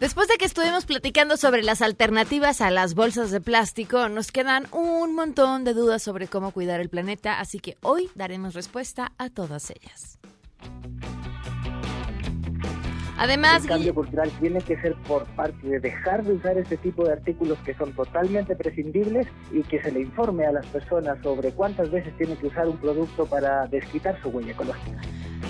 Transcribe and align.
Después 0.00 0.28
de 0.28 0.38
que 0.38 0.46
estuvimos 0.46 0.86
platicando 0.86 1.36
sobre 1.36 1.62
las 1.62 1.82
alternativas 1.82 2.62
a 2.62 2.70
las 2.70 2.94
bolsas 2.94 3.30
de 3.30 3.42
plástico, 3.42 4.08
nos 4.08 4.32
quedan 4.32 4.64
un 4.72 5.14
montón 5.14 5.62
de 5.62 5.74
dudas 5.74 6.02
sobre 6.02 6.26
cómo 6.26 6.52
cuidar 6.52 6.80
el 6.80 6.88
planeta, 6.88 7.38
así 7.38 7.60
que 7.60 7.76
hoy 7.82 8.08
daremos 8.14 8.54
respuesta 8.54 9.12
a 9.18 9.28
todas 9.28 9.68
ellas. 9.68 10.18
Además, 13.18 13.64
el 13.64 13.68
cambio 13.68 13.94
cultural 13.94 14.30
tiene 14.40 14.62
que 14.62 14.80
ser 14.80 14.94
por 15.06 15.26
parte 15.36 15.68
de 15.68 15.78
dejar 15.78 16.24
de 16.24 16.32
usar 16.32 16.56
este 16.56 16.78
tipo 16.78 17.04
de 17.04 17.12
artículos 17.12 17.58
que 17.58 17.74
son 17.74 17.92
totalmente 17.92 18.56
prescindibles 18.56 19.26
y 19.52 19.62
que 19.64 19.82
se 19.82 19.92
le 19.92 20.00
informe 20.00 20.46
a 20.46 20.52
las 20.52 20.64
personas 20.64 21.18
sobre 21.22 21.52
cuántas 21.52 21.90
veces 21.90 22.16
tiene 22.16 22.36
que 22.36 22.46
usar 22.46 22.66
un 22.66 22.78
producto 22.78 23.26
para 23.26 23.66
desquitar 23.66 24.18
su 24.22 24.30
huella 24.30 24.52
ecológica. 24.52 24.98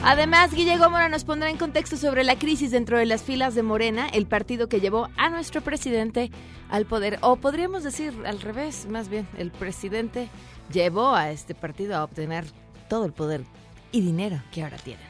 Además, 0.03 0.55
Guille 0.55 0.79
Gómora 0.79 1.11
nos 1.11 1.25
pondrá 1.25 1.51
en 1.51 1.59
contexto 1.59 1.99
sobre 1.99 2.25
la 2.25 2.39
crisis 2.39 2.71
dentro 2.71 2.97
de 2.99 3.05
las 3.05 3.23
filas 3.23 3.55
de 3.55 3.63
Morena, 3.63 4.09
el 4.09 4.27
partido 4.27 4.67
que 4.67 4.81
llevó 4.81 5.11
a 5.19 5.29
nuestro 5.29 5.61
presidente 5.61 6.31
al 6.71 6.87
poder. 6.87 7.19
O 7.21 7.37
podríamos 7.37 7.85
decir 7.85 8.15
al 8.25 8.41
revés, 8.41 8.87
más 8.89 9.11
bien, 9.11 9.29
el 9.37 9.51
presidente 9.51 10.29
llevó 10.73 11.15
a 11.15 11.31
este 11.31 11.55
partido 11.55 11.97
a 11.97 12.05
obtener 12.05 12.47
todo 12.89 13.05
el 13.05 13.13
poder 13.13 13.43
y 13.93 14.01
dinero 14.01 14.43
que 14.53 14.63
ahora 14.63 14.79
tienen. 14.79 15.05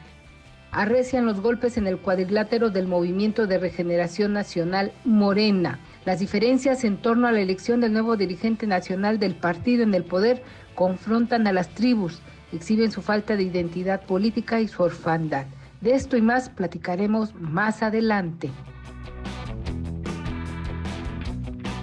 Arrecian 0.71 1.25
los 1.25 1.39
golpes 1.39 1.77
en 1.77 1.87
el 1.87 1.97
cuadrilátero 1.97 2.69
del 2.69 2.87
Movimiento 2.87 3.47
de 3.47 3.59
Regeneración 3.59 4.33
Nacional 4.33 4.91
Morena. 5.05 5.79
Las 6.03 6.19
diferencias 6.19 6.83
en 6.83 6.97
torno 6.97 7.27
a 7.27 7.31
la 7.31 7.41
elección 7.41 7.79
del 7.79 7.93
nuevo 7.93 8.17
dirigente 8.17 8.67
nacional 8.67 9.19
del 9.19 9.35
partido 9.35 9.83
en 9.83 9.93
el 9.93 10.03
poder 10.03 10.43
confrontan 10.75 11.47
a 11.47 11.53
las 11.53 11.69
tribus 11.69 12.21
exhiben 12.51 12.91
su 12.91 13.01
falta 13.01 13.35
de 13.35 13.43
identidad 13.43 14.05
política 14.05 14.59
y 14.61 14.67
su 14.67 14.83
orfandad. 14.83 15.45
De 15.81 15.95
esto 15.95 16.17
y 16.17 16.21
más 16.21 16.49
platicaremos 16.49 17.33
más 17.35 17.81
adelante. 17.81 18.49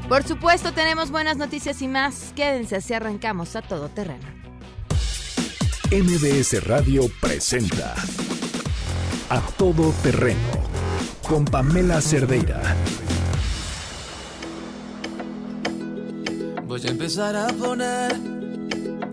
Por 0.08 0.22
supuesto, 0.22 0.72
tenemos 0.72 1.11
buenas 1.11 1.36
noticias 1.36 1.83
y 1.83 1.89
más. 1.89 2.33
Quédense 2.34 2.77
así 2.77 2.94
arrancamos 2.94 3.56
a 3.56 3.62
todo 3.62 3.89
terreno. 3.89 4.27
MBS 5.91 6.64
Radio 6.66 7.02
presenta 7.20 7.94
A 9.30 9.41
Todo 9.56 9.92
Terreno 10.02 10.39
con 11.28 11.44
Pamela 11.44 12.00
Cerdeira. 12.00 12.62
Voy 16.66 16.86
a 16.86 16.91
empezar 16.91 17.36
a 17.36 17.48
poner 17.48 18.38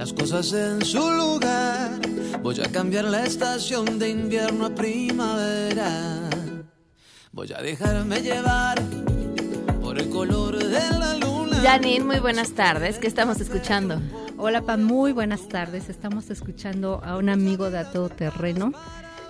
las 0.06 0.14
cosas 0.14 0.54
en 0.54 0.86
su 0.86 1.00
lugar. 1.00 2.00
Voy 2.44 2.62
a 2.62 2.72
cambiar 2.72 3.06
la 3.06 3.26
estación 3.26 3.98
de 3.98 4.10
invierno 4.10 4.68
a 4.68 4.70
primavera. 4.70 6.30
Voy 7.32 7.52
a 7.52 7.60
dejarme 7.60 8.22
llevar 8.22 8.80
por 9.82 9.98
el 9.98 10.08
color 10.12 10.60
de 10.60 11.00
la 11.00 11.16
luna. 11.16 11.60
Janine, 11.64 12.06
muy 12.06 12.20
buenas 12.20 12.52
tardes. 12.52 13.00
¿Qué 13.00 13.08
estamos 13.08 13.42
escuchando? 13.42 14.00
Hola, 14.38 14.62
Pa, 14.62 14.78
muy 14.78 15.12
buenas 15.12 15.48
tardes. 15.48 15.90
Estamos 15.90 16.30
escuchando 16.30 17.02
a 17.04 17.18
un 17.18 17.30
amigo 17.30 17.72
de 17.72 17.80
a 17.80 17.92
todo 17.92 18.10
terreno 18.10 18.74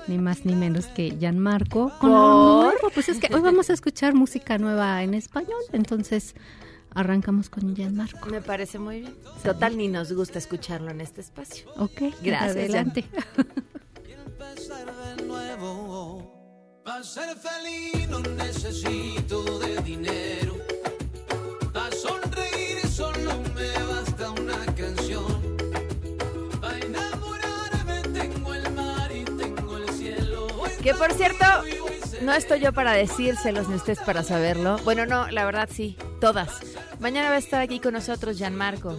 ni 0.07 0.17
más 0.17 0.45
ni 0.45 0.55
menos 0.55 0.87
que 0.87 1.15
Gianmarco. 1.17 1.93
¿Por? 2.01 2.75
Pues 2.93 3.07
es 3.07 3.19
que 3.19 3.33
hoy 3.33 3.39
vamos 3.39 3.69
a 3.69 3.73
escuchar 3.73 4.13
música 4.13 4.57
nueva 4.57 5.01
en 5.03 5.13
español, 5.13 5.61
entonces 5.71 6.35
arrancamos 6.95 7.49
con 7.49 7.75
Gianmarco. 7.75 8.27
Me 8.29 8.41
parece 8.41 8.79
muy 8.79 9.01
bien. 9.01 9.15
Total, 9.43 9.77
ni 9.77 9.87
nos 9.87 10.11
gusta 10.13 10.39
escucharlo 10.39 10.89
en 10.89 11.01
este 11.01 11.21
espacio. 11.21 11.69
Ok, 11.77 12.01
Gracias, 12.23 12.55
adelante. 12.55 13.05
empezar 14.07 15.17
de 15.17 15.23
nuevo. 15.25 16.81
Para 16.83 17.03
ser 17.03 17.35
feliz 17.37 18.07
no 18.09 18.19
necesito 18.19 19.59
de 19.59 19.81
dinero. 19.81 20.55
Que 30.85 30.93
por 30.93 31.11
cierto, 31.13 31.43
no 32.21 32.31
estoy 32.35 32.59
yo 32.59 32.71
para 32.71 32.91
decírselos 32.91 33.67
ni 33.67 33.73
ustedes 33.73 33.97
para 34.01 34.21
saberlo. 34.21 34.77
Bueno, 34.83 35.07
no, 35.07 35.27
la 35.31 35.43
verdad 35.43 35.67
sí, 35.71 35.97
todas. 36.21 36.59
Mañana 36.99 37.29
va 37.29 37.37
a 37.37 37.39
estar 37.39 37.59
aquí 37.59 37.79
con 37.79 37.93
nosotros 37.93 38.37
Gianmarco. 38.37 38.95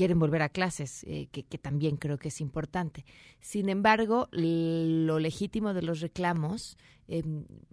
quieren 0.00 0.18
volver 0.18 0.40
a 0.40 0.48
clases, 0.48 1.04
eh, 1.04 1.28
que, 1.30 1.58
también 1.58 1.98
creo 1.98 2.16
que 2.16 2.28
es 2.28 2.40
importante. 2.40 3.04
Sin 3.38 3.68
embargo, 3.68 4.30
lo 4.32 5.18
legítimo 5.18 5.74
de 5.74 5.82
los 5.82 6.00
reclamos, 6.00 6.78
eh, 7.06 7.22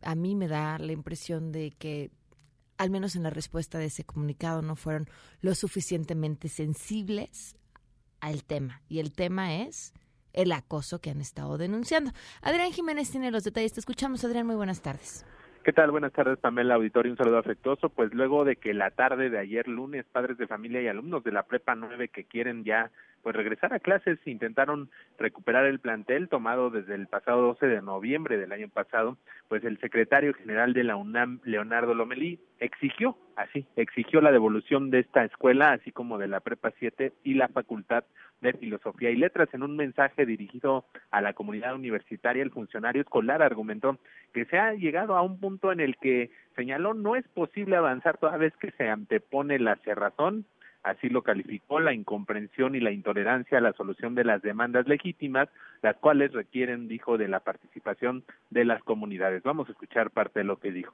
a 0.01 0.13
mí 0.13 0.35
me 0.35 0.49
da 0.49 0.77
la 0.77 0.91
impresión 0.91 1.53
de 1.53 1.71
que 1.71 2.11
al 2.77 2.89
menos 2.89 3.15
en 3.15 3.23
la 3.23 3.29
respuesta 3.29 3.77
de 3.77 3.85
ese 3.85 4.03
comunicado 4.03 4.61
no 4.61 4.75
fueron 4.75 5.07
lo 5.39 5.55
suficientemente 5.55 6.49
sensibles 6.49 7.55
al 8.19 8.43
tema. 8.43 8.81
Y 8.89 8.99
el 8.99 9.13
tema 9.13 9.61
es 9.61 9.93
el 10.33 10.51
acoso 10.51 10.99
que 10.99 11.11
han 11.11 11.21
estado 11.21 11.57
denunciando. 11.57 12.11
Adrián 12.41 12.73
Jiménez 12.73 13.09
tiene 13.09 13.31
los 13.31 13.45
detalles. 13.45 13.71
Te 13.71 13.79
escuchamos, 13.79 14.25
Adrián. 14.25 14.45
Muy 14.45 14.57
buenas 14.57 14.81
tardes. 14.81 15.23
¿Qué 15.67 15.73
tal? 15.73 15.91
Buenas 15.91 16.13
tardes, 16.13 16.39
Pamela 16.39 16.75
Auditorio. 16.75 17.11
Un 17.11 17.17
saludo 17.17 17.39
afectuoso. 17.39 17.89
Pues 17.89 18.13
luego 18.13 18.45
de 18.45 18.55
que 18.55 18.73
la 18.73 18.89
tarde 18.91 19.29
de 19.29 19.37
ayer 19.37 19.67
lunes, 19.67 20.05
padres 20.09 20.37
de 20.37 20.47
familia 20.47 20.81
y 20.81 20.87
alumnos 20.87 21.25
de 21.25 21.33
la 21.33 21.43
Prepa 21.43 21.75
9 21.75 22.07
que 22.07 22.23
quieren 22.23 22.63
ya 22.63 22.89
pues 23.27 23.35
regresar 23.35 23.73
a 23.73 23.79
clases 23.79 24.17
intentaron 24.25 24.89
recuperar 25.17 25.65
el 25.65 25.79
plantel 25.79 26.29
tomado 26.29 26.69
desde 26.69 26.95
el 26.95 27.07
pasado 27.07 27.41
12 27.41 27.67
de 27.67 27.81
noviembre 27.81 28.37
del 28.37 28.53
año 28.53 28.69
pasado, 28.69 29.17
pues 29.49 29.65
el 29.65 29.77
secretario 29.81 30.33
general 30.33 30.71
de 30.71 30.85
la 30.85 30.95
UNAM, 30.95 31.41
Leonardo 31.43 31.93
Lomelí, 31.93 32.39
exigió, 32.59 33.17
así, 33.35 33.67
exigió 33.75 34.21
la 34.21 34.31
devolución 34.31 34.91
de 34.91 34.99
esta 34.99 35.25
escuela, 35.25 35.73
así 35.73 35.91
como 35.91 36.17
de 36.17 36.29
la 36.29 36.39
Prepa 36.39 36.71
7 36.79 37.11
y 37.25 37.33
la 37.33 37.49
Facultad 37.49 38.05
de 38.39 38.53
Filosofía 38.53 39.09
y 39.09 39.17
Letras. 39.17 39.49
En 39.51 39.63
un 39.63 39.75
mensaje 39.75 40.25
dirigido 40.25 40.85
a 41.11 41.19
la 41.19 41.33
comunidad 41.33 41.75
universitaria, 41.75 42.43
el 42.43 42.51
funcionario 42.51 43.01
escolar 43.01 43.41
argumentó 43.41 43.99
que 44.33 44.45
se 44.45 44.57
ha 44.57 44.71
llegado 44.71 45.17
a 45.17 45.21
un 45.21 45.37
punto 45.41 45.73
en 45.73 45.81
el 45.81 45.97
que 45.97 46.31
señaló 46.55 46.93
no 46.93 47.17
es 47.17 47.27
posible 47.27 47.75
avanzar 47.75 48.19
toda 48.19 48.37
vez 48.37 48.55
que 48.55 48.71
se 48.71 48.87
antepone 48.87 49.59
la 49.59 49.75
cerrazón 49.83 50.45
así 50.83 51.09
lo 51.09 51.21
calificó 51.21 51.79
la 51.79 51.93
incomprensión 51.93 52.75
y 52.75 52.79
la 52.79 52.91
intolerancia 52.91 53.57
a 53.57 53.61
la 53.61 53.73
solución 53.73 54.15
de 54.15 54.23
las 54.23 54.41
demandas 54.41 54.87
legítimas, 54.87 55.49
las 55.81 55.95
cuales 55.97 56.31
requieren, 56.33 56.87
dijo, 56.87 57.17
de 57.17 57.27
la 57.27 57.39
participación 57.39 58.23
de 58.49 58.65
las 58.65 58.83
comunidades. 58.83 59.43
Vamos 59.43 59.67
a 59.69 59.71
escuchar 59.71 60.11
parte 60.11 60.39
de 60.39 60.45
lo 60.45 60.57
que 60.59 60.71
dijo. 60.71 60.93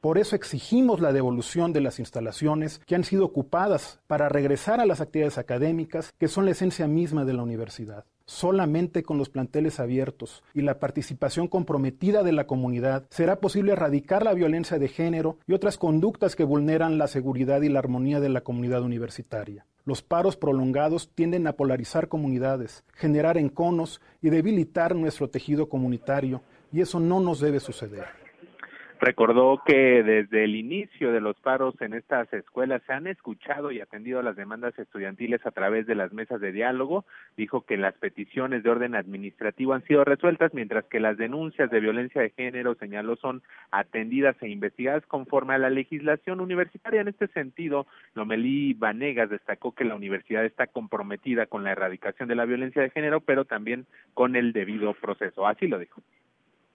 Por 0.00 0.18
eso 0.18 0.34
exigimos 0.34 1.00
la 1.00 1.12
devolución 1.12 1.72
de 1.72 1.80
las 1.80 2.00
instalaciones 2.00 2.80
que 2.80 2.96
han 2.96 3.04
sido 3.04 3.24
ocupadas 3.24 4.02
para 4.08 4.28
regresar 4.28 4.80
a 4.80 4.86
las 4.86 5.00
actividades 5.00 5.38
académicas, 5.38 6.12
que 6.18 6.26
son 6.26 6.44
la 6.44 6.50
esencia 6.50 6.88
misma 6.88 7.24
de 7.24 7.34
la 7.34 7.44
universidad. 7.44 8.04
Solamente 8.26 9.02
con 9.02 9.18
los 9.18 9.28
planteles 9.28 9.80
abiertos 9.80 10.42
y 10.54 10.62
la 10.62 10.78
participación 10.78 11.48
comprometida 11.48 12.22
de 12.22 12.32
la 12.32 12.46
comunidad 12.46 13.06
será 13.10 13.40
posible 13.40 13.72
erradicar 13.72 14.24
la 14.24 14.34
violencia 14.34 14.78
de 14.78 14.88
género 14.88 15.38
y 15.46 15.54
otras 15.54 15.78
conductas 15.78 16.36
que 16.36 16.44
vulneran 16.44 16.98
la 16.98 17.08
seguridad 17.08 17.62
y 17.62 17.68
la 17.68 17.80
armonía 17.80 18.20
de 18.20 18.28
la 18.28 18.42
comunidad 18.42 18.82
universitaria. 18.82 19.66
Los 19.84 20.02
paros 20.02 20.36
prolongados 20.36 21.10
tienden 21.12 21.48
a 21.48 21.54
polarizar 21.54 22.06
comunidades, 22.06 22.84
generar 22.94 23.36
enconos 23.36 24.00
y 24.20 24.30
debilitar 24.30 24.94
nuestro 24.94 25.28
tejido 25.28 25.68
comunitario, 25.68 26.42
y 26.72 26.80
eso 26.80 27.00
no 27.00 27.20
nos 27.20 27.40
debe 27.40 27.58
suceder. 27.58 28.21
Recordó 29.04 29.60
que 29.66 30.04
desde 30.04 30.44
el 30.44 30.54
inicio 30.54 31.10
de 31.10 31.20
los 31.20 31.34
paros 31.40 31.74
en 31.80 31.92
estas 31.92 32.32
escuelas 32.32 32.82
se 32.86 32.92
han 32.92 33.08
escuchado 33.08 33.72
y 33.72 33.80
atendido 33.80 34.22
las 34.22 34.36
demandas 34.36 34.78
estudiantiles 34.78 35.44
a 35.44 35.50
través 35.50 35.88
de 35.88 35.96
las 35.96 36.12
mesas 36.12 36.40
de 36.40 36.52
diálogo. 36.52 37.04
Dijo 37.36 37.62
que 37.62 37.76
las 37.76 37.94
peticiones 37.94 38.62
de 38.62 38.70
orden 38.70 38.94
administrativo 38.94 39.74
han 39.74 39.82
sido 39.86 40.04
resueltas, 40.04 40.54
mientras 40.54 40.84
que 40.84 41.00
las 41.00 41.16
denuncias 41.16 41.68
de 41.68 41.80
violencia 41.80 42.22
de 42.22 42.30
género, 42.30 42.76
señaló, 42.76 43.16
son 43.16 43.42
atendidas 43.72 44.36
e 44.40 44.48
investigadas 44.48 45.04
conforme 45.06 45.54
a 45.54 45.58
la 45.58 45.70
legislación 45.70 46.38
universitaria. 46.38 47.00
En 47.00 47.08
este 47.08 47.26
sentido, 47.26 47.88
Lomelí 48.14 48.74
Vanegas 48.74 49.30
destacó 49.30 49.72
que 49.72 49.82
la 49.84 49.96
universidad 49.96 50.44
está 50.44 50.68
comprometida 50.68 51.46
con 51.46 51.64
la 51.64 51.72
erradicación 51.72 52.28
de 52.28 52.36
la 52.36 52.44
violencia 52.44 52.82
de 52.82 52.90
género, 52.90 53.20
pero 53.20 53.46
también 53.46 53.84
con 54.14 54.36
el 54.36 54.52
debido 54.52 54.94
proceso. 54.94 55.44
Así 55.48 55.66
lo 55.66 55.80
dijo. 55.80 56.00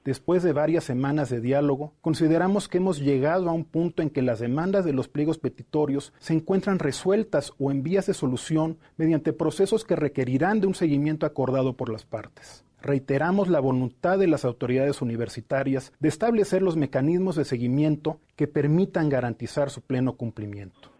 Después 0.07 0.41
de 0.41 0.53
varias 0.53 0.85
semanas 0.85 1.29
de 1.29 1.41
diálogo, 1.41 1.93
consideramos 1.99 2.69
que 2.69 2.77
hemos 2.77 3.01
llegado 3.01 3.49
a 3.49 3.51
un 3.51 3.65
punto 3.65 4.01
en 4.01 4.09
que 4.09 4.21
las 4.21 4.39
demandas 4.39 4.85
de 4.85 4.93
los 4.93 5.09
pliegos 5.09 5.37
petitorios 5.37 6.13
se 6.17 6.33
encuentran 6.33 6.79
resueltas 6.79 7.51
o 7.59 7.71
en 7.71 7.83
vías 7.83 8.05
de 8.05 8.13
solución 8.13 8.77
mediante 8.95 9.33
procesos 9.33 9.83
que 9.83 9.97
requerirán 9.97 10.61
de 10.61 10.67
un 10.67 10.75
seguimiento 10.75 11.25
acordado 11.25 11.73
por 11.73 11.89
las 11.89 12.05
partes. 12.05 12.63
Reiteramos 12.81 13.49
la 13.49 13.59
voluntad 13.59 14.17
de 14.17 14.27
las 14.27 14.45
autoridades 14.45 15.01
universitarias 15.01 15.91
de 15.99 16.07
establecer 16.07 16.61
los 16.61 16.77
mecanismos 16.77 17.35
de 17.35 17.43
seguimiento 17.43 18.21
que 18.37 18.47
permitan 18.47 19.09
garantizar 19.09 19.69
su 19.69 19.81
pleno 19.81 20.13
cumplimiento 20.13 20.96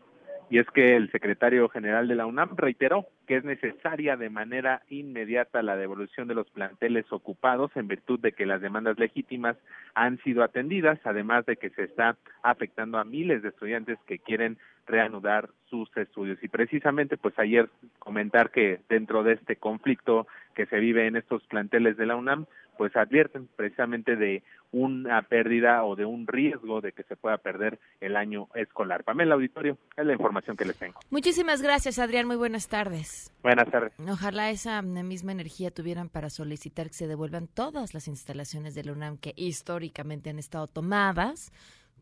y 0.49 0.59
es 0.59 0.67
que 0.67 0.95
el 0.95 1.11
secretario 1.11 1.67
general 1.69 2.07
de 2.07 2.15
la 2.15 2.25
UNAM 2.25 2.55
reiteró 2.55 3.05
que 3.27 3.37
es 3.37 3.43
necesaria 3.43 4.15
de 4.15 4.29
manera 4.29 4.83
inmediata 4.89 5.61
la 5.61 5.75
devolución 5.75 6.27
de 6.27 6.35
los 6.35 6.49
planteles 6.49 7.05
ocupados 7.11 7.71
en 7.75 7.87
virtud 7.87 8.19
de 8.19 8.31
que 8.31 8.45
las 8.45 8.61
demandas 8.61 8.97
legítimas 8.97 9.57
han 9.93 10.17
sido 10.19 10.43
atendidas, 10.43 10.99
además 11.03 11.45
de 11.45 11.57
que 11.57 11.69
se 11.71 11.83
está 11.83 12.17
afectando 12.43 12.97
a 12.97 13.03
miles 13.03 13.41
de 13.41 13.49
estudiantes 13.49 13.99
que 14.07 14.19
quieren 14.19 14.57
reanudar 14.87 15.49
sus 15.69 15.95
estudios. 15.97 16.41
Y 16.41 16.47
precisamente, 16.47 17.17
pues 17.17 17.37
ayer 17.37 17.69
comentar 17.99 18.51
que 18.51 18.79
dentro 18.89 19.23
de 19.23 19.33
este 19.33 19.57
conflicto 19.57 20.27
que 20.55 20.65
se 20.65 20.79
vive 20.79 21.07
en 21.07 21.17
estos 21.17 21.43
planteles 21.43 21.97
de 21.97 22.05
la 22.05 22.15
UNAM, 22.15 22.45
pues 22.77 22.95
advierten 22.95 23.47
precisamente 23.55 24.15
de 24.15 24.43
una 24.71 25.21
pérdida 25.23 25.83
o 25.83 25.95
de 25.95 26.05
un 26.05 26.27
riesgo 26.27 26.81
de 26.81 26.91
que 26.91 27.03
se 27.03 27.15
pueda 27.15 27.37
perder 27.37 27.79
el 28.01 28.15
año 28.15 28.47
escolar. 28.53 29.03
Pamela 29.03 29.35
Auditorio, 29.35 29.77
es 29.95 30.05
la 30.05 30.13
información 30.13 30.57
que 30.57 30.65
les 30.65 30.77
tengo. 30.77 30.99
Muchísimas 31.09 31.61
gracias, 31.61 31.99
Adrián. 31.99 32.27
Muy 32.27 32.35
buenas 32.35 32.67
tardes. 32.67 33.31
Buenas 33.41 33.69
tardes. 33.71 33.93
Ojalá 33.99 34.51
esa 34.51 34.81
misma 34.81 35.31
energía 35.31 35.71
tuvieran 35.71 36.09
para 36.09 36.29
solicitar 36.29 36.87
que 36.87 36.93
se 36.93 37.07
devuelvan 37.07 37.47
todas 37.47 37.93
las 37.93 38.07
instalaciones 38.07 38.75
de 38.75 38.83
la 38.83 38.91
UNAM 38.91 39.17
que 39.17 39.33
históricamente 39.35 40.29
han 40.29 40.39
estado 40.39 40.67
tomadas 40.67 41.51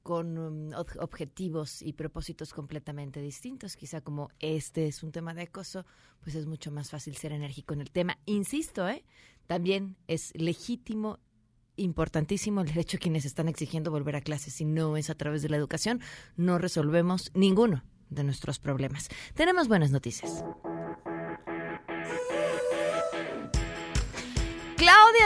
con 0.05 0.37
um, 0.37 0.69
objetivos 0.99 1.81
y 1.81 1.93
propósitos 1.93 2.53
completamente 2.53 3.19
distintos. 3.21 3.75
Quizá 3.75 4.01
como 4.01 4.29
este 4.39 4.85
es 4.85 5.01
un 5.01 5.11
tema 5.11 5.33
de 5.33 5.41
acoso, 5.41 5.83
pues 6.21 6.35
es 6.35 6.45
mucho 6.45 6.69
más 6.69 6.91
fácil 6.91 7.17
ser 7.17 7.31
enérgico 7.31 7.73
en 7.73 7.81
el 7.81 7.89
tema. 7.89 8.19
Insisto, 8.27 8.87
¿eh? 8.87 9.03
también 9.47 9.97
es 10.07 10.31
legítimo 10.35 11.17
importantísimo 11.75 12.61
el 12.61 12.67
derecho 12.67 12.97
a 12.97 12.99
quienes 12.99 13.25
están 13.25 13.47
exigiendo 13.47 13.89
volver 13.89 14.15
a 14.15 14.21
clases. 14.21 14.53
Si 14.53 14.63
no 14.63 14.95
es 14.95 15.09
a 15.09 15.15
través 15.15 15.41
de 15.41 15.49
la 15.49 15.57
educación, 15.57 16.01
no 16.37 16.59
resolvemos 16.59 17.31
ninguno 17.33 17.83
de 18.11 18.23
nuestros 18.25 18.59
problemas. 18.59 19.09
Tenemos 19.33 19.67
buenas 19.67 19.89
noticias. 19.89 20.45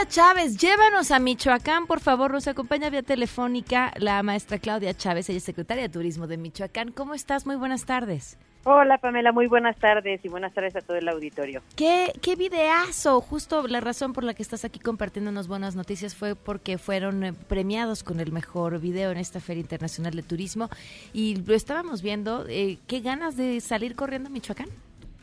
Claudia 0.00 0.14
Chávez, 0.14 0.56
llévanos 0.56 1.10
a 1.10 1.18
Michoacán, 1.18 1.86
por 1.86 2.00
favor. 2.00 2.32
Nos 2.32 2.48
acompaña 2.48 2.88
vía 2.88 3.02
telefónica 3.02 3.92
la 3.98 4.22
maestra 4.22 4.58
Claudia 4.58 4.94
Chávez, 4.94 5.28
ella 5.28 5.36
es 5.36 5.44
secretaria 5.44 5.82
de 5.82 5.88
Turismo 5.90 6.26
de 6.26 6.38
Michoacán. 6.38 6.90
¿Cómo 6.90 7.12
estás? 7.12 7.44
Muy 7.44 7.56
buenas 7.56 7.84
tardes. 7.84 8.38
Hola 8.64 8.96
Pamela, 8.96 9.30
muy 9.32 9.46
buenas 9.46 9.76
tardes 9.78 10.24
y 10.24 10.28
buenas 10.28 10.54
tardes 10.54 10.74
a 10.76 10.80
todo 10.80 10.96
el 10.96 11.06
auditorio. 11.06 11.60
¿Qué, 11.76 12.14
qué 12.22 12.34
videazo? 12.34 13.20
Justo 13.20 13.66
la 13.68 13.80
razón 13.80 14.14
por 14.14 14.24
la 14.24 14.32
que 14.32 14.42
estás 14.42 14.64
aquí 14.64 14.78
compartiéndonos 14.78 15.48
buenas 15.48 15.76
noticias 15.76 16.14
fue 16.14 16.34
porque 16.34 16.78
fueron 16.78 17.22
eh, 17.22 17.32
premiados 17.34 18.02
con 18.02 18.20
el 18.20 18.32
mejor 18.32 18.80
video 18.80 19.10
en 19.10 19.18
esta 19.18 19.38
Feria 19.40 19.60
Internacional 19.60 20.14
de 20.14 20.22
Turismo 20.22 20.70
y 21.12 21.36
lo 21.36 21.54
estábamos 21.54 22.00
viendo. 22.00 22.46
Eh, 22.48 22.78
¿Qué 22.86 23.00
ganas 23.00 23.36
de 23.36 23.60
salir 23.60 23.96
corriendo 23.96 24.30
a 24.30 24.32
Michoacán? 24.32 24.68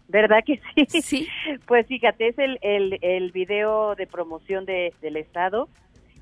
¿Verdad 0.07 0.39
que 0.45 0.59
sí? 0.88 1.01
Sí. 1.01 1.27
Pues 1.65 1.88
fíjate, 1.88 2.30
es 2.30 2.39
el, 2.39 2.59
el, 2.62 3.00
el 3.01 3.31
video 3.31 3.95
de 3.95 4.07
promoción 4.07 4.65
de, 4.65 4.94
del 5.01 5.18
Estado 5.18 5.68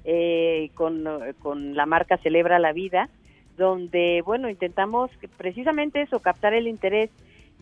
eh, 0.04 0.72
con, 0.74 1.06
con 1.40 1.76
la 1.76 1.86
marca 1.86 2.18
Celebra 2.18 2.60
la 2.60 2.74
Vida 2.74 3.10
donde, 3.58 4.22
bueno, 4.26 4.50
intentamos 4.50 5.12
precisamente 5.38 6.02
eso, 6.02 6.20
captar 6.20 6.54
el 6.54 6.68
interés 6.68 7.10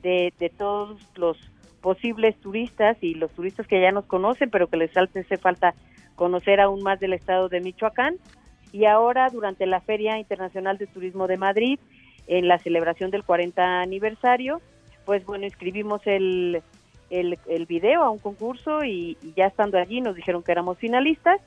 de, 0.01 0.33
de 0.39 0.49
todos 0.49 0.99
los 1.15 1.37
posibles 1.81 2.35
turistas 2.39 2.97
y 3.01 3.13
los 3.13 3.31
turistas 3.31 3.67
que 3.67 3.81
ya 3.81 3.91
nos 3.91 4.05
conocen, 4.05 4.49
pero 4.49 4.67
que 4.67 4.77
les 4.77 4.95
hace 4.97 5.37
falta 5.37 5.73
conocer 6.15 6.59
aún 6.59 6.81
más 6.81 6.99
del 6.99 7.13
estado 7.13 7.49
de 7.49 7.61
Michoacán. 7.61 8.15
Y 8.71 8.85
ahora, 8.85 9.29
durante 9.29 9.65
la 9.65 9.81
Feria 9.81 10.17
Internacional 10.17 10.77
de 10.77 10.87
Turismo 10.87 11.27
de 11.27 11.37
Madrid, 11.37 11.79
en 12.27 12.47
la 12.47 12.57
celebración 12.57 13.11
del 13.11 13.23
40 13.23 13.81
aniversario, 13.81 14.61
pues 15.05 15.25
bueno, 15.25 15.45
inscribimos 15.45 16.01
el, 16.05 16.61
el, 17.09 17.37
el 17.47 17.65
video 17.65 18.03
a 18.03 18.09
un 18.09 18.19
concurso 18.19 18.83
y, 18.83 19.17
y, 19.21 19.33
ya 19.35 19.47
estando 19.47 19.77
allí 19.77 20.01
nos 20.01 20.15
dijeron 20.15 20.43
que 20.43 20.51
éramos 20.51 20.77
finalistas 20.77 21.39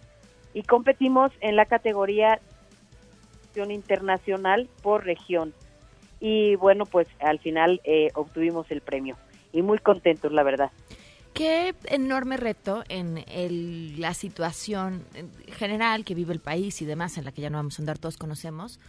y 0.54 0.62
competimos 0.62 1.32
en 1.40 1.56
la 1.56 1.66
categoría 1.66 2.40
internacional 3.64 4.68
por 4.82 5.04
región. 5.04 5.54
Y 6.20 6.56
bueno, 6.56 6.86
pues 6.86 7.08
al 7.20 7.38
final 7.38 7.80
eh, 7.84 8.10
obtuvimos 8.14 8.70
el 8.70 8.80
premio 8.80 9.16
y 9.52 9.62
muy 9.62 9.78
contentos, 9.78 10.32
la 10.32 10.42
verdad. 10.42 10.70
Qué 11.34 11.74
enorme 11.86 12.38
reto 12.38 12.82
en 12.88 13.22
el, 13.28 14.00
la 14.00 14.14
situación 14.14 15.04
general 15.48 16.04
que 16.04 16.14
vive 16.14 16.32
el 16.32 16.40
país 16.40 16.80
y 16.80 16.86
demás, 16.86 17.18
en 17.18 17.26
la 17.26 17.32
que 17.32 17.42
ya 17.42 17.50
no 17.50 17.58
vamos 17.58 17.78
a 17.78 17.82
andar, 17.82 17.98
todos 17.98 18.16
conocemos. 18.16 18.80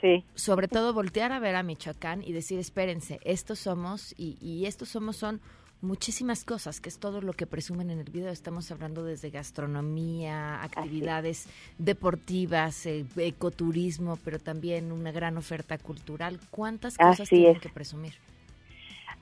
Sí. 0.00 0.24
Sobre 0.34 0.68
todo 0.68 0.92
voltear 0.92 1.32
a 1.32 1.38
ver 1.38 1.56
a 1.56 1.62
Michoacán 1.62 2.22
y 2.22 2.32
decir, 2.32 2.58
espérense, 2.58 3.18
estos 3.24 3.58
somos 3.58 4.14
y, 4.18 4.36
y 4.40 4.66
estos 4.66 4.90
somos 4.90 5.16
son 5.16 5.40
muchísimas 5.82 6.44
cosas, 6.44 6.80
que 6.80 6.88
es 6.88 6.98
todo 6.98 7.20
lo 7.20 7.32
que 7.32 7.46
presumen 7.46 7.90
en 7.90 8.00
el 8.00 8.10
video. 8.10 8.30
Estamos 8.30 8.70
hablando 8.70 9.04
desde 9.04 9.30
gastronomía, 9.30 10.62
actividades 10.62 11.48
deportivas, 11.78 12.86
eh, 12.86 13.04
ecoturismo, 13.16 14.18
pero 14.24 14.38
también 14.38 14.92
una 14.92 15.12
gran 15.12 15.36
oferta 15.36 15.78
cultural. 15.78 16.38
¿Cuántas 16.50 16.96
cosas 16.96 17.28
tienen 17.28 17.60
que 17.60 17.68
presumir? 17.68 18.14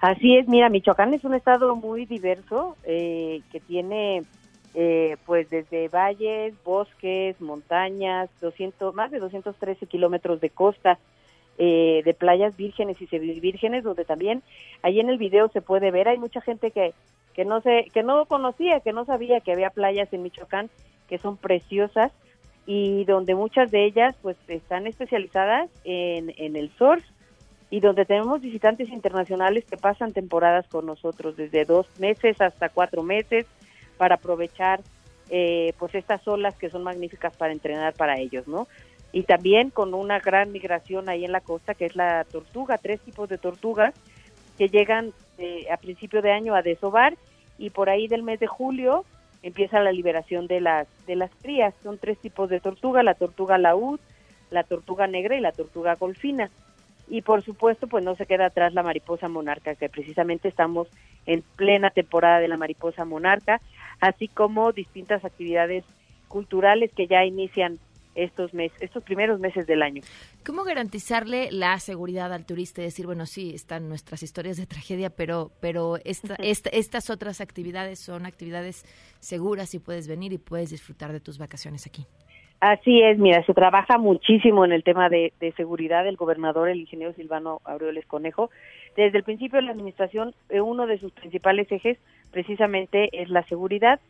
Así 0.00 0.37
es, 0.37 0.49
mira, 0.49 0.69
Michoacán 0.69 1.14
es 1.14 1.25
un 1.25 1.35
estado 1.35 1.76
muy 1.76 2.04
diverso 2.04 2.76
eh, 2.85 3.40
que 3.50 3.61
tiene 3.61 4.23
eh, 4.75 5.16
pues 5.25 5.49
desde 5.50 5.88
valles, 5.88 6.54
bosques, 6.64 7.40
montañas, 7.40 8.28
200, 8.40 8.95
más 8.95 9.11
de 9.11 9.21
213 9.21 9.87
kilómetros 9.87 10.40
de 10.40 10.50
costa, 10.50 10.99
eh, 11.57 12.02
de 12.04 12.14
playas 12.14 12.57
vírgenes 12.57 12.97
y 13.00 13.40
vírgenes 13.40 13.85
donde 13.85 14.04
también 14.04 14.43
ahí 14.83 14.99
en 14.99 15.09
el 15.09 15.19
video 15.19 15.49
se 15.50 15.61
puede 15.61 15.93
ver 15.93 16.09
hay 16.09 16.19
mucha 16.19 16.40
gente 16.40 16.73
que 16.73 16.93
que 17.33 17.45
no 17.45 17.61
se 17.61 17.87
que 17.95 18.02
no 18.02 18.26
conocía 18.26 18.81
que 18.81 18.93
no 18.93 19.04
sabía 19.04 19.38
que 19.38 19.52
había 19.52 19.71
playas 19.71 20.12
en 20.12 20.25
Michoacán 20.25 20.69
que 21.09 21.19
son 21.19 21.37
preciosas 21.37 22.11
y 22.66 23.04
donde 23.04 23.37
muchas 23.37 23.71
de 23.71 23.85
ellas 23.85 24.16
pues 24.21 24.37
están 24.49 24.88
especializadas 24.88 25.71
en, 25.85 26.35
en 26.38 26.57
el 26.57 26.71
surf 26.76 27.04
y 27.71 27.78
donde 27.78 28.04
tenemos 28.04 28.40
visitantes 28.40 28.88
internacionales 28.88 29.64
que 29.64 29.76
pasan 29.76 30.12
temporadas 30.12 30.66
con 30.66 30.87
nosotros 30.87 31.37
desde 31.37 31.64
dos 31.64 31.87
meses 32.00 32.40
hasta 32.40 32.69
cuatro 32.69 33.04
meses 33.04 33.47
para 33.97 34.17
aprovechar 34.17 34.81
eh, 35.31 35.73
pues 35.79 35.95
estas 35.95 36.27
olas 36.29 36.55
que 36.57 36.71
son 36.71 36.83
magníficas 36.83 37.37
para 37.37 37.53
entrenar 37.53 37.95
para 37.95 38.19
ellos, 38.19 38.47
¿no? 38.47 38.67
y 39.15 39.23
también 39.23 39.71
con 39.71 39.95
una 39.95 40.19
gran 40.19 40.51
migración 40.51 41.09
ahí 41.09 41.25
en 41.25 41.31
la 41.31 41.41
costa 41.41 41.75
que 41.75 41.87
es 41.87 41.95
la 41.95 42.25
tortuga, 42.25 42.79
tres 42.79 43.01
tipos 43.01 43.29
de 43.29 43.39
tortugas 43.39 43.95
que 44.59 44.69
llegan 44.69 45.13
eh, 45.39 45.67
a 45.71 45.77
principio 45.77 46.21
de 46.21 46.33
año 46.33 46.57
a 46.57 46.63
desovar 46.63 47.17
y 47.57 47.71
por 47.71 47.89
ahí 47.89 48.09
del 48.09 48.25
mes 48.25 48.41
de 48.41 48.49
julio 48.49 49.05
empieza 49.45 49.79
la 49.79 49.93
liberación 49.93 50.49
de 50.49 50.61
las 50.61 50.89
de 51.07 51.15
las 51.15 51.31
crías. 51.43 51.73
Son 51.85 51.97
tres 51.97 52.19
tipos 52.19 52.51
de 52.51 52.59
tortuga, 52.59 53.05
la 53.05 53.15
tortuga 53.15 53.57
laúd, 53.57 54.01
la 54.51 54.65
tortuga 54.65 55.07
negra 55.07 55.37
y 55.37 55.41
la 55.41 55.53
tortuga 55.53 55.95
golfina. 55.95 56.51
Y 57.07 57.23
por 57.23 57.43
supuesto, 57.43 57.87
pues 57.87 58.05
no 58.05 58.17
se 58.17 58.27
queda 58.27 58.47
atrás 58.47 58.75
la 58.75 58.83
mariposa 58.83 59.29
monarca, 59.29 59.77
que 59.77 59.89
precisamente 59.89 60.49
estamos 60.49 60.89
en 61.27 61.45
plena 61.55 61.91
temporada 61.91 62.41
de 62.41 62.49
la 62.49 62.57
mariposa 62.57 63.05
monarca, 63.05 63.61
así 64.01 64.29
como 64.29 64.73
distintas 64.73 65.25
actividades 65.25 65.85
culturales 66.29 66.91
que 66.95 67.07
ya 67.07 67.25
inician 67.25 67.79
estos 68.15 68.55
meses, 68.55 68.81
estos 68.81 69.03
primeros 69.03 69.41
meses 69.41 69.67
del 69.67 69.83
año. 69.83 70.03
¿Cómo 70.47 70.65
garantizarle 70.65 71.51
la 71.51 71.79
seguridad 71.79 72.33
al 72.33 72.47
turista 72.47 72.81
y 72.81 72.85
decir, 72.85 73.07
bueno, 73.07 73.27
sí, 73.27 73.53
están 73.55 73.89
nuestras 73.89 74.23
historias 74.23 74.57
de 74.57 74.67
tragedia, 74.67 75.11
pero, 75.11 75.51
pero 75.61 75.97
esta, 76.05 76.37
estas 76.37 77.11
otras 77.11 77.41
actividades 77.41 77.99
son 77.99 78.27
actividades 78.27 78.85
seguras 79.21 79.75
y 79.75 79.79
puedes 79.79 80.09
venir 80.09 80.33
y 80.33 80.39
puedes 80.39 80.71
disfrutar 80.71 81.13
de 81.13 81.21
tus 81.21 81.39
vacaciones 81.39 81.87
aquí? 81.87 82.07
Así 82.61 83.03
es, 83.03 83.19
mira, 83.19 83.45
se 83.45 83.53
trabaja 83.53 83.99
muchísimo 83.99 84.65
en 84.65 84.73
el 84.73 84.83
tema 84.85 85.11
de, 85.11 85.35
seguridad. 85.55 86.07
El 86.07 86.17
gobernador, 86.17 86.71
el 86.71 86.81
ingeniero 86.81 87.13
Silvano 87.13 87.61
Aureoles 87.65 88.07
Conejo, 88.07 88.49
desde 88.97 89.19
el 89.19 89.25
principio 89.25 89.59
de 89.59 89.67
la 89.67 89.73
administración, 89.73 90.35
eh, 90.49 90.61
uno 90.61 90.87
de 90.87 90.99
sus 90.99 91.13
principales 91.13 91.71
ejes 91.71 91.99
precisamente 92.31 93.09
es 93.13 93.29
la 93.29 93.43
seguridad 93.45 94.01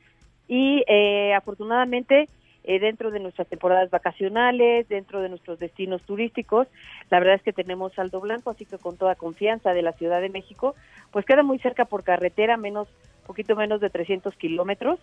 y 0.49 0.85
eh, 0.87 1.35
afortunadamente 1.35 2.29
eh, 2.67 2.79
dentro 2.79 3.11
de 3.11 3.21
nuestras 3.21 3.47
temporadas 3.47 3.91
vacacionales, 3.91 4.89
dentro 4.89 5.21
de 5.21 5.29
nuestros 5.29 5.59
destinos 5.59 6.01
turísticos. 6.03 6.67
La 7.11 7.19
verdad 7.19 7.35
es 7.35 7.43
que 7.43 7.53
tenemos 7.53 7.93
saldo 7.93 8.21
blanco, 8.21 8.49
así 8.49 8.65
que 8.65 8.79
con 8.79 8.97
toda 8.97 9.17
confianza 9.17 9.75
de 9.75 9.83
la 9.83 9.93
Ciudad 9.93 10.23
de 10.23 10.31
México, 10.31 10.75
pues 11.11 11.27
queda 11.27 11.43
muy 11.43 11.59
cerca 11.59 11.85
por 11.85 12.05
carretera, 12.05 12.57
menos, 12.57 12.89
poquito 13.27 13.55
menos 13.55 13.83
de 13.83 13.91
300 13.91 14.35
kilómetros. 14.37 14.99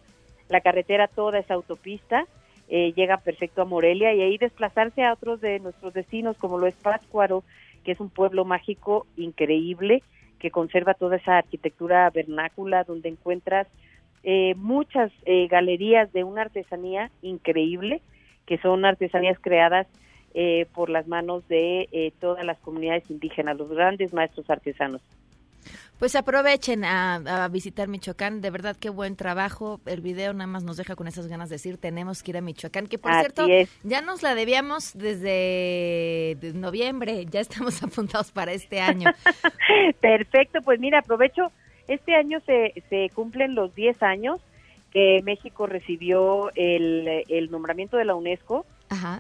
La 0.50 0.62
carretera 0.62 1.08
toda 1.08 1.38
es 1.38 1.52
autopista, 1.52 2.26
eh, 2.68 2.94
llega 2.96 3.18
perfecto 3.18 3.62
a 3.62 3.66
Morelia 3.66 4.12
y 4.14 4.22
ahí 4.22 4.40
desplazarse 4.40 5.04
a 5.04 5.14
otros 5.14 5.40
de 5.40 5.60
nuestros 5.60 5.94
destinos, 5.94 6.38
como 6.38 6.58
lo 6.58 6.66
es 6.66 6.76
Pátzcuaro, 6.76 7.44
que 7.84 7.92
es 7.92 8.00
un 8.00 8.10
pueblo 8.10 8.46
mágico 8.46 9.08
increíble, 9.18 10.04
que 10.40 10.52
conserva 10.52 10.94
toda 10.94 11.18
esa 11.18 11.38
arquitectura 11.38 12.10
vernácula, 12.10 12.84
donde 12.84 13.10
encuentras 13.10 13.68
eh, 14.24 14.54
muchas 14.56 15.12
eh, 15.26 15.48
galerías 15.48 16.12
de 16.14 16.24
una 16.24 16.42
artesanía 16.42 17.12
increíble, 17.22 18.02
que 18.46 18.58
son 18.58 18.86
artesanías 18.86 19.40
creadas 19.40 19.88
eh, 20.34 20.68
por 20.74 20.90
las 20.90 21.08
manos 21.08 21.48
de 21.48 22.14
todas 22.20 22.46
las 22.46 22.58
comunidades 22.60 23.10
indígenas, 23.10 23.58
los 23.58 23.70
grandes 23.70 24.14
maestros 24.14 24.50
artesanos. 24.50 25.02
Pues 26.01 26.15
aprovechen 26.15 26.84
a, 26.84 27.48
visitar 27.51 27.88
Michoacán, 27.88 28.41
de 28.41 28.50
verdad 28.50 28.75
qué 28.75 28.89
buen 28.89 29.15
trabajo. 29.15 29.79
El 29.86 30.01
video 30.01 30.34
nada 30.34 30.48
más 30.48 30.63
nos 30.63 30.77
deja 30.77 30.96
con 30.96 31.08
esas 31.08 31.27
ganas 31.27 31.50
de 31.50 31.58
decir, 31.58 31.77
tenemos 31.77 32.24
que 32.24 32.31
ir 32.31 32.38
a 32.38 32.41
Michoacán, 32.41 32.88
que 32.88 32.98
por 32.98 33.13
cierto, 33.13 33.46
ya 33.84 34.01
nos 34.01 34.24
la 34.24 34.34
debíamos 34.34 34.98
desde 34.98 36.39
noviembre, 36.55 37.27
ya 37.29 37.39
estamos 37.39 37.84
apuntados 37.84 38.31
para 38.31 38.51
este 38.51 38.81
año. 38.81 39.12
Perfecto, 40.01 40.63
pues 40.63 40.79
mira, 40.79 40.98
aprovecho. 40.98 41.51
Este 41.88 42.15
año 42.15 42.39
se, 42.48 42.84
se 42.89 43.12
cumplen 43.13 43.53
los 43.53 43.75
10 43.75 44.01
años 44.01 44.41
que 44.91 45.22
México 45.24 45.67
recibió 45.67 46.50
el, 46.55 47.48
nombramiento 47.51 47.98
de 47.98 48.05
la 48.05 48.15
UNESCO 48.15 48.65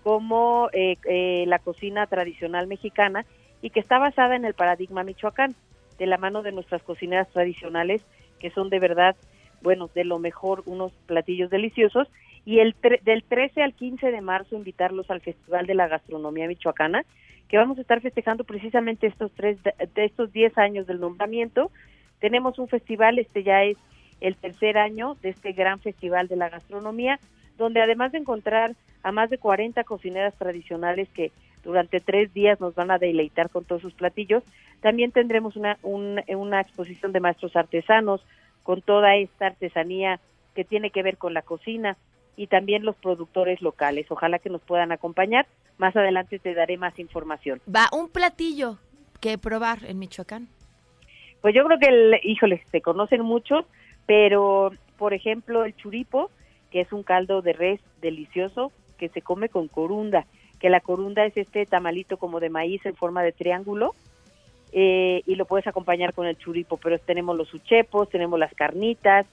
como 0.01 0.67
eh, 0.73 0.97
eh, 1.07 1.43
la 1.45 1.59
cocina 1.59 2.07
tradicional 2.07 2.65
mexicana 2.65 3.23
y 3.61 3.69
que 3.69 3.79
está 3.79 3.99
basada 3.99 4.35
en 4.35 4.45
el 4.45 4.55
paradigma 4.55 5.03
Michoacán, 5.03 5.55
de 6.01 6.07
la 6.07 6.17
mano 6.17 6.41
de 6.41 6.51
nuestras 6.51 6.81
cocineras 6.81 7.29
tradicionales, 7.29 8.01
que 8.39 8.49
son 8.49 8.69
de 8.69 8.79
verdad, 8.79 9.15
bueno, 9.61 9.87
de 9.93 10.03
lo 10.03 10.17
mejor, 10.17 10.63
unos 10.65 10.91
platillos 11.05 11.51
deliciosos. 11.51 12.07
Y 12.43 12.57
el 12.57 12.75
del 13.03 13.23
13 13.23 13.61
al 13.61 13.73
15 13.75 14.09
de 14.09 14.21
marzo 14.21 14.55
invitarlos 14.55 15.11
al 15.11 15.21
Festival 15.21 15.67
de 15.67 15.75
la 15.75 15.87
Gastronomía 15.87 16.47
Michoacana, 16.47 17.05
que 17.47 17.57
vamos 17.57 17.77
a 17.77 17.81
estar 17.81 18.01
festejando 18.01 18.43
precisamente 18.45 19.05
estos 19.05 19.31
tres, 19.33 19.59
de 19.63 20.05
estos 20.05 20.33
10 20.33 20.57
años 20.57 20.87
del 20.87 20.99
nombramiento 20.99 21.69
tenemos 22.21 22.59
un 22.59 22.67
festival, 22.69 23.19
este 23.19 23.43
ya 23.43 23.63
es 23.63 23.77
el 24.21 24.35
tercer 24.35 24.77
año 24.77 25.17
de 25.21 25.29
este 25.29 25.51
gran 25.51 25.79
festival 25.79 26.27
de 26.27 26.37
la 26.37 26.49
gastronomía, 26.49 27.19
donde 27.57 27.81
además 27.81 28.11
de 28.11 28.19
encontrar 28.19 28.75
a 29.03 29.11
más 29.11 29.29
de 29.29 29.39
40 29.39 29.83
cocineras 29.83 30.35
tradicionales 30.35 31.09
que 31.09 31.31
durante 31.63 31.99
tres 31.99 32.33
días 32.33 32.59
nos 32.59 32.75
van 32.75 32.91
a 32.91 32.97
deleitar 32.97 33.49
con 33.49 33.65
todos 33.65 33.81
sus 33.81 33.93
platillos, 33.93 34.43
también 34.81 35.11
tendremos 35.11 35.55
una, 35.55 35.77
una 35.83 36.61
exposición 36.61 37.11
de 37.11 37.19
maestros 37.19 37.55
artesanos 37.55 38.21
con 38.63 38.81
toda 38.81 39.15
esta 39.15 39.47
artesanía 39.47 40.19
que 40.55 40.63
tiene 40.63 40.89
que 40.89 41.03
ver 41.03 41.17
con 41.17 41.33
la 41.33 41.41
cocina 41.41 41.97
y 42.35 42.47
también 42.47 42.83
los 42.83 42.95
productores 42.95 43.61
locales. 43.61 44.07
Ojalá 44.09 44.39
que 44.39 44.49
nos 44.49 44.61
puedan 44.61 44.91
acompañar. 44.91 45.47
Más 45.77 45.95
adelante 45.95 46.39
te 46.39 46.53
daré 46.53 46.77
más 46.77 46.97
información. 46.99 47.61
Va 47.73 47.87
un 47.91 48.09
platillo 48.09 48.77
que 49.19 49.37
probar 49.37 49.79
en 49.85 49.99
Michoacán. 49.99 50.47
Pues 51.41 51.55
yo 51.55 51.63
creo 51.65 51.79
que, 51.79 51.87
el, 51.87 52.19
híjole, 52.23 52.63
se 52.71 52.81
conocen 52.81 53.21
muchos, 53.21 53.65
pero 54.05 54.71
por 54.97 55.13
ejemplo 55.13 55.65
el 55.65 55.75
churipo, 55.75 56.29
que 56.69 56.81
es 56.81 56.91
un 56.93 57.03
caldo 57.03 57.41
de 57.41 57.53
res 57.53 57.81
delicioso 58.01 58.71
que 58.97 59.09
se 59.09 59.21
come 59.21 59.49
con 59.49 59.67
corunda, 59.67 60.25
que 60.61 60.69
la 60.69 60.79
corunda 60.79 61.25
es 61.25 61.35
este 61.35 61.65
tamalito 61.65 62.17
como 62.17 62.39
de 62.39 62.49
maíz 62.49 62.85
en 62.85 62.95
forma 62.95 63.23
de 63.23 63.31
triángulo, 63.31 63.95
eh, 64.71 65.23
y 65.25 65.35
lo 65.35 65.45
puedes 65.45 65.67
acompañar 65.67 66.13
con 66.13 66.27
el 66.27 66.37
churipo, 66.37 66.77
pero 66.77 66.97
tenemos 66.99 67.35
los 67.35 67.53
uchepos, 67.53 68.09
tenemos 68.09 68.39
las 68.39 68.53
carnitas, 68.53 69.25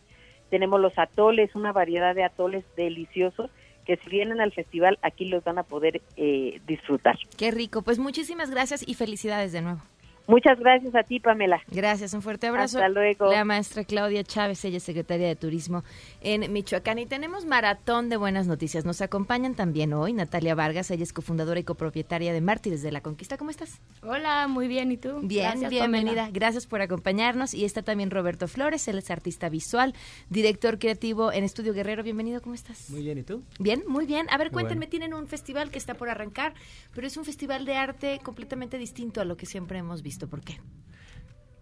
tenemos 0.50 0.80
los 0.80 0.98
atoles, 0.98 1.54
una 1.54 1.72
variedad 1.72 2.14
de 2.14 2.24
atoles 2.24 2.64
deliciosos 2.76 3.50
que 3.84 3.96
si 3.98 4.10
vienen 4.10 4.40
al 4.40 4.52
festival 4.52 4.98
aquí 5.02 5.26
los 5.26 5.44
van 5.44 5.58
a 5.58 5.62
poder 5.62 6.00
eh, 6.16 6.60
disfrutar. 6.66 7.18
Qué 7.36 7.50
rico, 7.50 7.82
pues 7.82 7.98
muchísimas 7.98 8.50
gracias 8.50 8.86
y 8.86 8.94
felicidades 8.94 9.52
de 9.52 9.62
nuevo. 9.62 9.80
Muchas 10.28 10.58
gracias 10.60 10.94
a 10.94 11.04
ti, 11.04 11.20
Pamela. 11.20 11.62
Gracias, 11.68 12.12
un 12.12 12.20
fuerte 12.20 12.48
abrazo. 12.48 12.76
Hasta 12.76 12.90
luego. 12.90 13.32
La 13.32 13.46
maestra 13.46 13.82
Claudia 13.84 14.22
Chávez, 14.22 14.62
ella 14.66 14.76
es 14.76 14.82
secretaria 14.82 15.26
de 15.26 15.36
Turismo 15.36 15.84
en 16.20 16.52
Michoacán. 16.52 16.98
Y 16.98 17.06
tenemos 17.06 17.46
maratón 17.46 18.10
de 18.10 18.18
buenas 18.18 18.46
noticias. 18.46 18.84
Nos 18.84 19.00
acompañan 19.00 19.54
también 19.54 19.94
hoy 19.94 20.12
Natalia 20.12 20.54
Vargas, 20.54 20.90
ella 20.90 21.02
es 21.02 21.14
cofundadora 21.14 21.60
y 21.60 21.64
copropietaria 21.64 22.34
de 22.34 22.42
Mártires 22.42 22.82
de 22.82 22.92
la 22.92 23.00
Conquista. 23.00 23.38
¿Cómo 23.38 23.48
estás? 23.48 23.80
Hola, 24.02 24.48
muy 24.48 24.68
bien. 24.68 24.92
¿Y 24.92 24.98
tú? 24.98 25.18
Bien, 25.22 25.66
bienvenida. 25.70 26.28
Gracias 26.30 26.66
por 26.66 26.82
acompañarnos. 26.82 27.54
Y 27.54 27.64
está 27.64 27.80
también 27.80 28.10
Roberto 28.10 28.48
Flores, 28.48 28.86
él 28.86 28.98
es 28.98 29.10
artista 29.10 29.48
visual, 29.48 29.94
director 30.28 30.78
creativo 30.78 31.32
en 31.32 31.42
Estudio 31.42 31.72
Guerrero. 31.72 32.02
Bienvenido, 32.02 32.42
¿cómo 32.42 32.54
estás? 32.54 32.90
Muy 32.90 33.00
bien, 33.00 33.16
¿y 33.16 33.22
tú? 33.22 33.44
Bien, 33.60 33.82
muy 33.88 34.04
bien. 34.04 34.26
A 34.28 34.36
ver, 34.36 34.50
cuéntenme, 34.50 34.88
tienen 34.88 35.14
un 35.14 35.26
festival 35.26 35.70
que 35.70 35.78
está 35.78 35.94
por 35.94 36.10
arrancar, 36.10 36.52
pero 36.94 37.06
es 37.06 37.16
un 37.16 37.24
festival 37.24 37.64
de 37.64 37.76
arte 37.76 38.20
completamente 38.22 38.76
distinto 38.76 39.22
a 39.22 39.24
lo 39.24 39.38
que 39.38 39.46
siempre 39.46 39.78
hemos 39.78 40.02
visto. 40.02 40.17
¿Por 40.26 40.40
qué? 40.40 40.58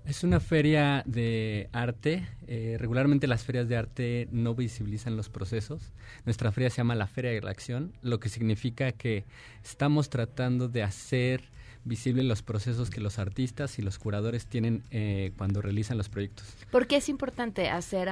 Es 0.06 0.22
una 0.22 0.38
feria 0.38 1.02
de 1.04 1.68
arte. 1.72 2.26
Eh, 2.46 2.76
regularmente 2.78 3.26
las 3.26 3.42
ferias 3.42 3.68
de 3.68 3.76
arte 3.76 4.28
no 4.30 4.54
visibilizan 4.54 5.16
los 5.16 5.28
procesos. 5.28 5.92
Nuestra 6.24 6.52
feria 6.52 6.70
se 6.70 6.76
llama 6.76 6.94
la 6.94 7.08
Feria 7.08 7.32
de 7.32 7.40
la 7.42 7.50
Acción, 7.50 7.92
lo 8.02 8.20
que 8.20 8.28
significa 8.28 8.92
que 8.92 9.24
estamos 9.64 10.08
tratando 10.08 10.68
de 10.68 10.84
hacer 10.84 11.42
visibles 11.86 12.24
los 12.24 12.42
procesos 12.42 12.90
que 12.90 13.00
los 13.00 13.18
artistas 13.18 13.78
y 13.78 13.82
los 13.82 13.98
curadores 13.98 14.46
tienen 14.46 14.82
eh, 14.90 15.32
cuando 15.36 15.60
realizan 15.60 15.96
los 15.96 16.08
proyectos. 16.08 16.46
¿Por 16.70 16.86
qué 16.86 16.96
es 16.96 17.08
importante 17.08 17.68
hacer, 17.68 18.08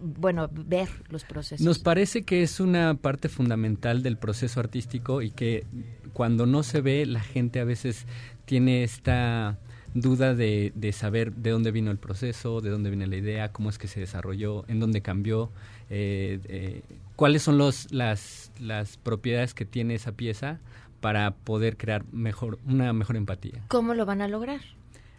bueno, 0.00 0.48
ver 0.52 0.88
los 1.08 1.24
procesos? 1.24 1.64
Nos 1.64 1.78
parece 1.78 2.22
que 2.22 2.42
es 2.42 2.60
una 2.60 2.94
parte 2.94 3.28
fundamental 3.28 4.02
del 4.02 4.16
proceso 4.16 4.60
artístico 4.60 5.22
y 5.22 5.30
que 5.30 5.66
cuando 6.12 6.46
no 6.46 6.62
se 6.62 6.80
ve, 6.80 7.06
la 7.06 7.20
gente 7.20 7.60
a 7.60 7.64
veces 7.64 8.06
tiene 8.44 8.82
esta 8.84 9.58
duda 9.94 10.34
de, 10.34 10.72
de, 10.74 10.92
saber 10.92 11.32
de 11.32 11.50
dónde 11.50 11.70
vino 11.70 11.90
el 11.90 11.98
proceso, 11.98 12.60
de 12.60 12.70
dónde 12.70 12.90
viene 12.90 13.06
la 13.06 13.16
idea, 13.16 13.52
cómo 13.52 13.70
es 13.70 13.78
que 13.78 13.88
se 13.88 14.00
desarrolló, 14.00 14.64
en 14.68 14.80
dónde 14.80 15.02
cambió, 15.02 15.50
eh, 15.90 16.40
eh, 16.44 16.82
cuáles 17.16 17.42
son 17.42 17.58
los, 17.58 17.92
las, 17.92 18.52
las 18.58 18.96
propiedades 18.96 19.54
que 19.54 19.64
tiene 19.64 19.94
esa 19.94 20.12
pieza 20.12 20.58
para 21.00 21.32
poder 21.32 21.76
crear 21.76 22.04
mejor, 22.12 22.58
una 22.66 22.92
mejor 22.92 23.16
empatía. 23.16 23.62
¿Cómo 23.68 23.94
lo 23.94 24.06
van 24.06 24.22
a 24.22 24.28
lograr? 24.28 24.60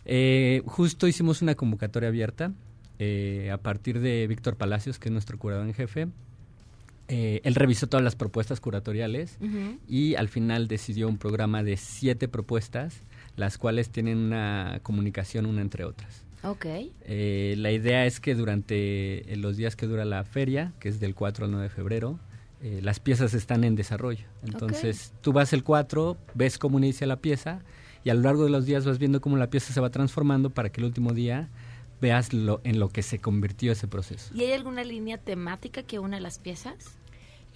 Eh, 0.05 0.61
justo 0.65 1.07
hicimos 1.07 1.41
una 1.41 1.55
convocatoria 1.55 2.09
abierta 2.09 2.51
a 3.51 3.57
partir 3.57 3.99
de 3.99 4.25
Víctor 4.27 4.55
Palacios, 4.55 4.97
que 4.97 5.09
es 5.09 5.11
nuestro 5.11 5.37
curador 5.37 5.67
en 5.67 5.73
jefe. 5.73 6.07
él 7.09 7.55
revisó 7.55 7.87
todas 7.87 8.01
las 8.01 8.15
propuestas 8.15 8.61
curatoriales 8.61 9.37
y 9.89 10.15
al 10.15 10.29
final 10.29 10.69
decidió 10.69 11.09
un 11.09 11.17
programa 11.17 11.63
de 11.63 11.75
siete 11.75 12.29
propuestas 12.29 13.01
las 13.35 13.57
cuales 13.57 13.89
tienen 13.89 14.17
una 14.17 14.79
comunicación 14.83 15.45
una 15.45 15.61
entre 15.61 15.85
otras. 15.85 16.23
Ok. 16.43 16.65
Eh, 17.05 17.55
la 17.57 17.71
idea 17.71 18.05
es 18.05 18.19
que 18.19 18.35
durante 18.35 19.31
eh, 19.31 19.37
los 19.37 19.55
días 19.57 19.75
que 19.75 19.87
dura 19.87 20.05
la 20.05 20.23
feria, 20.23 20.73
que 20.79 20.89
es 20.89 20.99
del 20.99 21.15
4 21.15 21.45
al 21.45 21.51
9 21.51 21.63
de 21.63 21.69
febrero, 21.69 22.19
eh, 22.61 22.79
las 22.81 22.99
piezas 22.99 23.33
están 23.33 23.63
en 23.63 23.75
desarrollo. 23.75 24.25
Entonces, 24.45 25.13
tú 25.21 25.33
vas 25.33 25.53
el 25.53 25.63
4, 25.63 26.17
ves 26.33 26.57
cómo 26.57 26.77
inicia 26.79 27.07
la 27.07 27.17
pieza 27.17 27.61
y 28.03 28.09
a 28.09 28.13
lo 28.13 28.21
largo 28.21 28.43
de 28.43 28.49
los 28.49 28.65
días 28.65 28.85
vas 28.85 28.99
viendo 28.99 29.21
cómo 29.21 29.37
la 29.37 29.49
pieza 29.49 29.73
se 29.73 29.79
va 29.79 29.89
transformando 29.89 30.49
para 30.49 30.69
que 30.69 30.81
el 30.81 30.85
último 30.85 31.13
día 31.13 31.49
veas 32.01 32.33
lo, 32.33 32.59
en 32.63 32.79
lo 32.79 32.89
que 32.89 33.01
se 33.01 33.19
convirtió 33.19 33.71
ese 33.71 33.87
proceso. 33.87 34.33
¿Y 34.35 34.43
hay 34.43 34.51
alguna 34.51 34.83
línea 34.83 35.17
temática 35.17 35.83
que 35.83 35.99
une 35.99 36.19
las 36.19 36.39
piezas? 36.39 36.97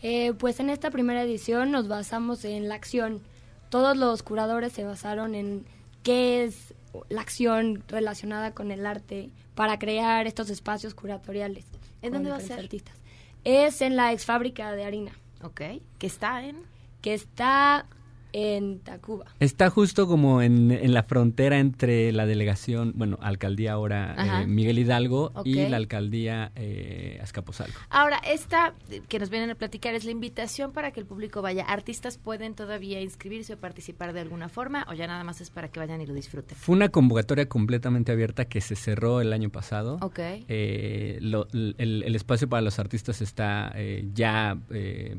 Eh, 0.02 0.34
pues 0.38 0.60
en 0.60 0.70
esta 0.70 0.92
primera 0.92 1.24
edición 1.24 1.72
nos 1.72 1.88
basamos 1.88 2.46
en 2.46 2.70
la 2.70 2.76
acción. 2.76 3.22
Todos 3.70 3.98
los 3.98 4.24
curadores 4.24 4.74
se 4.74 4.84
basaron 4.84 5.36
en 5.36 5.66
qué 6.04 6.44
es 6.44 6.74
la 7.10 7.22
acción 7.22 7.84
relacionada 7.88 8.54
con 8.54 8.72
el 8.72 8.86
arte 8.86 9.30
para 9.56 9.78
crear 9.78 10.28
estos 10.28 10.50
espacios 10.50 10.94
curatoriales. 10.94 11.66
¿En 12.02 12.14
dónde 12.14 12.30
va 12.30 12.38
a 12.38 12.42
ser? 12.42 12.60
Artistas. 12.60 12.96
Es 13.44 13.82
en 13.82 13.96
la 13.96 14.14
ex 14.14 14.26
fábrica 14.26 14.72
de 14.72 14.86
harina. 14.86 15.12
Ok. 15.44 15.62
¿Que 16.00 16.08
está 16.08 16.44
en? 16.44 16.64
Que 17.02 17.14
está 17.14 17.86
en 18.34 18.80
Tacuba. 18.80 19.26
Está 19.40 19.70
justo 19.70 20.08
como 20.08 20.42
en, 20.42 20.72
en, 20.72 20.94
la 20.94 21.04
frontera 21.04 21.60
entre 21.60 22.12
la 22.12 22.26
delegación, 22.26 22.94
bueno, 22.96 23.18
alcaldía 23.22 23.74
ahora 23.74 24.42
eh, 24.44 24.48
Miguel 24.48 24.80
Hidalgo 24.80 25.32
Ok. 25.34 25.46
y 25.48 25.68
la 25.70 25.78
alcaldía 25.78 26.52
eh, 26.56 27.20
Azcapotzalco. 27.22 27.80
Ahora, 27.90 28.18
esta 28.18 28.74
que 29.08 29.20
nos 29.20 29.30
vienen 29.30 29.50
a 29.50 29.56
platicar 29.56 29.96
es 29.96 30.04
la 30.06 30.12
invitación 30.12 30.72
para 30.72 30.92
que 30.92 31.00
el 31.00 31.06
público 31.06 31.42
vaya. 31.42 31.64
¿Artistas 31.64 32.18
pueden 32.18 32.54
todavía 32.54 33.02
inscribirse 33.02 33.54
o 33.54 33.58
participar 33.58 34.14
de 34.14 34.22
alguna 34.22 34.50
forma 34.50 34.86
o 34.90 34.94
ya 34.94 35.08
nada 35.08 35.24
más 35.24 35.42
es 35.42 35.50
para 35.50 35.70
que 35.70 35.80
vayan 35.80 36.02
y 36.02 36.06
lo 36.06 36.14
disfruten? 36.14 36.58
Fue 36.58 36.76
una 36.76 36.90
convocatoria 36.90 37.48
completamente 37.48 38.12
abierta 38.12 38.46
que 38.46 38.62
se 38.62 38.76
cerró 38.76 39.22
el 39.22 39.34
año 39.34 39.50
pasado. 39.50 39.98
Ok. 40.02 40.20
Eh, 40.20 41.18
lo- 41.22 41.48
el, 41.54 42.04
el 42.06 42.16
espacio 42.16 42.48
para 42.50 42.62
los 42.62 42.80
artistas 42.80 43.22
está 43.22 43.72
eh, 43.76 44.08
ya 44.14 44.58
eh, 44.72 45.16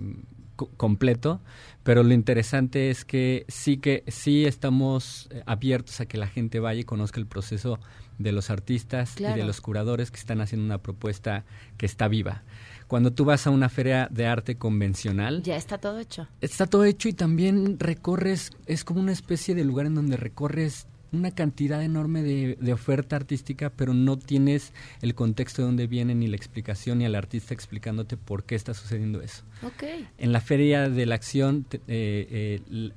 completo, 0.76 1.40
pero 1.82 2.02
lo 2.02 2.12
interesante 2.12 2.90
es 2.90 3.04
que 3.04 3.46
sí 3.48 3.78
que 3.78 4.04
sí 4.08 4.44
estamos 4.44 5.28
eh, 5.30 5.42
abiertos 5.46 6.00
a 6.00 6.06
que 6.06 6.18
la 6.18 6.26
gente 6.26 6.60
vaya 6.60 6.80
y 6.80 6.84
conozca 6.84 7.20
el 7.20 7.26
proceso 7.26 7.78
de 8.18 8.32
los 8.32 8.50
artistas 8.50 9.14
y 9.18 9.22
de 9.22 9.44
los 9.44 9.60
curadores 9.60 10.10
que 10.10 10.18
están 10.18 10.40
haciendo 10.40 10.66
una 10.66 10.78
propuesta 10.78 11.44
que 11.76 11.86
está 11.86 12.08
viva. 12.08 12.42
Cuando 12.88 13.12
tú 13.12 13.24
vas 13.24 13.46
a 13.46 13.50
una 13.50 13.68
feria 13.68 14.08
de 14.10 14.26
arte 14.26 14.56
convencional, 14.56 15.42
Ya 15.42 15.56
está 15.56 15.78
todo 15.78 16.00
hecho. 16.00 16.26
Está 16.40 16.66
todo 16.66 16.84
hecho 16.84 17.08
y 17.08 17.12
también 17.12 17.78
recorres, 17.78 18.50
es 18.66 18.82
como 18.82 19.00
una 19.00 19.12
especie 19.12 19.54
de 19.54 19.64
lugar 19.64 19.86
en 19.86 19.94
donde 19.94 20.16
recorres 20.16 20.87
una 21.12 21.30
cantidad 21.30 21.82
enorme 21.82 22.22
de, 22.22 22.56
de 22.60 22.72
oferta 22.72 23.16
artística, 23.16 23.70
pero 23.70 23.94
no 23.94 24.18
tienes 24.18 24.72
el 25.00 25.14
contexto 25.14 25.62
de 25.62 25.66
dónde 25.66 25.86
viene, 25.86 26.14
ni 26.14 26.26
la 26.26 26.36
explicación, 26.36 26.98
ni 26.98 27.04
al 27.06 27.14
artista 27.14 27.54
explicándote 27.54 28.16
por 28.16 28.44
qué 28.44 28.54
está 28.54 28.74
sucediendo 28.74 29.20
eso. 29.22 29.42
Ok. 29.62 29.84
En 30.18 30.32
la 30.32 30.40
Feria 30.40 30.88
de 30.88 31.06
la 31.06 31.14
Acción, 31.14 31.64
te- 31.64 31.78
eh, 31.88 32.60
eh, 32.70 32.90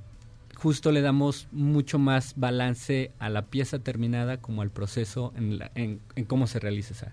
justo 0.56 0.92
le 0.92 1.00
damos 1.00 1.48
mucho 1.52 1.98
más 1.98 2.34
balance 2.36 3.10
a 3.18 3.28
la 3.30 3.46
pieza 3.46 3.78
terminada 3.78 4.36
como 4.40 4.62
al 4.62 4.70
proceso 4.70 5.32
en, 5.36 5.58
la- 5.58 5.70
en, 5.74 6.00
en 6.14 6.24
cómo 6.24 6.46
se 6.46 6.58
realiza 6.60 6.92
esa. 6.94 7.12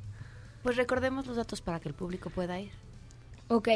Pues 0.63 0.75
recordemos 0.75 1.25
los 1.25 1.37
datos 1.37 1.61
para 1.61 1.79
que 1.79 1.87
el 1.89 1.95
público 1.95 2.29
pueda 2.29 2.59
ir. 2.59 2.71
Ok, 3.47 3.69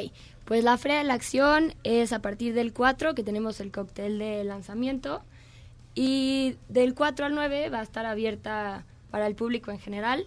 pues 0.45 0.63
la 0.63 0.77
Feria 0.77 0.99
de 0.99 1.03
la 1.05 1.15
Acción 1.15 1.73
es 1.83 2.13
a 2.13 2.21
partir 2.21 2.53
del 2.53 2.73
4 2.73 3.15
que 3.15 3.23
tenemos 3.23 3.59
el 3.59 3.71
cóctel 3.71 4.19
de 4.19 4.43
lanzamiento 4.43 5.23
y 5.95 6.55
del 6.69 6.93
4 6.95 7.25
al 7.25 7.35
9 7.35 7.69
va 7.69 7.79
a 7.79 7.83
estar 7.83 8.05
abierta 8.05 8.85
para 9.11 9.27
el 9.27 9.35
público 9.35 9.71
en 9.71 9.79
general, 9.79 10.25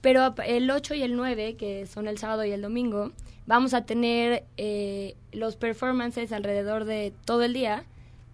pero 0.00 0.34
el 0.46 0.70
8 0.70 0.94
y 0.94 1.02
el 1.02 1.16
9, 1.16 1.56
que 1.56 1.86
son 1.86 2.06
el 2.08 2.18
sábado 2.18 2.44
y 2.44 2.50
el 2.52 2.62
domingo, 2.62 3.12
vamos 3.46 3.74
a 3.74 3.84
tener 3.84 4.44
eh, 4.56 5.14
los 5.32 5.56
performances 5.56 6.30
alrededor 6.32 6.84
de 6.84 7.12
todo 7.24 7.42
el 7.42 7.52
día 7.54 7.84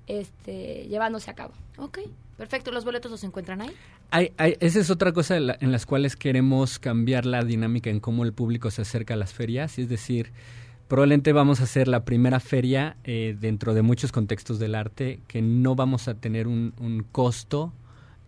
este, 0.06 0.86
llevándose 0.88 1.30
a 1.30 1.34
cabo. 1.34 1.54
Ok, 1.78 1.98
perfecto. 2.36 2.70
¿Los 2.72 2.84
boletos 2.84 3.10
los 3.10 3.24
encuentran 3.24 3.60
ahí? 3.62 3.70
Hay, 4.10 4.32
hay- 4.36 4.56
esa 4.60 4.80
es 4.80 4.90
otra 4.90 5.12
cosa 5.12 5.36
en, 5.36 5.46
la- 5.46 5.56
en 5.60 5.72
las 5.72 5.86
cuales 5.86 6.16
queremos 6.16 6.78
cambiar 6.78 7.24
la 7.26 7.42
dinámica 7.44 7.90
en 7.90 8.00
cómo 8.00 8.24
el 8.24 8.32
público 8.32 8.70
se 8.70 8.82
acerca 8.82 9.14
a 9.14 9.16
las 9.16 9.32
ferias. 9.32 9.78
Es 9.78 9.88
decir, 9.88 10.32
probablemente 10.88 11.32
vamos 11.32 11.60
a 11.60 11.64
hacer 11.64 11.88
la 11.88 12.04
primera 12.04 12.40
feria 12.40 12.96
eh, 13.04 13.36
dentro 13.38 13.74
de 13.74 13.82
muchos 13.82 14.12
contextos 14.12 14.58
del 14.58 14.74
arte 14.74 15.20
que 15.26 15.42
no 15.42 15.74
vamos 15.74 16.08
a 16.08 16.14
tener 16.14 16.46
un, 16.46 16.72
un 16.80 17.04
costo 17.10 17.72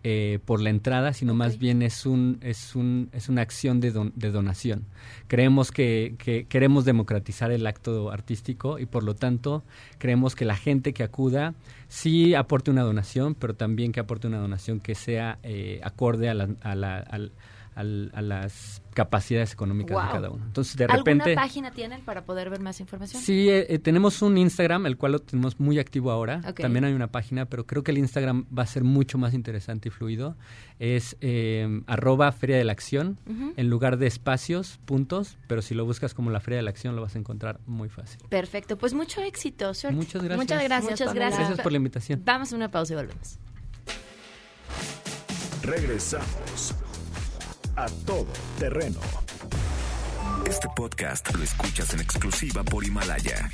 eh, 0.03 0.39
por 0.45 0.61
la 0.61 0.69
entrada, 0.69 1.11
sino 1.11 1.33
más 1.33 1.57
bien 1.57 1.81
es 1.81 2.05
un 2.05 2.37
es 2.41 2.75
un 2.75 3.09
es 3.11 3.27
una 3.29 3.41
acción 3.41 3.81
de, 3.81 3.91
don- 3.91 4.13
de 4.15 4.31
donación. 4.31 4.85
Creemos 5.27 5.71
que, 5.71 6.15
que 6.17 6.45
queremos 6.45 6.85
democratizar 6.85 7.51
el 7.51 7.65
acto 7.67 8.09
artístico 8.11 8.79
y 8.79 8.85
por 8.85 9.03
lo 9.03 9.15
tanto 9.15 9.63
creemos 9.97 10.35
que 10.35 10.45
la 10.45 10.55
gente 10.55 10.93
que 10.93 11.03
acuda 11.03 11.55
sí 11.89 12.35
aporte 12.35 12.71
una 12.71 12.83
donación, 12.83 13.35
pero 13.35 13.55
también 13.55 13.91
que 13.91 13.99
aporte 13.99 14.27
una 14.27 14.37
donación 14.39 14.79
que 14.79 14.95
sea 14.95 15.39
eh, 15.43 15.81
acorde 15.83 16.29
a, 16.29 16.33
la- 16.35 16.49
a 16.61 16.75
la- 16.75 16.99
al- 16.99 17.31
al- 17.77 18.11
a 18.13 18.21
las 18.21 18.81
capacidades 18.93 19.53
económicas 19.53 19.95
de 20.05 20.11
cada 20.11 20.29
uno. 20.31 20.43
Entonces 20.45 20.75
de 20.75 20.85
¿Alguna 20.85 20.97
repente 20.97 21.35
página 21.35 21.71
tienen 21.71 22.01
para 22.01 22.25
poder 22.25 22.49
ver 22.49 22.59
más 22.59 22.79
información? 22.79 23.21
Sí, 23.21 23.47
eh, 23.49 23.67
eh, 23.69 23.77
tenemos 23.79 24.21
un 24.23 24.37
Instagram, 24.37 24.87
el 24.87 24.97
cual 24.97 25.11
lo 25.13 25.19
tenemos 25.19 25.59
muy 25.59 25.77
activo 25.77 26.09
ahora. 26.11 26.41
También 26.53 26.83
hay 26.85 26.93
una 26.93 27.07
página, 27.07 27.45
pero 27.45 27.65
creo 27.67 27.83
que 27.83 27.91
el 27.91 27.99
Instagram 27.99 28.45
va 28.57 28.63
a 28.63 28.67
ser 28.67 28.83
mucho 28.83 29.17
más 29.19 29.33
interesante 29.35 29.89
y 29.89 29.91
fluido. 29.91 30.35
Es 30.79 31.15
eh, 31.21 31.81
arroba 31.87 32.31
Feria 32.31 32.57
de 32.57 32.63
la 32.63 32.71
Acción, 32.71 33.19
en 33.55 33.69
lugar 33.69 33.97
de 33.97 34.07
espacios, 34.07 34.79
puntos, 34.85 35.37
pero 35.47 35.61
si 35.61 35.75
lo 35.75 35.85
buscas 35.85 36.13
como 36.15 36.31
la 36.31 36.39
Feria 36.39 36.57
de 36.57 36.63
la 36.63 36.71
Acción 36.71 36.95
lo 36.95 37.03
vas 37.03 37.15
a 37.15 37.19
encontrar 37.19 37.59
muy 37.67 37.89
fácil. 37.89 38.19
Perfecto, 38.29 38.77
pues 38.77 38.93
mucho 38.95 39.21
éxito, 39.21 39.73
suerte. 39.75 39.95
Muchas 39.95 40.23
gracias. 40.23 40.39
Muchas 40.39 40.63
gracias, 40.63 40.91
Muchas 40.91 41.13
gracias. 41.13 41.39
Gracias 41.39 41.61
por 41.63 41.71
la 41.71 41.77
invitación. 41.77 42.21
Vamos 42.25 42.51
a 42.51 42.55
una 42.55 42.69
pausa 42.71 42.93
y 42.93 42.95
volvemos. 42.95 43.37
Regresamos 45.63 46.73
a 47.77 47.85
todo 48.05 48.25
terreno. 48.57 48.99
Este 50.47 50.67
podcast 50.75 51.33
lo 51.35 51.43
escuchas 51.43 51.93
en 51.93 51.99
exclusiva 51.99 52.63
por 52.63 52.83
Himalaya. 52.83 53.49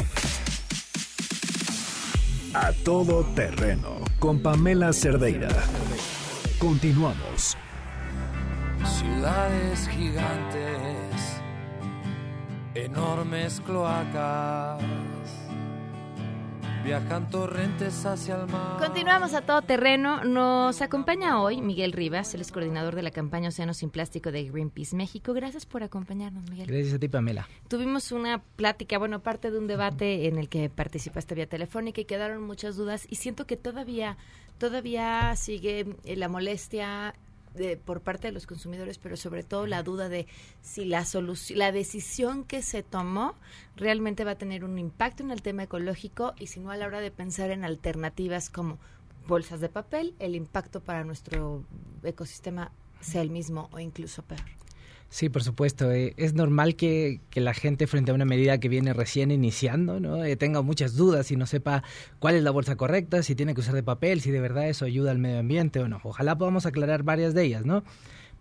A 2.54 2.72
todo 2.86 3.26
terreno 3.36 4.00
con 4.20 4.40
Pamela 4.42 4.94
Cerdeira. 4.94 5.50
Continuamos. 6.58 7.58
Ciudades 8.86 9.90
gigantes, 9.90 11.42
enormes 12.76 13.62
cloacas, 13.66 14.82
viajan 16.84 17.30
torrentes 17.30 18.06
hacia 18.06 18.36
el 18.36 18.48
mar. 18.48 18.78
Continuamos 18.78 19.34
a 19.34 19.42
todo 19.42 19.62
terreno. 19.62 20.24
Nos 20.26 20.82
acompaña 20.82 21.42
hoy 21.42 21.62
Miguel 21.62 21.94
Rivas, 21.94 22.34
él 22.34 22.42
es 22.42 22.52
coordinador 22.52 22.96
de 22.96 23.04
la 23.04 23.12
campaña 23.12 23.50
Océano 23.50 23.74
sin 23.74 23.90
Plástico 23.90 24.32
de 24.32 24.44
Greenpeace 24.44 24.96
México. 24.96 25.34
Gracias 25.34 25.66
por 25.66 25.84
acompañarnos, 25.84 26.44
Miguel. 26.50 26.68
Gracias 26.68 26.96
a 26.96 27.00
ti, 27.00 27.08
Pamela. 27.08 27.48
Tuvimos 27.70 28.12
una 28.12 28.42
plática, 28.42 28.98
bueno, 28.98 29.22
parte 29.22 29.50
de 29.50 29.58
un 29.58 29.68
debate 29.68 30.28
en 30.28 30.38
el 30.38 30.50
que 30.50 30.70
participaste 30.70 31.36
vía 31.36 31.48
telefónica 31.48 32.02
y 32.02 32.06
quedaron 32.06 32.44
muchas 32.44 32.76
dudas 32.76 33.08
y 33.10 33.16
siento 33.16 33.48
que 33.48 33.56
todavía, 33.56 34.18
todavía 34.58 35.36
sigue 35.38 35.96
la 36.04 36.28
molestia 36.28 37.16
de- 37.54 37.78
por 37.78 38.02
parte 38.02 38.28
de 38.28 38.32
los 38.34 38.48
consumidores, 38.48 38.98
pero 38.98 39.16
sobre 39.18 39.44
todo 39.44 39.68
la 39.68 39.84
duda 39.84 40.10
de 40.10 40.28
si 40.62 40.86
la 40.86 41.06
solución, 41.06 41.60
la 41.60 41.72
decisión 41.72 42.44
que 42.44 42.62
se 42.62 42.84
tomó 42.84 43.36
realmente 43.76 44.24
va 44.24 44.32
a 44.32 44.38
tener 44.38 44.64
un 44.64 44.78
impacto 44.80 45.24
en 45.24 45.32
el 45.32 45.42
tema 45.42 45.64
ecológico 45.64 46.34
y 46.40 46.48
si 46.48 46.60
no 46.60 46.72
a 46.72 46.78
la 46.78 46.88
hora 46.88 47.00
de 47.00 47.12
pensar 47.12 47.52
en 47.52 47.64
alternativas 47.64 48.50
como 48.50 48.78
bolsas 49.28 49.60
de 49.62 49.70
papel, 49.70 50.16
el 50.20 50.36
impacto 50.36 50.82
para 50.82 51.04
nuestro 51.04 51.64
ecosistema 52.04 52.72
sea 53.02 53.22
el 53.22 53.30
mismo 53.30 53.70
o 53.72 53.80
incluso 53.80 54.22
peor. 54.24 54.42
Sí, 55.14 55.30
por 55.30 55.44
supuesto. 55.44 55.92
eh, 55.92 56.16
es 56.18 56.34
normal 56.34 56.76
que, 56.76 57.22
que 57.30 57.40
la 57.40 57.54
gente 57.54 57.86
frente 57.86 58.10
a 58.10 58.16
una 58.16 58.26
medida 58.26 58.60
que 58.60 58.68
viene 58.68 58.94
recién 58.94 59.30
iniciando, 59.30 60.00
¿no? 60.00 60.24
Eh, 60.26 60.36
tenga 60.38 60.64
muchas 60.64 60.96
dudas 60.96 61.30
y 61.30 61.36
no 61.36 61.46
sepa 61.46 61.84
cuál 62.18 62.34
es 62.34 62.42
la 62.42 62.50
bolsa 62.50 62.78
correcta, 62.78 63.22
si 63.22 63.36
tiene 63.36 63.54
que 63.54 63.62
usar 63.62 63.76
de 63.76 63.84
papel, 63.84 64.22
si 64.22 64.32
de 64.32 64.42
verdad 64.42 64.68
eso 64.70 64.86
ayuda 64.86 65.12
al 65.12 65.20
medio 65.20 65.38
ambiente 65.38 65.80
o 65.82 65.88
no. 65.88 66.00
Ojalá 66.04 66.36
podamos 66.36 66.66
aclarar 66.66 67.04
varias 67.04 67.36
de 67.36 67.44
ellas, 67.44 67.64
¿no? 67.64 67.84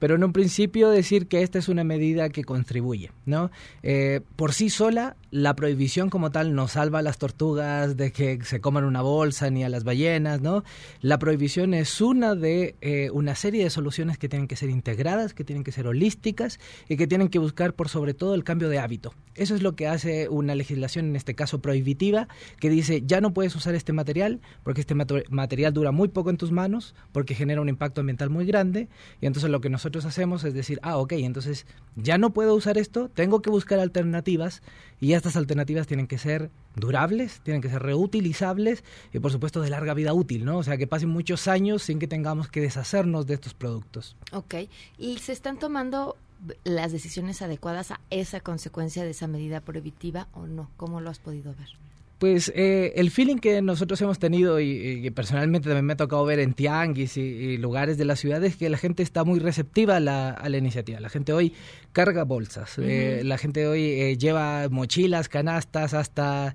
Pero 0.03 0.17
en 0.17 0.25
un 0.25 0.33
principio 0.33 0.91
decir 0.91 1.29
que 1.29 1.45
esta 1.45 1.61
es 1.61 1.69
una 1.69 1.85
medida 1.85 2.29
que 2.29 2.43
contribuye, 2.43 3.13
¿no? 3.25 3.53
Eh, 3.85 4.21
por 4.35 4.53
sí 4.53 4.69
sola, 4.69 5.15
la 5.31 5.55
prohibición 5.55 6.11
como 6.11 6.33
tal 6.33 6.57
no 6.57 6.67
salva 6.67 6.99
a 6.99 7.03
las 7.03 7.19
tortugas 7.19 7.97
de 7.97 8.11
que 8.11 8.43
se 8.43 8.61
coman 8.61 8.83
una 8.83 9.01
bolsa 9.01 9.49
ni 9.49 9.63
a 9.63 9.69
las 9.69 9.85
ballenas, 9.85 10.41
¿no? 10.41 10.65
La 11.03 11.21
prohibición 11.21 11.73
es 11.73 12.01
una 12.01 12.35
de 12.35 12.75
eh, 12.81 13.11
una 13.13 13.37
serie 13.37 13.63
de 13.63 13.71
soluciones 13.71 14.19
que 14.19 14.29
tienen 14.29 14.49
que 14.49 14.57
ser 14.57 14.71
integradas, 14.71 15.35
que 15.35 15.45
tienen 15.45 15.63
que 15.63 15.71
ser 15.71 15.87
holísticas 15.87 16.59
y 16.89 16.97
que 16.97 17.07
tienen 17.07 17.29
que 17.29 17.39
buscar 17.39 17.73
por 17.75 17.89
sobre 17.89 18.13
todo 18.13 18.35
el 18.35 18.43
cambio 18.43 18.69
de 18.69 18.81
hábito. 18.81 19.15
Eso 19.37 19.55
es 19.55 19.63
lo 19.63 19.77
que 19.77 19.87
hace 19.87 20.29
una 20.29 20.57
legislación, 20.57 21.07
en 21.07 21.15
este 21.17 21.37
caso 21.37 21.63
prohibitiva, 21.63 22.27
que 22.59 22.71
dice 22.71 23.05
ya 23.07 23.21
no 23.21 23.33
puedes 23.33 23.55
usar 23.55 23.77
este 23.77 23.93
material 23.93 24.41
porque 24.65 24.81
este 24.81 24.97
material 24.97 25.73
dura 25.73 25.93
muy 25.93 26.09
poco 26.09 26.31
en 26.31 26.39
tus 26.39 26.51
manos, 26.51 26.97
porque 27.13 27.37
genera 27.37 27.61
un 27.61 27.69
impacto 27.69 28.01
ambiental 28.01 28.31
muy 28.31 28.47
grande 28.47 28.89
y 29.21 29.27
entonces 29.27 29.49
lo 29.49 29.61
que 29.61 29.71
nosotros 29.71 29.92
nosotros 29.93 30.11
hacemos 30.11 30.43
es 30.45 30.55
decir, 30.55 30.81
ah, 30.83 30.97
ok, 30.97 31.13
entonces 31.13 31.67
ya 31.97 32.17
no 32.17 32.33
puedo 32.33 32.55
usar 32.55 32.79
esto, 32.79 33.11
tengo 33.11 33.43
que 33.43 33.51
buscar 33.51 33.79
alternativas 33.79 34.63
y 35.01 35.13
estas 35.13 35.37
alternativas 35.37 35.87
tienen 35.87 36.07
que 36.07 36.17
ser 36.17 36.51
durables, 36.77 37.43
tienen 37.43 37.61
que 37.61 37.69
ser 37.69 37.83
reutilizables 37.83 38.85
y 39.13 39.19
por 39.19 39.31
supuesto 39.31 39.61
de 39.61 39.69
larga 39.69 39.93
vida 39.93 40.15
útil, 40.15 40.47
¿no? 40.47 40.57
O 40.57 40.63
sea, 40.63 40.79
que 40.79 40.87
pasen 40.87 41.11
muchos 41.11 41.47
años 41.47 41.83
sin 41.83 41.99
que 41.99 42.09
tengamos 42.09 42.49
que 42.49 42.63
deshacernos 42.63 43.27
de 43.27 43.35
estos 43.35 43.53
productos. 43.53 44.17
Ok, 44.33 44.55
y 44.97 45.19
se 45.19 45.33
están 45.33 45.59
tomando 45.59 46.17
las 46.65 46.91
decisiones 46.91 47.43
adecuadas 47.43 47.91
a 47.91 48.01
esa 48.09 48.41
consecuencia 48.41 49.05
de 49.05 49.11
esa 49.11 49.27
medida 49.27 49.61
prohibitiva 49.61 50.29
o 50.33 50.47
no? 50.47 50.71
¿Cómo 50.79 51.03
lo 51.03 51.11
has 51.11 51.19
podido 51.19 51.55
ver? 51.55 51.69
Pues 52.23 52.53
eh, 52.55 52.93
el 52.95 53.11
feeling 53.11 53.39
que 53.39 53.61
nosotros 53.63 54.01
hemos 54.01 54.21
tenido 54.21 54.61
y, 54.61 55.11
personalmente 55.11 55.69
también 55.69 55.87
me 55.87 55.95
ha 55.95 55.97
tocado 55.97 56.25
ver 56.25 56.39
en 56.39 56.53
tianguis 56.53 57.17
y, 57.17 57.57
lugares 57.57 57.99
de 57.99 58.05
la 58.05 58.15
ciudad 58.15 58.45
es 58.45 58.55
que 58.55 58.71
la 58.71 58.79
gente 58.79 59.03
está 59.03 59.25
muy 59.25 59.41
receptiva 59.41 59.97
a 59.97 59.99
la, 59.99 60.31
a 60.31 60.49
la 60.49 60.57
iniciativa. 60.57 61.01
La 61.01 61.09
gente 61.09 61.33
hoy 61.33 61.53
carga 61.93 62.25
bolsas, 62.25 62.79
eh, 62.79 63.23
la 63.25 63.39
gente 63.39 63.67
hoy 63.67 63.85
eh, 63.85 64.19
lleva 64.19 64.69
mochilas, 64.71 65.29
canastas, 65.29 65.95
hasta 65.95 66.55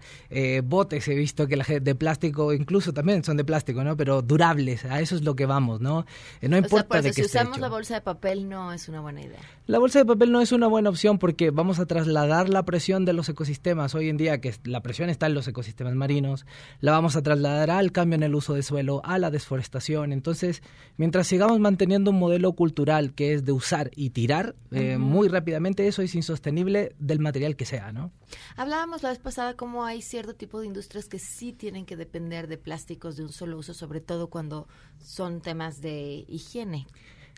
botes. 0.64 1.08
He 1.08 1.16
visto 1.16 1.48
que 1.48 1.56
la 1.56 1.64
gente 1.64 1.82
de 1.82 1.96
plástico, 1.96 2.54
incluso 2.54 2.94
también 2.94 3.24
son 3.24 3.38
de 3.38 3.46
plástico, 3.46 3.84
¿no? 3.84 3.96
Pero 3.96 4.22
durables. 4.22 4.86
A 4.86 5.00
eso 5.00 5.16
es 5.16 5.24
lo 5.24 5.36
que 5.36 5.46
vamos, 5.46 5.82
¿no? 5.82 6.06
no 6.42 6.58
importa 6.58 7.02
de 7.02 7.10
qué 7.10 7.14
Si 7.14 7.22
usamos 7.24 7.60
la 7.60 7.70
bolsa 7.70 7.96
de 7.96 8.02
papel 8.02 8.50
no 8.50 8.74
es 8.74 8.90
una 8.90 9.02
buena 9.02 9.22
idea. 9.22 9.40
La 9.68 9.80
bolsa 9.80 10.00
de 10.00 10.06
papel 10.06 10.32
no 10.32 10.42
es 10.42 10.52
una 10.52 10.68
buena 10.68 10.90
opción 10.90 11.20
porque 11.20 11.52
vamos 11.52 11.80
a 11.80 11.86
trasladar 11.86 12.50
la 12.50 12.64
presión 12.64 13.06
de 13.06 13.14
los 13.14 13.28
ecosistemas 13.30 13.96
hoy 13.96 14.10
en 14.10 14.18
día, 14.18 14.40
que 14.40 14.54
la 14.64 14.82
presión 14.82 15.10
está 15.10 15.28
en 15.28 15.34
los 15.34 15.48
ecosistemas 15.48 15.94
marinos, 15.94 16.46
la 16.80 16.92
vamos 16.92 17.16
a 17.16 17.22
trasladar 17.22 17.70
al 17.70 17.92
cambio 17.92 18.16
en 18.16 18.24
el 18.24 18.36
uso 18.36 18.54
de 18.54 18.64
suelo, 18.64 19.02
a 19.04 19.18
la 19.18 19.30
desforestación. 19.30 20.14
Entonces, 20.14 20.64
mientras 20.98 21.28
sigamos 21.28 21.60
manteniendo 21.60 22.12
un 22.12 22.20
modelo 22.20 22.54
cultural 22.54 23.14
que 23.14 23.34
es 23.34 23.46
de 23.46 23.52
usar 23.52 23.92
y 23.96 24.12
tirar 24.12 24.56
eh, 24.72 24.98
muy 24.98 25.27
rápidamente, 25.28 25.88
eso 25.88 26.02
es 26.02 26.16
insostenible 26.16 26.96
del 27.00 27.20
material 27.20 27.56
que 27.56 27.66
sea, 27.66 27.92
¿no? 27.92 28.12
Hablábamos 28.56 29.04
la 29.04 29.10
vez 29.10 29.20
pasada 29.20 29.56
cómo 29.56 29.86
hay 29.86 30.02
cierto 30.02 30.36
tipo 30.36 30.60
de 30.60 30.68
industrias 30.68 31.08
que 31.08 31.20
sí 31.20 31.54
tienen 31.54 31.86
que 31.86 31.96
depender 31.96 32.48
de 32.48 32.58
plásticos 32.58 33.18
de 33.18 33.24
un 33.24 33.32
solo 33.32 33.58
uso, 33.58 33.74
sobre 33.74 34.02
todo 34.02 34.30
cuando 34.30 34.68
son 35.00 35.42
temas 35.42 35.82
de 35.82 36.26
higiene. 36.28 36.88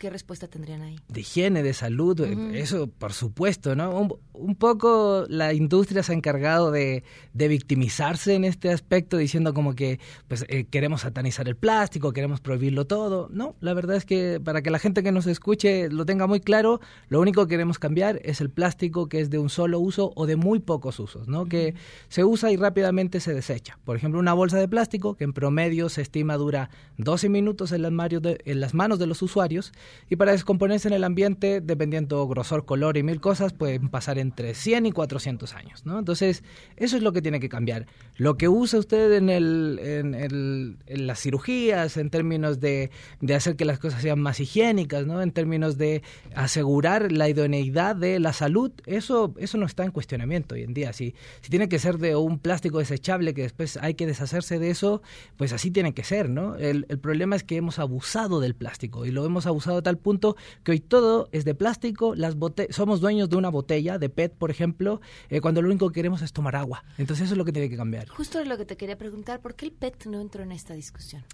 ¿Qué 0.00 0.08
respuesta 0.08 0.48
tendrían 0.48 0.80
ahí? 0.80 0.98
De 1.08 1.20
higiene, 1.20 1.62
de 1.62 1.74
salud, 1.74 2.18
eh, 2.22 2.58
eso 2.58 2.86
por 2.86 3.12
supuesto, 3.12 3.76
¿no? 3.76 4.18
Un, 4.32 4.54
poco 4.54 5.26
la 5.28 5.52
industria 5.52 6.02
se 6.02 6.12
ha 6.12 6.14
encargado 6.14 6.70
de, 6.70 7.04
de, 7.34 7.48
victimizarse 7.48 8.34
en 8.34 8.46
este 8.46 8.70
aspecto, 8.70 9.18
diciendo 9.18 9.52
como 9.52 9.74
que 9.74 10.00
pues 10.26 10.46
eh, 10.48 10.64
queremos 10.64 11.02
satanizar 11.02 11.48
el 11.48 11.56
plástico, 11.56 12.14
queremos 12.14 12.40
prohibirlo 12.40 12.86
todo. 12.86 13.28
No, 13.30 13.56
la 13.60 13.74
verdad 13.74 13.96
es 13.96 14.06
que 14.06 14.40
para 14.42 14.62
que 14.62 14.70
la 14.70 14.78
gente 14.78 15.02
que 15.02 15.12
nos 15.12 15.26
escuche 15.26 15.90
lo 15.90 16.06
tenga 16.06 16.26
muy 16.26 16.40
claro, 16.40 16.80
lo 17.10 17.20
único 17.20 17.46
que 17.46 17.50
queremos 17.50 17.78
cambiar 17.78 18.22
es 18.24 18.40
el 18.40 18.48
plástico 18.48 19.06
que 19.06 19.20
es 19.20 19.28
de 19.28 19.38
un 19.38 19.50
solo 19.50 19.80
uso 19.80 20.14
o 20.16 20.24
de 20.24 20.36
muy 20.36 20.60
pocos 20.60 20.98
usos, 20.98 21.28
¿no? 21.28 21.44
Que 21.44 21.74
se 22.08 22.24
usa 22.24 22.50
y 22.50 22.56
rápidamente 22.56 23.20
se 23.20 23.34
desecha. 23.34 23.78
Por 23.84 23.96
ejemplo, 23.96 24.18
una 24.18 24.32
bolsa 24.32 24.56
de 24.56 24.66
plástico 24.66 25.14
que 25.14 25.24
en 25.24 25.34
promedio 25.34 25.90
se 25.90 26.00
estima 26.00 26.38
dura 26.38 26.70
12 26.96 27.28
minutos 27.28 27.72
en 27.72 27.82
las, 27.82 27.92
en 27.92 28.60
las 28.60 28.72
manos 28.72 28.98
de 28.98 29.06
los 29.06 29.20
usuarios 29.20 29.72
y 30.08 30.16
para 30.16 30.32
descomponerse 30.32 30.88
en 30.88 30.94
el 30.94 31.04
ambiente, 31.04 31.60
dependiendo 31.60 32.26
grosor, 32.26 32.64
color 32.64 32.96
y 32.96 33.02
mil 33.02 33.20
cosas, 33.20 33.52
pueden 33.52 33.88
pasar 33.88 34.18
entre 34.18 34.54
100 34.54 34.86
y 34.86 34.92
400 34.92 35.54
años, 35.54 35.86
¿no? 35.86 35.98
Entonces, 35.98 36.42
eso 36.76 36.96
es 36.96 37.02
lo 37.02 37.12
que 37.12 37.22
tiene 37.22 37.40
que 37.40 37.48
cambiar. 37.48 37.86
Lo 38.16 38.36
que 38.36 38.48
usa 38.48 38.78
usted 38.78 39.12
en, 39.12 39.30
el, 39.30 39.78
en, 39.82 40.14
el, 40.14 40.78
en 40.86 41.06
las 41.06 41.20
cirugías, 41.20 41.96
en 41.96 42.10
términos 42.10 42.60
de, 42.60 42.90
de, 43.20 43.34
hacer 43.34 43.56
que 43.56 43.64
las 43.64 43.78
cosas 43.78 44.02
sean 44.02 44.20
más 44.20 44.40
higiénicas, 44.40 45.06
¿no? 45.06 45.22
En 45.22 45.32
términos 45.32 45.78
de 45.78 46.02
asegurar 46.34 47.12
la 47.12 47.28
idoneidad 47.28 47.96
de 47.96 48.20
la 48.20 48.32
salud, 48.32 48.72
eso, 48.86 49.34
eso 49.38 49.58
no 49.58 49.66
está 49.66 49.84
en 49.84 49.90
cuestionamiento 49.90 50.54
hoy 50.54 50.62
en 50.62 50.74
día. 50.74 50.92
Si, 50.92 51.14
si 51.40 51.50
tiene 51.50 51.68
que 51.68 51.78
ser 51.78 51.98
de 51.98 52.16
un 52.16 52.38
plástico 52.38 52.78
desechable 52.78 53.34
que 53.34 53.42
después 53.42 53.76
hay 53.76 53.94
que 53.94 54.06
deshacerse 54.06 54.58
de 54.58 54.70
eso, 54.70 55.02
pues 55.36 55.52
así 55.52 55.70
tiene 55.70 55.94
que 55.94 56.04
ser, 56.04 56.28
¿no? 56.28 56.56
El, 56.56 56.86
el 56.88 56.98
problema 56.98 57.36
es 57.36 57.44
que 57.44 57.56
hemos 57.56 57.78
abusado 57.78 58.40
del 58.40 58.54
plástico 58.54 59.06
y 59.06 59.10
lo 59.10 59.24
hemos 59.24 59.46
abusado 59.46 59.79
tal 59.82 59.98
punto 59.98 60.36
que 60.62 60.72
hoy 60.72 60.80
todo 60.80 61.28
es 61.32 61.44
de 61.44 61.54
plástico, 61.54 62.14
las 62.14 62.36
somos 62.70 63.00
dueños 63.00 63.28
de 63.28 63.36
una 63.36 63.48
botella 63.48 63.98
de 63.98 64.08
PET, 64.08 64.34
por 64.34 64.50
ejemplo, 64.50 65.00
eh, 65.28 65.40
cuando 65.40 65.62
lo 65.62 65.68
único 65.68 65.88
que 65.88 65.94
queremos 65.94 66.22
es 66.22 66.32
tomar 66.32 66.56
agua. 66.56 66.84
Entonces 66.98 67.26
eso 67.26 67.34
es 67.34 67.38
lo 67.38 67.44
que 67.44 67.52
tiene 67.52 67.68
que 67.68 67.76
cambiar. 67.76 68.08
Justo 68.08 68.42
lo 68.44 68.56
que 68.56 68.64
te 68.64 68.76
quería 68.76 68.98
preguntar, 68.98 69.40
¿por 69.40 69.54
qué 69.54 69.66
el 69.66 69.72
PET 69.72 70.06
no 70.06 70.20
entró 70.20 70.42
en 70.42 70.52
esta 70.52 70.74
discusión? 70.74 71.24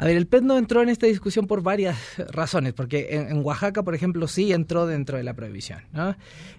A 0.00 0.06
ver, 0.06 0.16
el 0.16 0.26
PET 0.26 0.44
no 0.44 0.56
entró 0.56 0.80
en 0.80 0.88
esta 0.88 1.06
discusión 1.06 1.46
por 1.46 1.62
varias 1.62 1.98
razones, 2.32 2.72
porque 2.72 3.08
en, 3.10 3.44
Oaxaca, 3.44 3.82
por 3.82 3.94
ejemplo, 3.94 4.28
sí 4.28 4.50
entró 4.50 4.86
dentro 4.86 5.18
de 5.18 5.24
la 5.24 5.34
prohibición. 5.34 5.80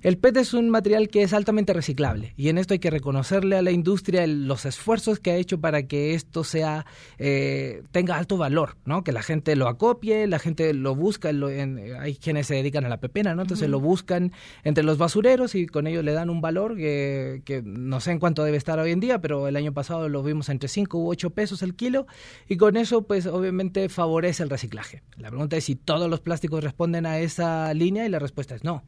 El 0.04 0.19
PET 0.19 0.38
es 0.38 0.54
un 0.54 0.69
material 0.69 1.10
que 1.10 1.23
es 1.23 1.34
altamente 1.34 1.73
reciclable 1.73 2.36
y 2.38 2.49
en 2.49 2.60
esto 2.60 2.75
hay 2.75 2.80
que 2.80 2.91
reconocerle 2.91 3.56
a 3.58 3.63
la 3.63 3.71
industria 3.71 4.27
los 4.27 4.65
esfuerzos 4.67 5.19
que 5.19 5.32
ha 5.32 5.38
hecho 5.38 5.60
para 5.60 5.88
que 5.88 6.13
esto 6.13 6.43
sea 6.43 6.86
eh, 7.17 7.82
tenga 7.91 8.15
alto 8.15 8.38
valor, 8.38 8.77
¿no? 8.86 9.04
que 9.04 9.12
la 9.12 9.23
gente 9.23 9.56
lo 9.56 9.67
acopie, 9.67 10.27
la 10.27 10.38
gente 10.38 10.71
lo 10.75 10.93
busca, 10.93 11.30
hay 11.30 12.15
quienes 12.17 12.45
se 12.45 12.54
dedican 12.54 12.86
a 12.86 12.89
la 12.89 12.97
pepena, 12.97 13.34
¿no? 13.34 13.41
entonces 13.41 13.67
lo 13.69 13.80
buscan 13.80 14.34
entre 14.63 14.84
los 14.84 14.99
basureros 14.99 15.56
y 15.56 15.65
con 15.65 15.88
ello 15.88 16.04
le 16.04 16.12
dan 16.12 16.30
un 16.30 16.41
valor 16.41 16.75
que, 16.75 17.41
que 17.43 17.63
no 17.63 18.01
sé 18.01 18.12
en 18.12 18.19
cuánto 18.19 18.43
debe 18.43 18.58
estar 18.58 18.77
hoy 18.77 18.91
en 18.91 18.99
día, 18.99 19.19
pero 19.19 19.47
el 19.47 19.56
año 19.56 19.73
pasado 19.73 20.10
lo 20.10 20.21
vimos 20.21 20.49
entre 20.49 20.69
5 20.69 20.95
u 20.99 21.10
8 21.10 21.32
pesos 21.32 21.63
el 21.63 21.73
kilo 21.73 22.06
y 22.47 22.58
con 22.58 22.77
eso 22.77 23.01
pues 23.01 23.31
obviamente 23.32 23.89
favorece 23.89 24.44
el 24.44 24.50
reciclaje. 24.50 25.02
La 25.17 25.30
pregunta 25.30 25.58
es 25.58 25.65
si 25.65 25.76
todos 25.76 26.10
los 26.10 26.20
plásticos 26.20 26.63
responden 26.63 27.06
a 27.06 27.20
esa 27.20 27.74
línea 27.74 28.06
y 28.06 28.10
la 28.10 28.20
respuesta 28.20 28.56
es 28.56 28.63
no. 28.63 28.84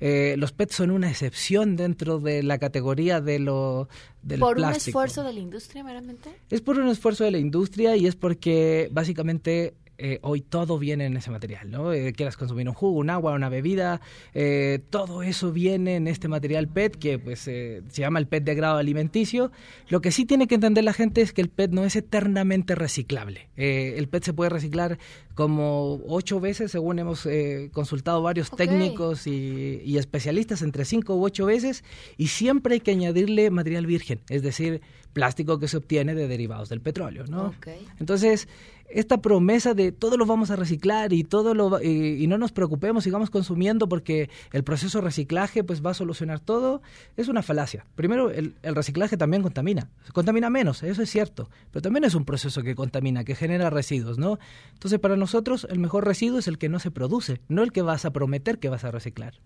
Eh, 0.00 0.36
los 0.38 0.52
PET 0.52 0.70
son 0.70 0.90
una 0.90 1.10
excepción 1.10 1.76
dentro 1.76 2.20
de 2.20 2.42
la 2.42 2.58
categoría 2.58 3.20
de 3.20 3.38
lo 3.38 3.88
del 4.22 4.40
¿Por 4.40 4.58
un 4.58 4.70
esfuerzo 4.70 5.24
de 5.24 5.32
la 5.32 5.40
industria 5.40 5.82
meramente? 5.82 6.30
Es 6.50 6.60
por 6.60 6.78
un 6.78 6.88
esfuerzo 6.88 7.24
de 7.24 7.32
la 7.32 7.38
industria 7.38 7.96
y 7.96 8.06
es 8.06 8.14
porque 8.14 8.88
básicamente 8.92 9.74
eh, 10.00 10.20
hoy 10.22 10.42
todo 10.42 10.78
viene 10.78 11.06
en 11.06 11.16
ese 11.16 11.32
material, 11.32 11.72
¿no? 11.72 11.92
Eh, 11.92 12.12
quieras 12.12 12.36
consumir 12.36 12.68
un 12.68 12.74
jugo, 12.74 12.98
un 12.98 13.10
agua, 13.10 13.32
una 13.32 13.48
bebida, 13.48 14.00
eh, 14.32 14.78
todo 14.90 15.24
eso 15.24 15.50
viene 15.50 15.96
en 15.96 16.06
este 16.06 16.28
material 16.28 16.68
PET 16.68 16.96
que 16.96 17.18
pues 17.18 17.40
se 17.40 17.82
llama 17.92 18.20
el 18.20 18.28
PET 18.28 18.44
de 18.44 18.54
grado 18.54 18.78
alimenticio. 18.78 19.50
Lo 19.88 20.00
que 20.00 20.12
sí 20.12 20.24
tiene 20.24 20.46
que 20.46 20.54
entender 20.54 20.84
la 20.84 20.92
gente 20.92 21.20
es 21.20 21.32
que 21.32 21.40
el 21.40 21.48
PET 21.48 21.72
no 21.72 21.84
es 21.84 21.96
eternamente 21.96 22.76
reciclable. 22.76 23.48
el 23.56 24.08
PET 24.08 24.22
se 24.22 24.32
puede 24.32 24.50
reciclar 24.50 24.98
como 25.38 26.00
ocho 26.08 26.40
veces, 26.40 26.72
según 26.72 26.98
hemos 26.98 27.28
consultado 27.70 28.20
varios 28.20 28.50
técnicos 28.50 29.28
y, 29.28 29.96
especialistas, 29.96 30.62
entre 30.62 30.84
cinco 30.84 31.14
u 31.14 31.24
ocho 31.24 31.46
veces, 31.46 31.84
y 32.16 32.26
siempre 32.26 32.74
hay 32.74 32.80
que 32.80 32.90
añadirle 32.90 33.48
material 33.52 33.86
virgen, 33.86 34.18
es 34.30 34.42
decir, 34.42 34.80
plástico 35.12 35.60
que 35.60 35.68
se 35.68 35.76
obtiene 35.76 36.16
de 36.16 36.26
derivados 36.26 36.68
del 36.70 36.80
petróleo, 36.80 37.24
¿no? 37.28 37.54
Entonces, 38.00 38.48
esta 38.88 39.20
promesa 39.20 39.74
de 39.74 39.92
todo 39.92 40.16
lo 40.16 40.26
vamos 40.26 40.50
a 40.50 40.56
reciclar 40.56 41.12
y 41.12 41.22
todo 41.22 41.54
lo 41.54 41.80
y, 41.82 42.26
no 42.26 42.38
nos 42.38 42.52
preocupemos, 42.52 43.04
sigamos 43.04 43.30
consumiendo 43.30 43.88
porque 43.88 44.30
el 44.52 44.64
proceso 44.64 44.98
de 44.98 45.04
reciclaje 45.04 45.62
pues 45.62 45.84
va 45.84 45.90
a 45.90 45.94
solucionar 45.94 46.40
todo, 46.40 46.82
es 47.16 47.28
una 47.28 47.42
falacia. 47.42 47.86
Primero, 47.94 48.30
el, 48.30 48.54
el 48.62 48.74
reciclaje 48.74 49.16
también 49.16 49.42
contamina, 49.42 49.88
contamina 50.12 50.50
menos, 50.50 50.82
eso 50.82 51.02
es 51.02 51.10
cierto, 51.10 51.48
pero 51.70 51.82
también 51.82 52.04
es 52.04 52.14
un 52.14 52.24
proceso 52.24 52.62
que 52.62 52.74
contamina, 52.74 53.24
que 53.24 53.34
genera 53.34 53.70
residuos, 53.70 54.18
¿no? 54.18 54.38
Entonces, 54.72 54.98
para 54.98 55.16
nosotros 55.16 55.27
el 55.68 55.78
mejor 55.78 56.06
residuo 56.06 56.38
es 56.38 56.48
el 56.48 56.58
que 56.58 56.68
no 56.68 56.78
se 56.78 56.90
produce, 56.90 57.40
no 57.48 57.62
el 57.62 57.72
que 57.72 57.80
vas 57.82 58.04
a 58.04 58.12
prometer 58.12 58.58
que 58.58 58.68
vas 58.68 58.84
a 58.84 58.90
reciclar. 58.90 59.40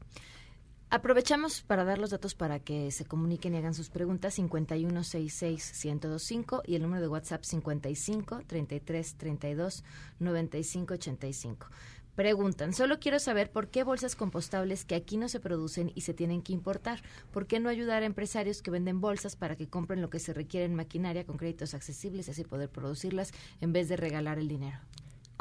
Aprovechamos 0.91 1.63
para 1.63 1.85
dar 1.85 1.99
los 1.99 2.11
datos 2.11 2.35
para 2.35 2.59
que 2.61 2.91
se 2.91 3.07
comuniquen 3.07 3.55
y 3.55 3.57
hagan 3.57 3.73
sus 3.73 3.89
preguntas 3.89 4.39
5166-1025 4.39 6.61
y 6.67 6.75
el 6.75 6.83
número 6.83 7.01
de 7.01 7.09
WhatsApp 7.09 7.45
55 7.45 8.43
33 8.47 9.15
32 9.15 9.85
95 10.19 10.93
85. 10.93 11.69
Preguntan, 12.15 12.75
solo 12.75 13.01
quiero 13.01 13.19
saber 13.19 13.51
por 13.51 13.69
qué 13.69 13.85
bolsas 13.85 14.17
compostables 14.17 14.85
que 14.85 14.95
aquí 14.95 15.17
no 15.17 15.31
se 15.31 15.41
producen 15.41 15.93
y 15.95 16.03
se 16.03 16.13
tienen 16.13 16.43
que 16.43 16.53
importar. 16.53 17.01
¿Por 17.31 17.47
qué 17.47 17.59
no 17.59 17.71
ayudar 17.71 18.03
a 18.03 18.07
empresarios 18.07 18.61
que 18.61 18.71
venden 18.71 19.01
bolsas 19.01 19.35
para 19.35 19.57
que 19.57 19.69
compren 19.69 20.03
lo 20.03 20.11
que 20.11 20.19
se 20.19 20.35
requiere 20.35 20.67
en 20.67 20.75
maquinaria 20.75 21.25
con 21.25 21.39
créditos 21.39 21.73
accesibles 21.73 22.29
y 22.29 22.33
así 22.33 22.45
poder 22.45 22.69
producirlas 22.69 23.33
en 23.63 23.73
vez 23.73 23.89
de 23.89 23.97
regalar 23.97 24.39
el 24.39 24.49
dinero? 24.49 24.79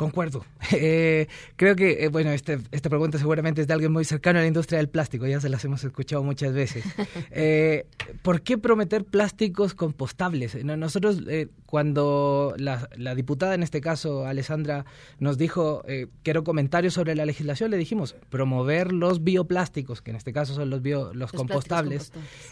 Concuerdo. 0.01 0.43
Eh, 0.73 1.27
creo 1.57 1.75
que, 1.75 2.05
eh, 2.05 2.07
bueno, 2.07 2.31
este, 2.31 2.57
esta 2.71 2.89
pregunta 2.89 3.17
seguramente 3.17 3.59
es 3.59 3.67
de 3.67 3.73
alguien 3.73 3.91
muy 3.91 4.05
cercano 4.05 4.39
a 4.39 4.41
la 4.41 4.47
industria 4.47 4.77
del 4.77 4.87
plástico, 4.87 5.27
ya 5.27 5.41
se 5.41 5.49
las 5.49 5.65
hemos 5.65 5.83
escuchado 5.83 6.23
muchas 6.23 6.53
veces. 6.53 6.85
Eh, 7.33 7.85
¿Por 8.21 8.41
qué 8.41 8.57
prometer 8.57 9.03
plásticos 9.03 9.73
compostables? 9.73 10.63
Nosotros, 10.63 11.21
cuando 11.65 12.55
la, 12.57 13.15
diputada, 13.15 13.53
en 13.53 13.63
este 13.63 13.81
caso, 13.81 14.25
Alessandra, 14.25 14.85
nos 15.19 15.37
dijo, 15.37 15.83
quiero 16.23 16.43
comentarios 16.43 16.93
sobre 16.93 17.15
la 17.15 17.25
legislación, 17.25 17.71
le 17.71 17.77
dijimos, 17.77 18.15
promover 18.29 18.91
los 18.91 19.23
bioplásticos, 19.23 20.01
que 20.01 20.11
en 20.11 20.17
este 20.17 20.33
caso 20.33 20.53
son 20.53 20.69
los, 20.69 20.81
bio, 20.81 21.13
los, 21.13 21.31
compostables, 21.31 22.11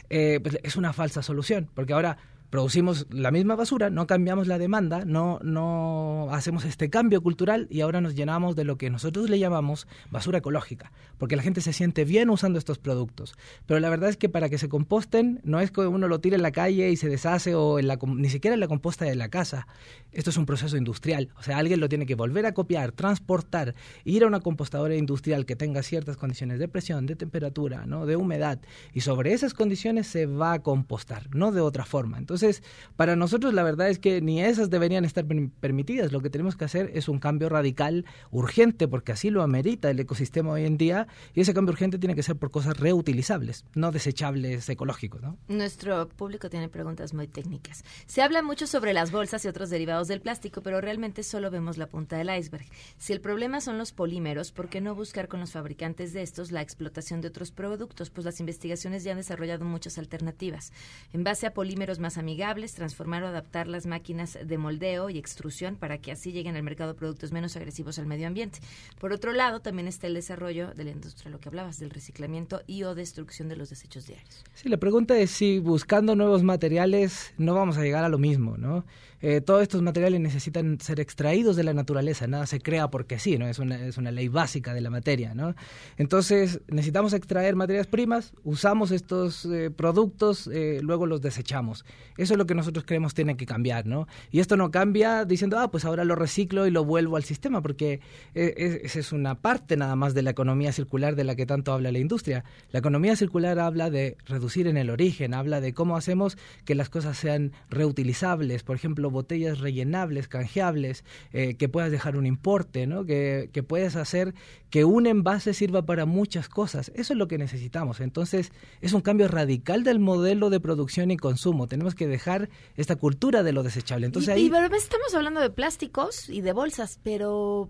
pues, 0.10 0.60
es 0.64 0.76
una 0.76 0.94
falsa 0.94 1.24
solución, 1.24 1.70
porque 1.74 1.94
ahora 1.94 2.18
producimos 2.50 3.08
la 3.12 3.32
misma 3.32 3.56
basura, 3.56 3.90
no 3.90 4.08
cambiamos 4.08 4.48
la 4.48 4.58
demanda, 4.58 5.06
no, 5.06 5.40
no 5.44 6.28
hacemos 6.32 6.66
este 6.66 6.90
cambio 6.90 7.22
cultural 7.22 7.68
y 7.70 7.82
ahora 7.82 8.02
nos 8.02 8.16
llenamos 8.16 8.56
de 8.56 8.64
lo 8.64 8.78
que 8.78 8.90
nosotros 8.90 9.30
le 9.30 9.40
llamamos 9.40 9.88
basura 10.10 10.40
ecológica, 10.40 10.92
porque 11.18 11.36
la 11.36 11.44
gente 11.44 11.62
se 11.62 11.74
siente 11.74 12.06
bien 12.06 12.30
usando 12.30 12.58
estos 12.58 12.80
productos. 12.80 13.36
Pero 13.66 13.80
la 13.80 13.90
verdad 13.90 14.10
es 14.10 14.18
que 14.18 14.30
para 14.30 14.50
que 14.50 14.58
se 14.58 14.70
composten 14.70 15.42
no 15.44 15.60
es 15.60 15.72
que 15.72 15.82
uno 15.82 16.08
lo 16.08 16.20
tire 16.20 16.36
en 16.36 16.42
la 16.42 16.52
calle 16.52 16.90
y 16.90 16.96
se 16.96 17.10
deshace 17.10 17.56
o 17.56 17.80
en 17.80 17.88
la, 17.88 18.00
ni 18.02 18.30
siquiera 18.30 18.56
en 18.56 18.60
la 18.60 18.68
composta 18.68 19.06
de 19.06 19.16
la 19.16 19.30
casa. 19.30 19.68
Esto 20.12 20.32
es 20.32 20.38
un 20.38 20.46
proceso 20.46 20.76
industrial, 20.76 21.30
o 21.38 21.44
sea, 21.44 21.58
alguien 21.58 21.80
lo 21.80 21.90
tiene 21.90 22.06
que 22.06 22.16
volver 22.16 22.46
a 22.46 22.54
copiar, 22.54 22.92
transportar, 22.92 23.76
ir 24.06 24.24
a 24.24 24.28
una 24.28 24.40
compostadora 24.40 24.96
industrial 24.96 25.46
que 25.46 25.56
tenga 25.56 25.84
ciertas 25.84 26.18
condiciones 26.18 26.58
de 26.58 26.68
presión, 26.68 27.06
de 27.06 27.16
temperatura, 27.16 27.86
¿no? 27.86 28.08
de 28.08 28.16
humedad 28.16 28.60
y 28.94 29.02
sobre 29.02 29.34
esas 29.34 29.54
condiciones 29.54 30.08
se 30.08 30.26
va 30.26 30.54
a 30.54 30.60
compostar, 30.60 31.34
no 31.36 31.52
de 31.52 31.62
otra 31.62 31.86
forma. 31.86 32.18
Entonces, 32.18 32.39
entonces, 32.40 32.64
para 32.96 33.18
nosotros 33.18 33.54
la 33.54 33.64
verdad 33.64 33.90
es 33.90 34.00
que 34.00 34.22
ni 34.22 34.42
esas 34.42 34.70
deberían 34.70 35.04
estar 35.04 35.26
permitidas. 35.60 36.14
Lo 36.14 36.22
que 36.22 36.30
tenemos 36.30 36.56
que 36.56 36.64
hacer 36.64 36.90
es 36.94 37.10
un 37.10 37.20
cambio 37.20 37.50
radical 37.50 38.06
urgente, 38.32 38.88
porque 38.88 39.12
así 39.12 39.30
lo 39.30 39.44
amerita 39.44 39.90
el 39.90 40.00
ecosistema 40.00 40.52
hoy 40.52 40.64
en 40.64 40.78
día, 40.78 41.08
y 41.34 41.42
ese 41.42 41.54
cambio 41.54 41.74
urgente 41.74 42.00
tiene 42.00 42.16
que 42.16 42.24
ser 42.24 42.38
por 42.38 42.50
cosas 42.50 42.78
reutilizables, 42.78 43.66
no 43.76 43.92
desechables 43.92 44.70
ecológicos. 44.70 45.22
¿no? 45.22 45.38
Nuestro 45.50 46.08
público 46.08 46.50
tiene 46.50 46.70
preguntas 46.70 47.14
muy 47.14 47.28
técnicas. 47.28 47.84
Se 48.06 48.22
habla 48.22 48.42
mucho 48.42 48.68
sobre 48.68 48.94
las 48.94 49.12
bolsas 49.12 49.44
y 49.44 49.50
otros 49.50 49.70
derivados 49.70 50.08
del 50.08 50.22
plástico, 50.22 50.62
pero 50.62 50.80
realmente 50.80 51.24
solo 51.24 51.52
vemos 51.52 51.78
la 51.78 51.88
punta 51.88 52.18
del 52.18 52.34
iceberg. 52.34 52.66
Si 52.98 53.12
el 53.12 53.20
problema 53.20 53.60
son 53.60 53.78
los 53.78 53.92
polímeros, 53.92 54.54
¿por 54.54 54.70
qué 54.70 54.80
no 54.80 54.96
buscar 54.96 55.28
con 55.28 55.42
los 55.42 55.52
fabricantes 55.52 56.14
de 56.14 56.22
estos 56.22 56.52
la 56.52 56.62
explotación 56.62 57.20
de 57.20 57.28
otros 57.28 57.52
productos? 57.52 58.10
Pues 58.10 58.24
las 58.24 58.40
investigaciones 58.40 59.04
ya 59.04 59.12
han 59.12 59.18
desarrollado 59.18 59.66
muchas 59.66 59.98
alternativas. 59.98 60.72
En 61.12 61.26
base 61.26 61.46
a 61.46 61.54
polímeros 61.54 62.00
más 62.00 62.18
amigables, 62.18 62.29
amigables, 62.30 62.76
transformar 62.76 63.24
o 63.24 63.28
adaptar 63.28 63.68
las 63.68 63.88
máquinas 63.88 64.38
de 64.46 64.58
moldeo 64.60 65.10
y 65.10 65.18
extrusión 65.18 65.76
para 65.76 65.98
que 65.98 66.12
así 66.12 66.32
lleguen 66.32 66.56
al 66.56 66.62
mercado 66.62 66.96
productos 66.96 67.32
menos 67.32 67.56
agresivos 67.56 67.98
al 67.98 68.06
medio 68.06 68.28
ambiente. 68.28 68.60
Por 69.00 69.14
otro 69.14 69.34
lado, 69.34 69.62
también 69.62 69.88
está 69.88 70.06
el 70.06 70.14
desarrollo 70.14 70.72
de 70.76 70.84
la 70.84 70.92
industria, 70.92 71.32
lo 71.32 71.40
que 71.40 71.50
hablabas, 71.50 71.80
del 71.80 71.90
reciclamiento 71.90 72.62
y 72.68 72.84
o 72.84 72.94
destrucción 72.94 73.50
de 73.50 73.56
los 73.56 73.72
desechos 73.72 74.06
diarios. 74.06 74.44
Sí, 74.54 74.70
la 74.70 74.78
pregunta 74.78 75.18
es 75.18 75.32
si 75.32 75.58
buscando 75.58 76.16
nuevos 76.16 76.44
materiales 76.44 77.34
no 77.40 77.56
vamos 77.56 77.80
a 77.80 77.82
llegar 77.82 78.04
a 78.04 78.10
lo 78.10 78.20
mismo, 78.20 78.58
¿no? 78.58 78.86
Eh, 79.22 79.42
todos 79.42 79.62
estos 79.62 79.82
materiales 79.82 80.20
necesitan 80.22 80.80
ser 80.80 81.00
extraídos 81.00 81.56
de 81.56 81.64
la 81.64 81.74
naturaleza, 81.74 82.28
nada 82.28 82.46
se 82.46 82.62
crea 82.62 82.90
porque 82.90 83.20
sí, 83.20 83.38
¿no? 83.38 83.48
Es 83.48 83.60
una, 83.60 83.76
es 83.86 83.98
una 83.98 84.12
ley 84.12 84.28
básica 84.28 84.74
de 84.74 84.82
la 84.82 84.90
materia, 84.90 85.34
¿no? 85.34 85.56
Entonces, 85.98 86.62
necesitamos 86.68 87.14
extraer 87.14 87.56
materias 87.56 87.88
primas, 87.88 88.34
usamos 88.44 88.92
estos 88.92 89.46
eh, 89.46 89.72
productos, 89.72 90.48
eh, 90.48 90.80
luego 90.82 91.06
los 91.06 91.22
desechamos. 91.22 91.86
Eso 92.18 92.34
es 92.34 92.38
lo 92.38 92.46
que 92.46 92.56
nosotros 92.56 92.86
creemos 92.86 93.14
tiene 93.14 93.36
que 93.36 93.46
cambiar, 93.46 93.86
¿no? 93.86 94.08
Y 94.32 94.40
esto 94.40 94.58
no 94.58 94.72
cambia 94.72 95.26
diciendo, 95.26 95.60
ah, 95.60 95.70
pues 95.70 95.86
ahora 95.86 96.06
lo 96.06 96.16
reciclo 96.16 96.66
y 96.66 96.72
lo 96.72 96.86
vuelvo 96.86 97.18
al 97.18 97.24
sistema, 97.24 97.62
porque 97.62 98.00
esa 98.34 99.00
es 99.00 99.12
una 99.12 99.36
parte 99.36 99.76
nada 99.78 99.96
más 99.96 100.14
de 100.14 100.22
la 100.22 100.30
economía 100.30 100.72
circular 100.72 101.16
de 101.16 101.24
la 101.24 101.36
que 101.36 101.46
tanto 101.46 101.74
habla 101.74 101.92
la 101.92 102.00
industria. 102.00 102.44
La 102.72 102.80
economía 102.80 103.16
circular 103.16 103.60
habla 103.60 103.90
de 103.90 104.18
reducir 104.26 104.68
en 104.68 104.78
el 104.78 104.90
origen, 104.90 105.34
habla 105.34 105.62
de 105.62 105.74
cómo 105.74 105.98
hacemos 105.98 106.38
que 106.66 106.76
las 106.76 106.90
cosas 106.90 107.18
sean 107.18 107.52
reutilizables, 107.70 108.64
por 108.64 108.76
ejemplo, 108.76 109.09
botellas 109.10 109.60
rellenables, 109.60 110.28
canjeables, 110.28 111.04
eh, 111.32 111.56
que 111.56 111.70
puedas 111.70 111.92
dejar 111.92 112.18
un 112.18 112.26
importe, 112.26 112.88
¿no? 112.88 113.06
que, 113.06 113.50
que 113.52 113.64
puedas 113.64 113.96
hacer 113.96 114.34
que 114.70 114.86
un 114.86 115.08
envase 115.08 115.54
sirva 115.54 115.86
para 115.86 116.06
muchas 116.06 116.50
cosas. 116.50 116.92
Eso 116.96 117.14
es 117.14 117.18
lo 117.18 117.28
que 117.28 117.38
necesitamos. 117.38 118.00
Entonces, 118.00 118.52
es 118.82 118.94
un 118.94 119.02
cambio 119.02 119.28
radical 119.28 119.84
del 119.84 120.00
modelo 120.00 120.50
de 120.50 120.60
producción 120.60 121.12
y 121.12 121.18
consumo. 121.18 121.68
Tenemos 121.68 121.96
que 121.96 122.08
dejar 122.08 122.50
esta 122.76 122.96
cultura 122.96 123.44
de 123.44 123.52
lo 123.52 123.64
desechable. 123.64 124.06
Entonces, 124.06 124.30
y, 124.30 124.32
ahí... 124.32 124.52
estamos 124.78 125.14
hablando 125.16 125.40
de 125.42 125.50
plásticos 125.50 126.30
y 126.30 126.42
de 126.42 126.54
bolsas, 126.54 127.00
pero 127.04 127.70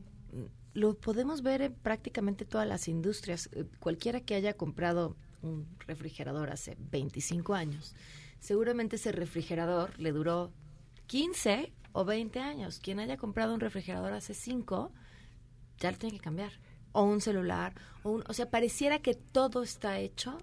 lo 0.73 0.95
podemos 0.95 1.41
ver 1.41 1.61
en 1.61 1.73
prácticamente 1.73 2.45
todas 2.45 2.67
las 2.67 2.87
industrias. 2.87 3.49
Eh, 3.53 3.65
cualquiera 3.79 4.21
que 4.21 4.35
haya 4.35 4.53
comprado 4.53 5.15
un 5.41 5.67
refrigerador 5.87 6.49
hace 6.49 6.77
25 6.91 7.53
años, 7.53 7.95
seguramente 8.39 8.97
ese 8.97 9.11
refrigerador 9.11 9.97
le 9.99 10.11
duró 10.11 10.51
15 11.09 11.73
o 11.91 12.05
20 12.05 12.39
años. 12.39 12.79
Quien 12.79 12.99
haya 12.99 13.17
comprado 13.17 13.55
un 13.55 13.59
refrigerador 13.59 14.13
hace 14.13 14.35
5, 14.35 14.91
ya 15.79 15.91
lo 15.91 15.97
tiene 15.97 16.15
que 16.15 16.23
cambiar. 16.23 16.51
O 16.91 17.03
un 17.03 17.19
celular, 17.19 17.73
o, 18.03 18.11
un, 18.11 18.23
o 18.27 18.33
sea, 18.33 18.51
pareciera 18.51 18.99
que 18.99 19.15
todo 19.15 19.63
está 19.63 19.97
hecho, 19.97 20.37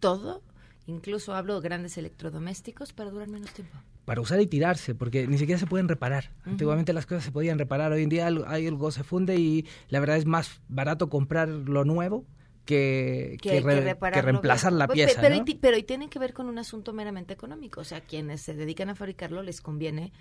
todo, 0.00 0.42
incluso 0.86 1.34
hablo 1.34 1.54
de 1.54 1.68
grandes 1.68 1.96
electrodomésticos, 1.98 2.92
para 2.92 3.10
durar 3.10 3.28
menos 3.28 3.52
tiempo 3.52 3.78
para 4.04 4.20
usar 4.20 4.40
y 4.40 4.48
tirarse, 4.48 4.96
porque 4.96 5.28
ni 5.28 5.38
siquiera 5.38 5.60
se 5.60 5.68
pueden 5.68 5.86
reparar. 5.86 6.32
Antiguamente 6.42 6.92
las 6.92 7.06
cosas 7.06 7.22
se 7.22 7.30
podían 7.30 7.56
reparar, 7.56 7.92
hoy 7.92 8.02
en 8.02 8.08
día 8.08 8.26
algo 8.26 8.90
se 8.90 9.04
funde 9.04 9.36
y 9.36 9.64
la 9.90 10.00
verdad 10.00 10.16
es 10.16 10.26
más 10.26 10.60
barato 10.68 11.08
comprar 11.08 11.48
lo 11.48 11.84
nuevo 11.84 12.26
que, 12.64 13.38
que, 13.40 13.60
reemplazar 13.60 14.72
la 14.72 14.88
pieza. 14.88 15.20
Pero, 15.20 15.44
pero, 15.60 15.76
y 15.76 15.82
tiene 15.82 16.08
que 16.08 16.18
ver 16.18 16.32
con 16.32 16.46
un 16.46 16.58
asunto 16.58 16.92
meramente 16.92 17.34
económico. 17.34 17.80
O 17.80 17.84
sea, 17.84 18.00
quienes 18.00 18.40
se 18.40 18.54
dedican 18.54 18.88
a 18.88 18.94
fabricarlo 18.94 19.42
les 19.42 19.60
conviene 19.60 20.12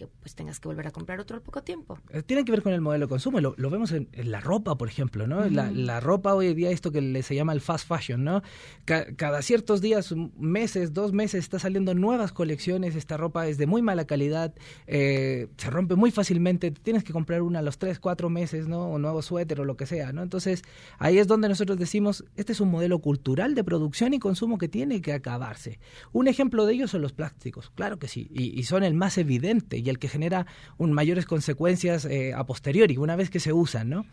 que 0.00 0.06
pues 0.06 0.34
tengas 0.34 0.60
que 0.60 0.68
volver 0.68 0.86
a 0.86 0.92
comprar 0.92 1.20
otro 1.20 1.36
al 1.36 1.42
poco 1.42 1.62
tiempo. 1.62 1.98
Eh, 2.10 2.22
tiene 2.22 2.44
que 2.44 2.52
ver 2.52 2.62
con 2.62 2.72
el 2.72 2.80
modelo 2.80 3.04
de 3.04 3.10
consumo. 3.10 3.38
Lo, 3.40 3.54
lo 3.58 3.68
vemos 3.68 3.92
en, 3.92 4.08
la 4.14 4.40
ropa, 4.40 4.76
por 4.76 4.88
ejemplo, 4.88 5.26
¿no? 5.26 5.44
la, 5.50 6.00
ropa 6.00 6.34
hoy 6.34 6.46
en 6.46 6.56
día, 6.56 6.70
esto 6.70 6.90
que 6.90 7.22
se 7.22 7.34
llama 7.34 7.52
el 7.52 7.60
fast 7.60 7.86
fashion, 7.86 8.24
¿no? 8.24 8.42
cada 8.86 9.42
ciertos 9.42 9.82
días, 9.82 10.14
meses, 10.38 10.94
dos 10.94 11.12
meses, 11.12 11.44
está 11.44 11.58
saliendo 11.58 11.92
nuevas 11.94 12.32
colecciones. 12.32 12.96
Esta 12.96 13.18
ropa 13.18 13.46
es 13.46 13.58
de 13.58 13.66
muy 13.66 13.82
mala 13.82 14.06
calidad, 14.06 14.54
eh, 14.86 15.48
se 15.58 15.68
rompe 15.68 15.96
muy 15.96 16.10
fácilmente. 16.10 16.70
Tienes 16.70 17.04
que 17.04 17.12
comprar 17.12 17.42
una 17.42 17.58
a 17.58 17.62
los 17.62 17.76
tres, 17.76 18.00
cuatro 18.00 18.30
meses, 18.30 18.68
¿no? 18.68 18.88
Un 18.88 19.02
nuevo 19.02 19.20
suéter 19.20 19.60
o 19.60 19.64
lo 19.64 19.76
que 19.76 19.84
sea, 19.84 20.12
¿no? 20.12 20.22
Entonces, 20.22 20.62
ahí 20.98 21.18
es 21.18 21.26
donde 21.26 21.48
nosotros 21.48 21.78
decimos, 21.78 21.89
este 22.36 22.52
es 22.52 22.60
un 22.60 22.70
modelo 22.70 23.00
cultural 23.00 23.54
de 23.54 23.64
producción 23.64 24.14
y 24.14 24.18
consumo 24.18 24.58
que 24.58 24.68
tiene 24.68 25.00
que 25.02 25.12
acabarse. 25.12 25.78
Un 26.12 26.28
ejemplo 26.28 26.66
de 26.66 26.74
ello 26.74 26.88
son 26.88 27.02
los 27.02 27.12
plásticos, 27.12 27.70
claro 27.74 27.98
que 27.98 28.08
sí, 28.08 28.28
y, 28.32 28.62
son 28.64 28.84
el 28.84 28.94
más 28.94 29.18
evidente 29.18 29.78
y 29.78 29.88
el 29.88 29.98
que 29.98 30.08
genera 30.08 30.46
un, 30.78 30.92
mayores 30.92 31.26
consecuencias 31.26 32.04
eh, 32.04 32.32
a 32.34 32.44
posteriori, 32.44 32.96
una 32.96 33.16
vez 33.16 33.30
que 33.30 33.40
se 33.40 33.52
usan, 33.52 33.88
¿no? 33.88 34.06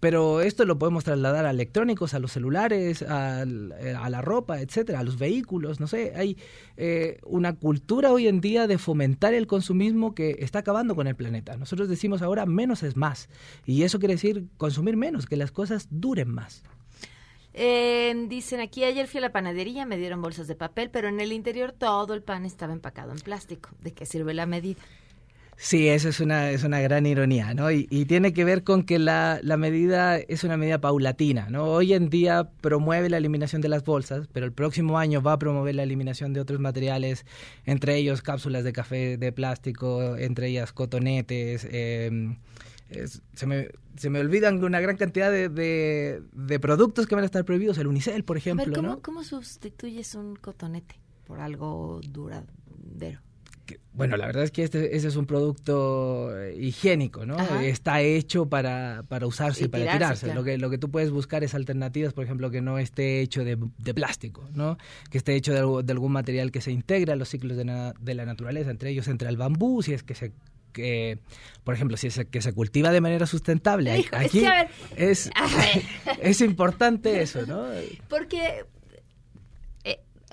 Pero 0.00 0.40
esto 0.42 0.64
lo 0.64 0.78
podemos 0.78 1.04
trasladar 1.04 1.46
a 1.46 1.50
electrónicos, 1.50 2.14
a 2.14 2.18
los 2.18 2.32
celulares, 2.32 3.02
a, 3.02 3.44
eh, 3.44 3.94
a 3.98 4.10
la 4.10 4.20
ropa, 4.20 4.60
etcétera, 4.60 5.00
a 5.00 5.02
los 5.02 5.18
vehículos, 5.18 5.80
no 5.80 5.86
sé. 5.86 6.12
Hay 6.16 6.36
eh, 6.76 7.18
una 7.24 7.54
cultura 7.54 8.12
hoy 8.12 8.28
en 8.28 8.40
día 8.40 8.66
de 8.66 8.78
fomentar 8.78 9.34
el 9.34 9.46
consumismo 9.46 10.14
que 10.14 10.36
está 10.40 10.58
acabando 10.58 10.94
con 10.94 11.06
el 11.06 11.16
planeta. 11.16 11.56
Nosotros 11.56 11.88
decimos 11.88 12.22
ahora 12.22 12.44
menos 12.44 12.82
es 12.82 12.96
más. 12.96 13.28
Y 13.64 13.82
eso 13.82 13.98
quiere 13.98 14.14
decir 14.14 14.46
consumir 14.56 14.96
menos, 14.96 15.26
que 15.26 15.36
las 15.36 15.52
cosas 15.52 15.88
duren 15.90 16.28
más. 16.28 16.64
Dicen 17.54 18.60
aquí, 18.60 18.84
ayer 18.84 19.06
fui 19.06 19.18
a 19.18 19.22
la 19.22 19.32
panadería, 19.32 19.86
me 19.86 19.96
dieron 19.96 20.20
bolsas 20.20 20.48
de 20.48 20.56
papel, 20.56 20.90
pero 20.90 21.08
en 21.08 21.20
el 21.20 21.32
interior 21.32 21.72
todo 21.72 22.14
el 22.14 22.22
pan 22.22 22.44
estaba 22.44 22.72
empacado 22.72 23.12
en 23.12 23.18
plástico. 23.18 23.70
¿De 23.80 23.92
qué 23.92 24.06
sirve 24.06 24.34
la 24.34 24.46
medida? 24.46 24.82
Sí, 25.56 25.88
eso 25.88 26.08
es 26.08 26.18
una, 26.18 26.50
es 26.50 26.64
una 26.64 26.80
gran 26.80 27.06
ironía, 27.06 27.54
¿no? 27.54 27.70
Y, 27.70 27.86
tiene 28.06 28.32
que 28.32 28.44
ver 28.44 28.64
con 28.64 28.82
que 28.82 28.98
la, 28.98 29.38
la, 29.42 29.56
medida 29.56 30.18
es 30.18 30.42
una 30.42 30.56
medida 30.56 30.80
paulatina, 30.80 31.48
¿no? 31.48 31.66
Hoy 31.66 31.92
en 31.94 32.10
día 32.10 32.50
promueve 32.60 33.08
la 33.08 33.18
eliminación 33.18 33.62
de 33.62 33.68
las 33.68 33.84
bolsas, 33.84 34.26
pero 34.32 34.46
el 34.46 34.52
próximo 34.52 34.98
año 34.98 35.22
va 35.22 35.34
a 35.34 35.38
promover 35.38 35.76
la 35.76 35.84
eliminación 35.84 36.32
de 36.32 36.40
otros 36.40 36.58
materiales, 36.58 37.24
entre 37.66 37.96
ellos 37.96 38.20
cápsulas 38.20 38.64
de 38.64 38.72
café 38.72 39.16
de 39.16 39.32
plástico, 39.32 40.16
entre 40.16 40.48
ellas 40.48 40.72
cotonetes, 40.72 41.66
se, 43.34 43.46
me, 43.46 43.68
se 43.96 44.10
me 44.10 44.20
olvidan 44.20 44.62
una 44.62 44.80
gran 44.80 44.96
cantidad 44.96 45.30
de, 45.30 45.48
de, 45.48 46.60
productos 46.60 47.06
que 47.06 47.14
van 47.14 47.22
a 47.22 47.26
estar 47.26 47.44
prohibidos, 47.44 47.78
el 47.78 47.86
unicel, 47.86 48.24
por 48.24 48.36
ejemplo, 48.36 48.72
¿cómo, 48.74 48.88
¿no? 48.88 49.02
¿Cómo 49.02 49.24
sustituyes 49.24 50.14
un 50.14 50.36
cotonete 50.36 51.00
por 51.24 51.40
algo 51.40 52.00
duradero? 52.08 53.20
bueno, 53.92 54.16
la 54.16 54.26
verdad 54.26 54.44
es 54.44 54.50
que 54.50 54.62
este, 54.64 54.96
ese 54.96 55.08
es 55.08 55.16
un 55.16 55.26
producto 55.26 56.36
eh, 56.38 56.56
higiénico, 56.60 57.24
¿no? 57.24 57.36
Está 57.60 58.00
hecho 58.02 58.46
para, 58.46 59.04
para 59.08 59.26
usarse 59.26 59.64
y, 59.64 59.68
para 59.68 59.90
tirarse. 59.92 60.34
Lo, 60.34 60.42
que, 60.42 60.58
lo 60.58 60.68
que 60.68 60.78
tú 60.78 60.90
puedes 60.90 61.10
buscar 61.10 61.44
es 61.44 61.54
alternativas, 61.54 62.12
por 62.12 62.24
ejemplo, 62.24 62.50
que 62.50 62.60
no 62.60 62.78
esté 62.78 63.20
hecho 63.20 63.44
de, 63.44 63.56
plástico, 63.94 64.48
¿no? 64.52 64.76
Que 65.10 65.18
esté 65.18 65.34
hecho 65.34 65.52
de, 65.52 65.92
algún 65.92 66.12
material 66.12 66.50
que 66.50 66.60
se 66.60 66.72
integra 66.72 67.14
a 67.14 67.16
los 67.16 67.28
ciclos 67.28 67.56
de, 67.56 68.14
la 68.14 68.24
naturaleza. 68.26 68.70
Entre 68.70 68.90
ellos 68.90 69.06
entra 69.08 69.28
el 69.28 69.36
bambú, 69.36 69.82
si 69.82 69.94
es 69.94 70.02
que 70.02 70.14
se 70.14 70.32
que, 70.74 71.18
por 71.64 71.74
ejemplo, 71.74 71.96
si 71.96 72.08
es 72.08 72.20
que 72.30 72.42
se 72.42 72.52
cultiva 72.52 72.90
de 72.90 73.00
manera 73.00 73.26
sustentable. 73.26 74.04
aquí 74.12 74.44
es, 74.96 75.30
es, 76.20 76.40
importante 76.42 77.22
eso, 77.22 77.46
¿no? 77.46 77.64
Porque 78.08 78.66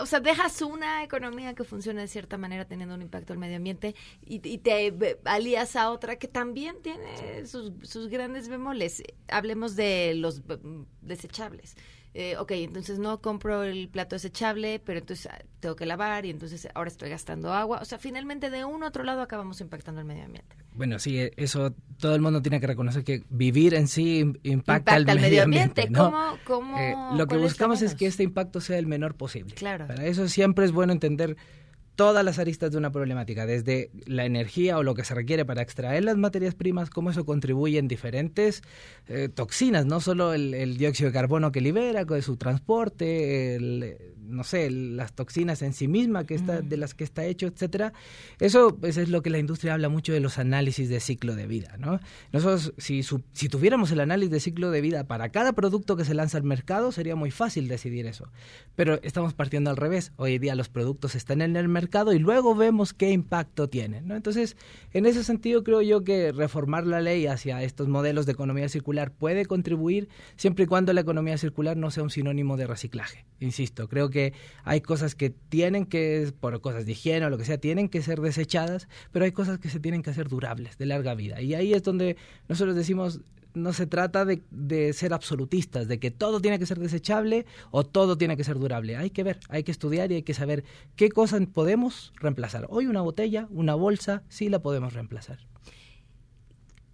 o 0.02 0.06
sea, 0.06 0.20
dejas 0.20 0.62
una 0.62 1.04
economía 1.04 1.54
que 1.54 1.64
funciona 1.64 2.02
de 2.02 2.08
cierta 2.08 2.38
manera 2.38 2.66
teniendo 2.66 2.96
un 2.96 3.02
impacto 3.02 3.34
al 3.34 3.40
medio 3.40 3.58
ambiente 3.58 3.96
y, 4.26 4.40
te 4.40 4.94
alías 5.26 5.76
a 5.76 5.92
otra 5.92 6.18
que 6.18 6.28
también 6.28 6.82
tiene 6.82 7.46
sus, 7.46 7.72
sus, 7.84 8.10
grandes 8.10 8.50
bemoles. 8.50 9.04
Hablemos 9.28 9.76
de 9.76 10.14
los 10.16 10.42
desechables. 11.02 11.76
Eh, 12.14 12.36
ok, 12.38 12.52
entonces 12.52 13.00
no 13.00 13.22
compro 13.22 13.64
el 13.64 13.88
plato 13.88 14.16
desechable, 14.16 14.82
pero 14.84 15.00
entonces 15.00 15.28
ah, 15.32 15.42
tengo 15.62 15.78
que 15.78 15.86
lavar 15.86 16.26
y 16.26 16.30
entonces 16.30 16.68
ahora 16.74 16.90
estoy 16.90 17.10
gastando 17.10 17.54
agua. 17.54 17.80
O 17.82 17.86
sea, 17.86 17.98
finalmente 18.00 18.50
de 18.50 18.66
un 18.66 18.84
otro 18.84 19.04
lado 19.04 19.22
acabamos 19.22 19.62
impactando 19.62 20.02
el 20.02 20.08
medio 20.08 20.26
ambiente. 20.26 20.56
Bueno, 20.74 21.00
sí, 21.00 21.20
e, 21.20 21.32
eso 21.38 21.74
todo 22.00 22.14
el 22.16 22.22
mundo 22.22 22.42
tiene 22.42 22.60
que 22.60 22.68
reconocer 22.68 23.06
que 23.06 23.24
vivir 23.30 23.76
en 23.76 23.88
sí 23.88 24.26
impacta, 24.44 24.96
al, 24.96 25.06
medio 25.06 25.44
ambiente. 25.44 25.90
¿Cómo, 26.46 26.78
eh, 26.78 26.96
lo 27.16 27.28
que 27.28 27.38
buscamos 27.38 27.82
es, 27.82 27.96
que 27.96 28.08
este 28.08 28.24
impacto 28.24 28.60
sea 28.60 28.78
el 28.78 28.88
menor 28.88 29.16
posible. 29.16 29.56
Claro. 29.56 29.88
Para 29.88 30.06
eso 30.06 30.28
siempre 30.28 30.66
es 30.66 30.74
bueno 30.74 30.92
entender 30.92 31.38
todas 31.96 32.24
las 32.24 32.40
aristas 32.40 32.72
de 32.72 32.78
una 32.78 32.92
problemática, 32.92 33.46
desde 33.46 33.92
la 34.06 34.26
energía 34.26 34.78
o 34.78 34.84
lo 34.84 34.96
que 34.96 35.04
se 35.04 35.14
requiere 35.14 35.46
para 35.46 35.62
extraer 35.62 36.04
las 36.04 36.18
materias 36.18 36.56
primas, 36.56 36.90
cómo 36.90 37.12
eso 37.12 37.26
contribuye 37.26 37.78
en 37.78 37.88
diferentes 37.88 38.64
eh, 39.08 39.30
toxinas, 39.30 39.86
no 39.86 40.00
solo 40.00 40.34
el, 40.34 40.54
el, 40.54 40.78
dióxido 40.78 41.10
de 41.10 41.14
carbono 41.14 41.52
que 41.52 41.62
libera, 41.62 42.06
con 42.06 42.22
su 42.22 42.38
transporte, 42.38 43.56
el, 43.56 43.98
no 44.32 44.44
sé, 44.44 44.72
las 44.72 45.14
toxinas 45.14 45.62
en 45.62 45.74
sí 45.74 45.88
misma 45.88 46.26
que 46.26 46.36
está, 46.36 46.62
de 46.62 46.78
las 46.78 46.94
que 46.94 47.04
está 47.04 47.26
hecho, 47.26 47.48
etcétera. 47.48 47.94
Eso 48.40 48.76
pues, 48.76 48.98
es 48.98 49.10
lo 49.10 49.22
que 49.22 49.30
la 49.30 49.40
industria 49.40 49.74
habla 49.74 49.90
mucho 49.90 50.14
de 50.14 50.20
los 50.20 50.38
análisis 50.38 50.90
de 50.90 51.00
ciclo 51.00 51.36
de 51.36 51.48
vida, 51.48 51.76
¿no? 51.78 52.00
Nosotros, 52.32 52.74
si, 52.78 53.04
si 53.04 53.50
tuviéramos 53.50 53.92
el 53.92 54.00
análisis 54.00 54.32
de 54.32 54.40
ciclo 54.40 54.72
de 54.72 54.82
vida 54.82 55.04
para 55.04 55.30
cada 55.30 55.54
producto 55.54 55.98
que 55.98 56.06
se 56.06 56.14
lanza 56.14 56.38
al 56.38 56.44
mercado, 56.44 56.92
sería 56.92 57.16
muy 57.16 57.32
fácil 57.32 57.68
decidir 57.68 58.06
eso. 58.06 58.32
Pero 58.76 59.00
estamos 59.04 59.34
partiendo 59.34 59.70
al 59.70 59.78
revés. 59.78 60.14
Hoy 60.16 60.40
día 60.40 60.56
los 60.56 60.70
productos 60.70 61.16
están 61.16 61.42
en 61.42 61.56
el 61.56 61.68
mercado 61.68 61.81
y 62.14 62.20
luego 62.20 62.56
vemos 62.56 62.94
qué 62.94 63.12
impacto 63.12 63.68
tienen, 63.68 64.08
¿no? 64.08 64.16
Entonces, 64.16 64.58
en 64.94 65.06
ese 65.06 65.24
sentido 65.24 65.64
creo 65.64 65.82
yo 65.82 66.04
que 66.04 66.32
reformar 66.32 66.86
la 66.86 67.02
ley 67.02 67.28
hacia 67.28 67.64
estos 67.64 67.88
modelos 67.88 68.26
de 68.26 68.34
economía 68.34 68.70
circular 68.70 69.12
puede 69.12 69.46
contribuir 69.46 70.10
siempre 70.36 70.66
y 70.66 70.68
cuando 70.68 70.94
la 70.94 71.02
economía 71.02 71.38
circular 71.38 71.78
no 71.78 71.92
sea 71.92 72.04
un 72.04 72.10
sinónimo 72.10 72.58
de 72.58 72.68
reciclaje. 72.68 73.26
Insisto, 73.40 73.88
creo 73.88 74.10
que 74.10 74.34
hay 74.64 74.82
cosas 74.82 75.16
que 75.16 75.30
tienen 75.30 75.86
que, 75.86 76.32
por 76.40 76.60
cosas 76.62 76.86
de 76.86 76.92
higiene 76.92 77.26
o 77.26 77.30
lo 77.30 77.38
que 77.38 77.46
sea, 77.46 77.58
tienen 77.58 77.90
que 77.90 78.02
ser 78.02 78.22
desechadas, 78.22 78.88
pero 79.12 79.26
hay 79.26 79.32
cosas 79.32 79.60
que 79.60 79.70
se 79.70 79.80
tienen 79.80 80.04
que 80.04 80.12
hacer 80.12 80.28
durables, 80.28 80.78
de 80.78 80.86
larga 80.86 81.16
vida. 81.16 81.42
Y 81.42 81.54
ahí 81.54 81.74
es 81.74 81.84
donde 81.84 82.18
nosotros 82.48 82.76
decimos, 82.76 83.22
no 83.54 83.74
se 83.74 83.88
trata 83.88 84.26
de, 84.26 84.44
de, 84.52 84.94
ser 84.94 85.14
absolutistas, 85.14 85.88
de 85.88 86.00
que 86.00 86.12
todo 86.12 86.42
tiene 86.42 86.60
que 86.60 86.66
ser 86.66 86.80
desechable 86.80 87.46
o 87.72 87.86
todo 87.86 88.18
tiene 88.18 88.38
que 88.38 88.44
ser 88.44 88.60
durable. 88.60 88.98
Hay 88.98 89.10
que 89.10 89.24
ver, 89.24 89.40
hay 89.50 89.64
que 89.64 89.72
estudiar 89.72 90.12
y 90.12 90.16
hay 90.16 90.24
que 90.24 90.34
saber 90.34 90.64
qué 90.96 91.10
cosas 91.10 91.42
podemos 91.54 92.14
reemplazar. 92.16 92.68
Hoy 92.70 92.88
una 92.88 93.02
botella, 93.02 93.48
una 93.50 93.76
bolsa, 93.76 94.24
sí 94.30 94.50
la 94.50 94.60
podemos 94.60 94.94
reemplazar. 94.94 95.40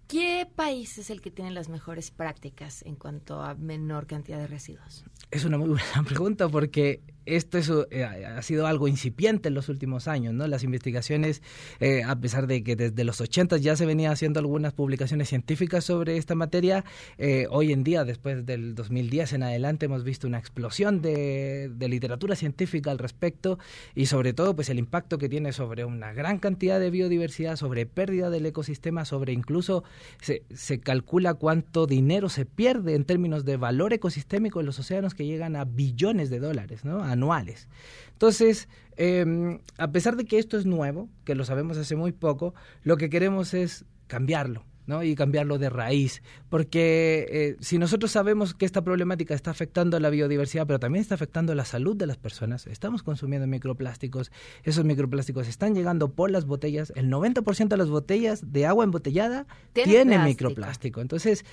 ¿Qué 0.08 0.48
país 0.56 0.96
es 0.96 1.10
el 1.10 1.20
que 1.20 1.30
tiene 1.30 1.50
las 1.50 1.68
mejores 1.68 2.10
prácticas 2.10 2.80
en 2.86 2.96
cuanto 2.96 3.42
a 3.42 3.54
menor 3.54 4.06
cantidad 4.06 4.38
de 4.38 4.46
residuos? 4.46 5.04
Es 5.30 5.44
una 5.44 5.58
muy 5.58 5.68
buena 5.68 6.02
pregunta 6.06 6.48
porque 6.48 7.02
esto 7.36 7.86
eh, 7.90 8.04
ha 8.04 8.40
sido 8.42 8.66
algo 8.66 8.88
incipiente 8.88 9.48
en 9.48 9.54
los 9.54 9.68
últimos 9.68 10.08
años, 10.08 10.34
¿no? 10.34 10.46
Las 10.46 10.64
investigaciones, 10.64 11.42
eh, 11.80 12.02
a 12.04 12.16
pesar 12.16 12.46
de 12.46 12.62
que 12.62 12.76
desde 12.76 13.04
los 13.04 13.20
80 13.20 13.58
ya 13.58 13.76
se 13.76 13.86
venía 13.86 14.10
haciendo 14.10 14.40
algunas 14.40 14.72
publicaciones 14.72 15.28
científicas 15.28 15.84
sobre 15.84 16.16
esta 16.16 16.34
materia, 16.34 16.84
eh, 17.18 17.46
hoy 17.50 17.72
en 17.72 17.84
día, 17.84 18.04
después 18.04 18.46
del 18.46 18.74
2010 18.74 19.34
en 19.34 19.42
adelante, 19.42 19.86
hemos 19.86 20.04
visto 20.04 20.26
una 20.26 20.38
explosión 20.38 21.02
de, 21.02 21.70
literatura 21.88 22.36
científica 22.36 22.90
al 22.90 22.98
respecto 22.98 23.58
y 23.94 24.06
sobre 24.06 24.34
todo, 24.34 24.54
pues 24.54 24.68
el 24.68 24.78
impacto 24.78 25.16
que 25.16 25.30
tiene 25.30 25.52
sobre 25.52 25.86
una 25.86 26.12
gran 26.12 26.38
cantidad 26.38 26.78
de 26.78 26.90
biodiversidad, 26.90 27.56
sobre 27.56 27.86
pérdida 27.86 28.28
del 28.28 28.44
ecosistema, 28.44 29.06
sobre 29.06 29.32
incluso 29.32 29.84
se, 30.20 30.42
se 30.54 30.80
calcula 30.80 31.32
cuánto 31.34 31.86
dinero 31.86 32.28
se 32.28 32.44
pierde 32.44 32.94
en 32.94 33.04
términos 33.04 33.46
de 33.46 33.56
valor 33.56 33.94
ecosistémico 33.94 34.60
en 34.60 34.66
los 34.66 34.78
océanos 34.78 35.14
que 35.14 35.24
llegan 35.24 35.56
a 35.56 35.64
billones 35.64 36.28
de 36.28 36.40
dólares, 36.40 36.84
¿no? 36.84 37.02
Anuales. 37.18 37.68
Entonces, 38.12 38.68
em, 38.96 39.60
a 39.76 39.90
pesar 39.90 40.16
de 40.16 40.24
que 40.24 40.38
esto 40.38 40.56
es 40.56 40.66
nuevo, 40.66 41.08
que 41.24 41.34
lo 41.34 41.44
sabemos 41.44 41.76
hace 41.76 41.96
muy 41.96 42.12
poco, 42.12 42.54
lo 42.82 42.96
que 42.96 43.10
queremos 43.10 43.54
es 43.54 43.84
cambiarlo. 44.06 44.64
¿no? 44.88 45.02
y 45.02 45.14
cambiarlo 45.14 45.58
de 45.58 45.68
raíz. 45.68 46.22
Porque 46.48 47.26
eh, 47.30 47.56
si 47.60 47.78
nosotros 47.78 48.10
sabemos 48.10 48.54
que 48.54 48.64
esta 48.64 48.82
problemática 48.82 49.34
está 49.34 49.50
afectando 49.50 49.98
a 49.98 50.00
la 50.00 50.08
biodiversidad, 50.08 50.66
pero 50.66 50.80
también 50.80 51.02
está 51.02 51.14
afectando 51.14 51.52
a 51.52 51.54
la 51.54 51.66
salud 51.66 51.94
de 51.94 52.06
las 52.06 52.16
personas, 52.16 52.66
estamos 52.66 53.02
consumiendo 53.02 53.46
microplásticos, 53.46 54.32
esos 54.64 54.84
microplásticos 54.86 55.46
están 55.46 55.74
llegando 55.74 56.10
por 56.10 56.30
las 56.30 56.46
botellas, 56.46 56.92
el 56.96 57.10
90% 57.10 57.68
de 57.68 57.76
las 57.76 57.90
botellas 57.90 58.50
de 58.50 58.64
agua 58.64 58.82
embotellada 58.82 59.46
tiene 59.74 60.18
microplástico. 60.20 61.02
Entonces, 61.02 61.44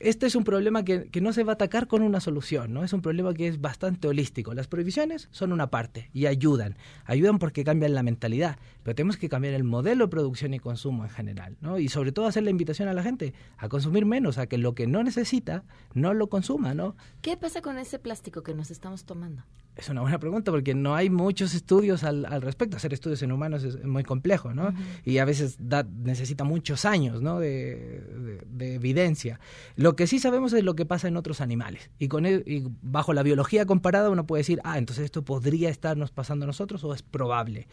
este 0.00 0.26
es 0.26 0.34
un 0.34 0.44
problema 0.44 0.84
que, 0.84 1.08
no 1.20 1.32
se 1.32 1.44
va 1.44 1.52
a 1.52 1.54
atacar 1.54 1.86
con 1.86 2.02
una 2.02 2.20
solución, 2.20 2.72
¿no? 2.72 2.82
Es 2.82 2.92
un 2.92 3.00
problema 3.00 3.32
que 3.32 3.46
es 3.46 3.60
bastante 3.60 4.08
holístico. 4.08 4.52
Las 4.52 4.66
prohibiciones 4.66 5.28
son 5.30 5.52
una 5.52 5.70
parte 5.70 6.10
y 6.12 6.26
ayudan. 6.26 6.76
Ayudan 7.04 7.38
porque 7.38 7.64
cambian 7.64 7.94
la 7.94 8.02
mentalidad, 8.02 8.58
pero 8.82 8.94
tenemos 8.94 9.16
que 9.16 9.28
cambiar 9.28 9.54
el 9.54 9.64
modelo 9.64 10.06
de 10.06 10.10
producción 10.10 10.52
y 10.52 10.58
consumo 10.58 11.04
en 11.04 11.10
general, 11.10 11.56
¿no? 11.60 11.78
Y 11.78 11.88
sobre 11.88 12.12
todo 12.12 12.26
hacer 12.26 12.42
la 12.42 12.50
invitación 12.50 12.88
a 12.88 12.92
la 12.92 13.02
gente 13.02 13.34
a 13.56 13.68
consumir 13.68 14.04
menos, 14.04 14.38
a 14.38 14.46
que 14.46 14.58
lo 14.58 14.74
que 14.74 14.86
no 14.86 15.02
necesita 15.04 15.64
no 15.94 16.12
lo 16.12 16.28
consuma, 16.28 16.74
¿no? 16.74 16.96
¿Qué 17.22 17.36
pasa 17.36 17.62
con 17.62 17.78
ese 17.78 17.98
plástico 17.98 18.42
que 18.42 18.54
nos 18.54 18.70
estamos 18.70 19.04
tomando? 19.04 19.44
Es 19.76 19.88
una 19.88 20.02
buena 20.02 20.20
pregunta 20.20 20.52
porque 20.52 20.72
no 20.72 20.94
hay 20.94 21.10
muchos 21.10 21.52
estudios 21.52 22.04
al, 22.04 22.24
respecto. 22.42 22.76
Hacer 22.76 22.92
estudios 22.92 23.22
en 23.22 23.32
humanos 23.32 23.64
es 23.64 23.84
muy 23.84 24.04
complejo, 24.04 24.54
¿no? 24.54 24.72
Y 25.04 25.18
a 25.18 25.24
veces 25.24 25.58
necesita 25.96 26.44
muchos 26.44 26.84
años, 26.84 27.22
¿no? 27.22 27.40
De, 27.40 28.02
evidencia. 28.60 29.40
Lo 29.74 29.96
que 29.96 30.06
sí 30.06 30.20
sabemos 30.20 30.52
es 30.52 30.62
lo 30.62 30.76
que 30.76 30.86
pasa 30.86 31.08
en 31.08 31.16
otros 31.16 31.40
animales. 31.40 31.90
Y, 31.98 32.08
con 32.08 32.24
y 32.24 32.64
bajo 32.82 33.12
la 33.12 33.22
biología 33.24 33.66
comparada 33.66 34.10
uno 34.10 34.26
puede 34.26 34.40
decir, 34.40 34.60
ah, 34.62 34.78
entonces 34.78 35.06
esto 35.06 35.24
podría 35.24 35.70
estarnos 35.70 36.12
pasando 36.12 36.44
a 36.44 36.46
nosotros 36.46 36.84
o 36.84 36.94
es 36.94 37.02
probable. 37.02 37.66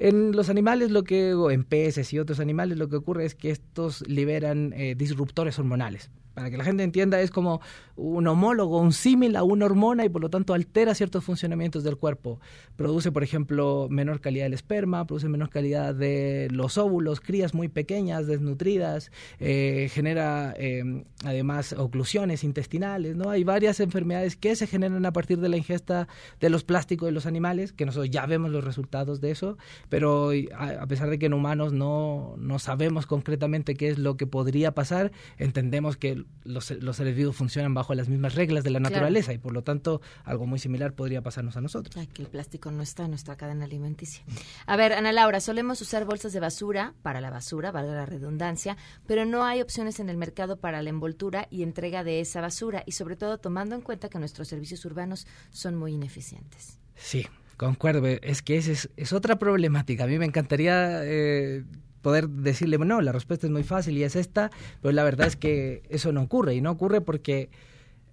En 0.00 0.32
los 0.32 0.48
animales 0.48 0.90
lo 0.90 1.04
que, 1.04 1.34
o 1.34 1.52
en 1.52 1.62
peces 1.62 2.12
y 2.12 2.18
otros 2.18 2.40
animales, 2.40 2.78
lo 2.78 2.88
que 2.88 2.96
ocurre 2.96 3.26
es 3.26 3.34
que 3.36 3.50
estos 3.50 4.06
liberan 4.08 4.72
eh, 4.72 4.96
disruptores 4.96 5.58
hormonales 5.58 6.10
para 6.34 6.50
que 6.50 6.56
la 6.56 6.64
gente 6.64 6.82
entienda, 6.82 7.20
es 7.20 7.30
como 7.30 7.60
un 7.96 8.26
homólogo, 8.26 8.80
un 8.80 8.92
símil 8.92 9.36
a 9.36 9.44
una 9.44 9.66
hormona 9.66 10.04
y 10.04 10.08
por 10.08 10.20
lo 10.20 10.30
tanto 10.30 10.52
altera 10.52 10.94
ciertos 10.94 11.24
funcionamientos 11.24 11.84
del 11.84 11.96
cuerpo. 11.96 12.40
Produce, 12.76 13.12
por 13.12 13.22
ejemplo, 13.22 13.86
menor 13.88 14.20
calidad 14.20 14.44
del 14.44 14.54
esperma, 14.54 15.06
produce 15.06 15.28
menor 15.28 15.50
calidad 15.50 15.94
de 15.94 16.48
los 16.50 16.76
óvulos, 16.76 17.20
crías 17.20 17.54
muy 17.54 17.68
pequeñas, 17.68 18.26
desnutridas, 18.26 19.12
eh, 19.38 19.88
genera 19.92 20.54
eh, 20.58 21.04
además 21.24 21.72
oclusiones 21.72 22.42
intestinales, 22.42 23.16
¿no? 23.16 23.30
Hay 23.30 23.44
varias 23.44 23.78
enfermedades 23.80 24.36
que 24.36 24.56
se 24.56 24.66
generan 24.66 25.06
a 25.06 25.12
partir 25.12 25.38
de 25.38 25.48
la 25.48 25.56
ingesta 25.56 26.08
de 26.40 26.50
los 26.50 26.64
plásticos 26.64 27.06
de 27.06 27.12
los 27.12 27.26
animales, 27.26 27.72
que 27.72 27.86
nosotros 27.86 28.10
ya 28.10 28.26
vemos 28.26 28.50
los 28.50 28.64
resultados 28.64 29.20
de 29.20 29.30
eso, 29.30 29.56
pero 29.88 30.30
a 30.56 30.86
pesar 30.86 31.10
de 31.10 31.18
que 31.18 31.26
en 31.26 31.34
humanos 31.34 31.72
no, 31.72 32.34
no 32.38 32.58
sabemos 32.58 33.06
concretamente 33.06 33.74
qué 33.74 33.88
es 33.88 33.98
lo 33.98 34.16
que 34.16 34.26
podría 34.26 34.72
pasar, 34.74 35.12
entendemos 35.38 35.96
que 35.96 36.23
los, 36.44 36.66
seres 36.66 37.16
vivos 37.16 37.34
funcionan 37.34 37.74
bajo 37.74 37.94
las 37.94 38.08
mismas 38.08 38.34
reglas 38.34 38.64
de 38.64 38.70
la 38.70 38.80
naturaleza 38.80 39.32
y 39.32 39.38
por 39.38 39.52
lo 39.52 39.62
tanto 39.62 40.00
algo 40.24 40.46
muy 40.46 40.58
similar 40.58 40.92
podría 40.92 41.22
pasarnos 41.22 41.56
a 41.56 41.60
nosotros. 41.60 41.94
que 42.12 42.22
el 42.22 42.28
plástico 42.28 42.70
no 42.70 42.82
está 42.82 43.04
en 43.04 43.10
nuestra 43.10 43.36
cadena 43.36 43.64
alimenticia. 43.64 44.24
A 44.66 44.76
ver, 44.76 44.92
Ana 44.92 45.12
Laura, 45.12 45.40
solemos 45.40 45.80
usar 45.80 46.04
bolsas 46.04 46.32
de 46.32 46.40
basura 46.40 46.94
para 47.02 47.20
la 47.20 47.30
basura, 47.30 47.72
valga 47.72 47.94
la 47.94 48.06
redundancia, 48.06 48.76
pero 49.06 49.24
no 49.24 49.44
hay 49.44 49.62
opciones 49.62 50.00
en 50.00 50.08
el 50.08 50.16
mercado 50.16 50.58
para 50.58 50.82
la 50.82 50.90
envoltura 50.90 51.48
y 51.50 51.62
entrega 51.62 52.04
de 52.04 52.20
esa 52.20 52.40
basura 52.40 52.82
y 52.86 52.92
sobre 52.92 53.16
todo 53.16 53.38
tomando 53.38 53.74
en 53.74 53.80
cuenta 53.80 54.08
que 54.08 54.18
nuestros 54.18 54.48
servicios 54.48 54.84
urbanos 54.84 55.26
son 55.50 55.76
muy 55.76 55.92
ineficientes. 55.92 56.78
Sí, 56.96 57.26
Concuerdo, 57.56 58.04
es 58.06 58.42
que 58.42 58.56
esa 58.56 58.72
es, 58.72 58.90
es, 58.96 59.12
otra 59.12 59.38
problemática. 59.38 60.04
A 60.04 60.06
mí 60.08 60.18
me 60.18 60.24
encantaría 60.24 61.04
eh, 61.04 61.62
poder 62.04 62.28
decirle, 62.28 62.76
no, 62.76 63.00
la 63.00 63.12
respuesta 63.12 63.46
es 63.46 63.50
muy 63.50 63.64
fácil 63.64 63.96
y 63.96 64.04
es 64.04 64.14
esta, 64.14 64.50
pero 64.82 64.92
la 64.92 65.02
verdad 65.02 65.26
es 65.26 65.36
que 65.36 65.82
eso 65.88 66.12
no 66.12 66.20
ocurre 66.20 66.54
y 66.54 66.60
no 66.60 66.70
ocurre 66.70 67.00
porque 67.00 67.48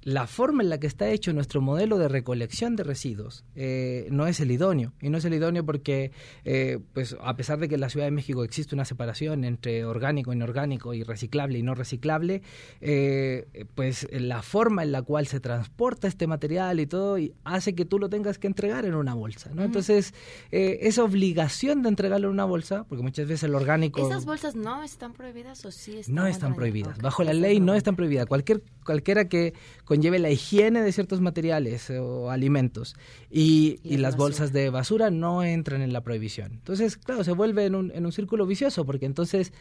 la 0.04 0.26
forma 0.26 0.64
en 0.64 0.70
la 0.70 0.80
que 0.80 0.88
está 0.88 1.10
hecho 1.10 1.32
nuestro 1.34 1.62
modelo 1.62 1.98
de 1.98 2.08
recolección 2.08 2.76
de 2.76 2.84
residuos 2.84 3.46
eh, 3.56 4.08
no 4.10 4.26
es 4.26 4.40
el 4.40 4.52
idóneo. 4.52 4.94
Y 5.00 5.10
no 5.10 5.20
es 5.20 5.26
el 5.26 5.34
idóneo 5.34 5.66
porque, 5.66 6.12
eh, 6.44 6.80
pues, 6.94 7.16
a 7.22 7.36
pesar 7.36 7.60
de 7.60 7.70
que 7.70 7.76
en 7.76 7.82
la 7.82 7.90
Ciudad 7.90 8.06
de 8.06 8.12
México 8.12 8.44
existe 8.44 8.74
una 8.74 8.86
separación 8.86 9.44
entre 9.44 9.86
orgánico, 9.86 10.34
inorgánico 10.34 10.94
y 10.94 11.04
reciclable 11.04 11.60
y 11.60 11.64
no 11.64 11.76
reciclable, 11.76 12.42
eh, 12.82 13.66
pues 13.76 14.08
la 14.12 14.42
forma 14.42 14.84
en 14.84 14.92
la 14.92 15.04
cual 15.04 15.28
se 15.28 15.40
transporta 15.40 16.08
este 16.08 16.26
material 16.26 16.80
y 16.80 16.88
todo 16.88 17.18
hace 17.44 17.76
que 17.76 17.86
tú 17.86 18.00
lo 18.00 18.10
tengas 18.10 18.40
que 18.40 18.48
entregar 18.48 18.86
en 18.86 18.96
una 18.96 19.14
bolsa. 19.14 19.52
¿no? 19.54 19.64
Entonces, 19.64 20.14
esa 20.52 21.04
obligación 21.04 21.84
de 21.84 21.90
entregarlo 21.90 22.28
en 22.28 22.34
una 22.34 22.46
bolsa, 22.46 22.86
porque 22.86 23.04
muchas 23.04 23.28
veces 23.28 23.44
el 23.44 23.56
orgánico... 23.56 24.06
¿Esas 24.06 24.26
bolsas 24.26 24.56
no 24.56 24.84
están 24.84 25.14
prohibidas 25.14 25.64
o 25.66 25.72
sí 25.72 25.98
están 25.98 26.16
No 26.16 26.26
están 26.26 26.56
prohibidas. 26.56 26.98
Bajo 27.00 27.24
la 27.24 27.34
ley 27.34 27.60
no 27.60 27.76
están 27.76 27.96
prohibidas. 27.96 28.26
Cualquier, 28.26 28.64
cualquiera 28.86 29.28
que 29.28 29.54
conlleve 29.86 30.20
la 30.20 30.30
higiene 30.30 30.82
de 30.82 30.92
ciertos 30.92 31.22
materiales 31.22 31.90
o 31.90 32.30
alimentos 32.30 32.96
y, 33.30 33.80
las 33.84 34.18
bolsas 34.18 34.52
de 34.52 34.70
basura 34.70 35.12
no 35.12 35.44
entran 35.44 35.82
en 35.82 35.94
la 35.94 36.02
prohibición. 36.02 36.54
Entonces, 36.54 36.98
claro, 36.98 37.24
se 37.24 37.34
vuelve 37.34 37.66
en 37.66 37.76
un, 37.76 37.92
en 37.92 38.06
un 38.06 38.12
círculo 38.12 38.46
vicioso 38.48 38.86
porque 38.86 39.06
entonces, 39.06 39.54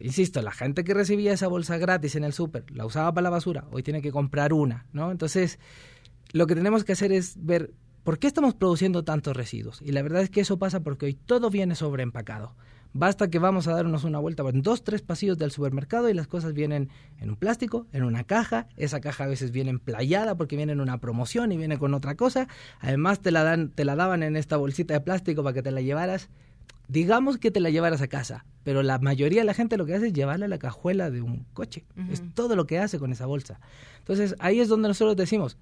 insisto, 0.00 0.42
la 0.42 0.50
gente 0.50 0.82
que 0.82 0.94
recibía 0.94 1.32
esa 1.32 1.46
bolsa 1.46 1.78
gratis 1.78 2.16
en 2.16 2.24
el 2.24 2.32
súper 2.32 2.64
la 2.72 2.86
usaba 2.86 3.12
para 3.12 3.24
la 3.24 3.30
basura, 3.30 3.66
hoy 3.70 3.82
tiene 3.82 4.02
que 4.02 4.10
comprar 4.10 4.52
una, 4.52 4.86
¿no? 4.92 5.10
Entonces, 5.10 5.58
lo 6.32 6.46
que 6.46 6.54
tenemos 6.54 6.82
que 6.82 6.92
hacer 6.92 7.12
es 7.12 7.34
ver 7.38 7.72
por 8.04 8.18
qué 8.18 8.26
estamos 8.26 8.54
produciendo 8.54 9.02
tantos 9.02 9.36
residuos. 9.36 9.80
Y 9.82 9.92
la 9.92 10.02
verdad 10.02 10.22
es 10.22 10.30
que 10.30 10.40
eso 10.40 10.58
pasa 10.58 10.80
porque 10.80 11.06
hoy 11.06 11.14
todo 11.14 11.50
viene 11.50 11.74
sobreempacado. 11.74 12.54
Basta 12.96 13.28
que 13.28 13.40
vamos 13.40 13.66
a 13.66 13.74
darnos 13.74 14.04
una 14.04 14.20
vuelta 14.20 14.44
en 14.48 14.62
dos, 14.62 14.84
tres 14.84 15.02
pasillos 15.02 15.36
del 15.36 15.50
supermercado 15.50 16.08
y 16.08 16.14
las 16.14 16.28
cosas 16.28 16.54
vienen 16.54 16.90
en 17.18 17.30
un 17.30 17.34
plástico, 17.34 17.88
en 17.92 18.04
una 18.04 18.22
caja. 18.22 18.68
Esa 18.76 19.00
caja 19.00 19.24
a 19.24 19.26
veces 19.26 19.50
viene 19.50 19.70
emplayada 19.70 20.36
porque 20.36 20.54
viene 20.54 20.74
en 20.74 20.80
una 20.80 20.98
promoción 20.98 21.50
y 21.50 21.56
viene 21.56 21.76
con 21.76 21.92
otra 21.92 22.14
cosa. 22.14 22.46
Además 22.78 23.18
te 23.18 23.32
la 23.32 23.42
dan, 23.42 23.70
te 23.70 23.84
la 23.84 23.96
daban 23.96 24.22
en 24.22 24.36
esta 24.36 24.56
bolsita 24.56 24.94
de 24.94 25.00
plástico 25.00 25.42
para 25.42 25.54
que 25.54 25.62
te 25.62 25.72
la 25.72 25.80
llevaras. 25.80 26.28
Digamos 26.86 27.38
que 27.38 27.50
te 27.50 27.58
la 27.58 27.70
llevaras 27.70 28.00
a 28.00 28.06
casa, 28.06 28.44
pero 28.62 28.84
la 28.84 29.00
mayoría 29.00 29.40
de 29.40 29.46
la 29.46 29.54
gente 29.54 29.76
lo 29.76 29.86
que 29.86 29.94
hace 29.94 30.06
es 30.08 30.12
llevarla 30.12 30.46
a 30.46 30.48
la 30.48 30.58
cajuela 30.58 31.10
de 31.10 31.20
un 31.20 31.46
coche. 31.52 31.84
Es 32.12 32.22
todo 32.34 32.54
lo 32.54 32.66
que 32.68 32.78
hace 32.78 33.00
con 33.00 33.10
esa 33.10 33.26
bolsa. 33.26 33.58
Entonces 33.98 34.36
ahí 34.38 34.60
es 34.60 34.68
donde 34.68 34.86
nosotros 34.86 35.16
decimos, 35.16 35.56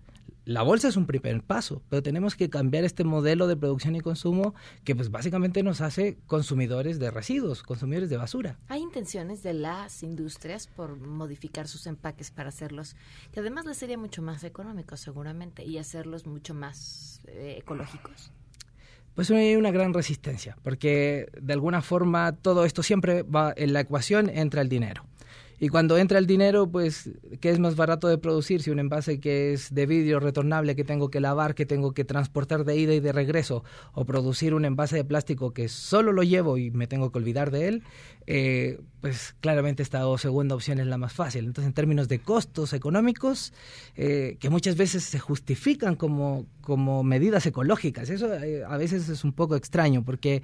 la 0.45 0.63
bolsa 0.63 0.89
es 0.89 0.97
un 0.97 1.07
primer 1.07 1.43
paso, 1.43 1.83
pero 1.89 2.03
tenemos 2.03 2.35
que 2.35 2.51
cambiar 2.51 2.85
este 2.85 3.05
modelo 3.05 3.47
de 3.47 3.57
producción 3.57 3.95
y 3.95 4.01
consumo 4.01 4.55
que 4.83 4.97
pues 4.97 5.11
básicamente 5.11 5.63
nos 5.63 5.81
hace 5.81 6.19
consumidores 6.27 6.99
de 6.99 7.11
residuos, 7.11 7.63
consumidores 7.63 8.11
de 8.11 8.17
basura. 8.17 8.59
Hay 8.69 8.81
intenciones 8.81 9.43
de 9.43 9.55
las 9.55 10.03
industrias 10.03 10.67
por 10.67 10.97
modificar 10.97 11.69
sus 11.69 11.87
empaques 11.87 12.31
para 12.33 12.49
hacerlos, 12.49 12.97
que 13.31 13.41
además 13.41 13.67
les 13.67 13.79
sería 13.79 13.99
mucho 13.99 14.21
más 14.21 14.43
económico 14.43 14.97
seguramente 14.97 15.65
y 15.65 15.79
hacerlos 15.79 16.27
mucho 16.27 16.55
más 16.55 17.21
eh, 17.27 17.57
ecológicos. 17.59 18.33
Pues 19.15 19.31
hay 19.31 19.57
una 19.57 19.71
gran 19.71 19.93
resistencia, 19.93 20.57
porque 20.63 21.29
de 21.41 21.53
alguna 21.53 21.83
forma 21.83 22.33
todo 22.33 22.65
esto 22.65 22.83
siempre 22.83 23.23
va 23.23 23.53
en 23.57 23.75
la 23.75 23.81
ecuación 23.81 24.31
entra 24.31 24.63
el 24.63 24.71
dinero. 24.71 25.05
Y 25.63 25.69
cuando 25.69 25.97
entra 25.97 26.19
el 26.19 26.27
dinero, 26.27 26.69
pues, 26.69 27.09
¿qué 27.41 27.51
es 27.51 27.61
más 27.61 27.77
barato 27.77 28.09
de 28.09 28.19
producir? 28.19 28.65
Si 28.65 28.73
un 28.73 28.81
envase 28.81 29.21
que 29.21 29.53
es 29.53 29.73
de 29.73 29.87
vidrio 29.87 30.19
retornable 30.19 30.75
que 30.75 30.83
tengo 30.83 31.09
que 31.09 31.21
lavar, 31.21 31.55
que 31.55 31.67
tengo 31.67 31.95
que 31.95 32.05
transportar 32.05 32.65
de 32.65 32.77
ida 32.77 32.95
y 32.95 32.99
de 32.99 33.13
regreso, 33.13 33.63
o 33.93 34.05
producir 34.05 34.55
un 34.55 34.65
envase 34.65 34.97
de 34.97 35.05
plástico 35.05 35.53
que 35.53 35.69
solo 35.69 36.11
lo 36.11 36.25
llevo 36.25 36.59
y 36.59 36.73
me 36.73 36.89
tengo 36.89 37.13
que 37.13 37.19
olvidar 37.19 37.53
de 37.53 37.69
él, 37.69 37.83
eh, 38.27 38.81
pues 39.01 39.37
claramente 39.41 39.85
esta 39.85 40.03
segunda 40.19 40.57
opción 40.57 40.81
es 40.81 40.89
la 40.89 40.99
más 40.99 41.13
fácil. 41.13 41.45
Entonces, 41.45 41.69
en 41.69 41.75
términos 41.75 42.09
de 42.09 42.19
costos 42.19 42.73
económicos, 42.73 43.53
eh, 43.95 44.39
que 44.41 44.51
muchas 44.51 44.77
veces 44.77 45.05
se 45.05 45.21
justifican 45.21 45.95
como, 45.95 46.45
como 46.61 47.05
medidas 47.05 47.47
ecológicas, 47.47 48.11
eso 48.11 48.35
eh, 48.35 48.65
a 48.67 48.77
veces 48.79 49.09
es 49.09 49.23
un 49.23 49.33
poco 49.33 49.55
extraño 49.55 50.03
porque 50.03 50.43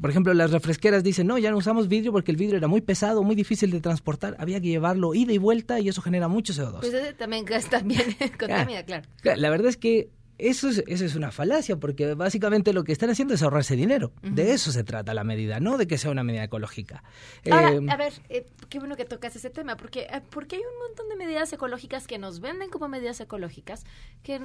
por 0.00 0.10
ejemplo, 0.10 0.34
las 0.34 0.50
refresqueras 0.50 1.02
dicen, 1.02 1.26
no, 1.26 1.38
ya 1.38 1.50
no 1.50 1.56
usamos 1.56 1.88
vidrio 1.88 2.12
porque 2.12 2.30
el 2.30 2.36
vidrio 2.36 2.58
era 2.58 2.68
muy 2.68 2.82
pesado, 2.82 3.22
muy 3.22 3.34
difícil 3.34 3.70
de 3.70 3.80
transportar, 3.80 4.36
había 4.38 4.60
que 4.60 4.68
llevarlo 4.68 5.14
ida 5.14 5.32
y 5.32 5.38
vuelta 5.38 5.80
y 5.80 5.88
eso 5.88 6.02
genera 6.02 6.28
mucho 6.28 6.52
CO2. 6.52 6.80
Pues 6.80 7.16
también 7.16 7.44
gasta 7.46 7.80
bien, 7.80 8.16
contamina, 8.38 8.82
claro. 8.84 9.04
La 9.22 9.50
verdad 9.50 9.68
es 9.68 9.76
que 9.76 10.10
eso 10.38 10.68
es, 10.68 10.84
eso 10.86 11.04
es 11.04 11.14
una 11.14 11.30
falacia, 11.30 11.76
porque 11.76 12.14
básicamente 12.14 12.74
lo 12.74 12.84
que 12.84 12.92
están 12.92 13.08
haciendo 13.08 13.34
es 13.34 13.42
ahorrarse 13.42 13.74
dinero. 13.74 14.12
De 14.22 14.52
eso 14.52 14.70
se 14.70 14.84
trata 14.84 15.14
la 15.14 15.24
medida, 15.24 15.60
no 15.60 15.78
de 15.78 15.86
que 15.86 15.96
sea 15.96 16.10
una 16.10 16.24
medida 16.24 16.44
ecológica. 16.44 17.02
Ahora, 17.50 17.72
eh, 17.72 17.80
a 17.88 17.96
ver, 17.96 18.12
eh, 18.28 18.44
qué 18.68 18.78
bueno 18.78 18.96
que 18.96 19.06
tocas 19.06 19.34
ese 19.34 19.48
tema, 19.48 19.76
porque, 19.76 20.00
eh, 20.00 20.20
porque 20.30 20.56
hay 20.56 20.62
un 20.62 20.78
montón 20.86 21.08
de 21.08 21.16
medidas 21.16 21.52
ecológicas 21.52 22.06
que 22.06 22.18
nos 22.18 22.40
venden 22.40 22.68
como 22.68 22.88
medidas 22.88 23.18
ecológicas, 23.20 23.84
que 24.22 24.40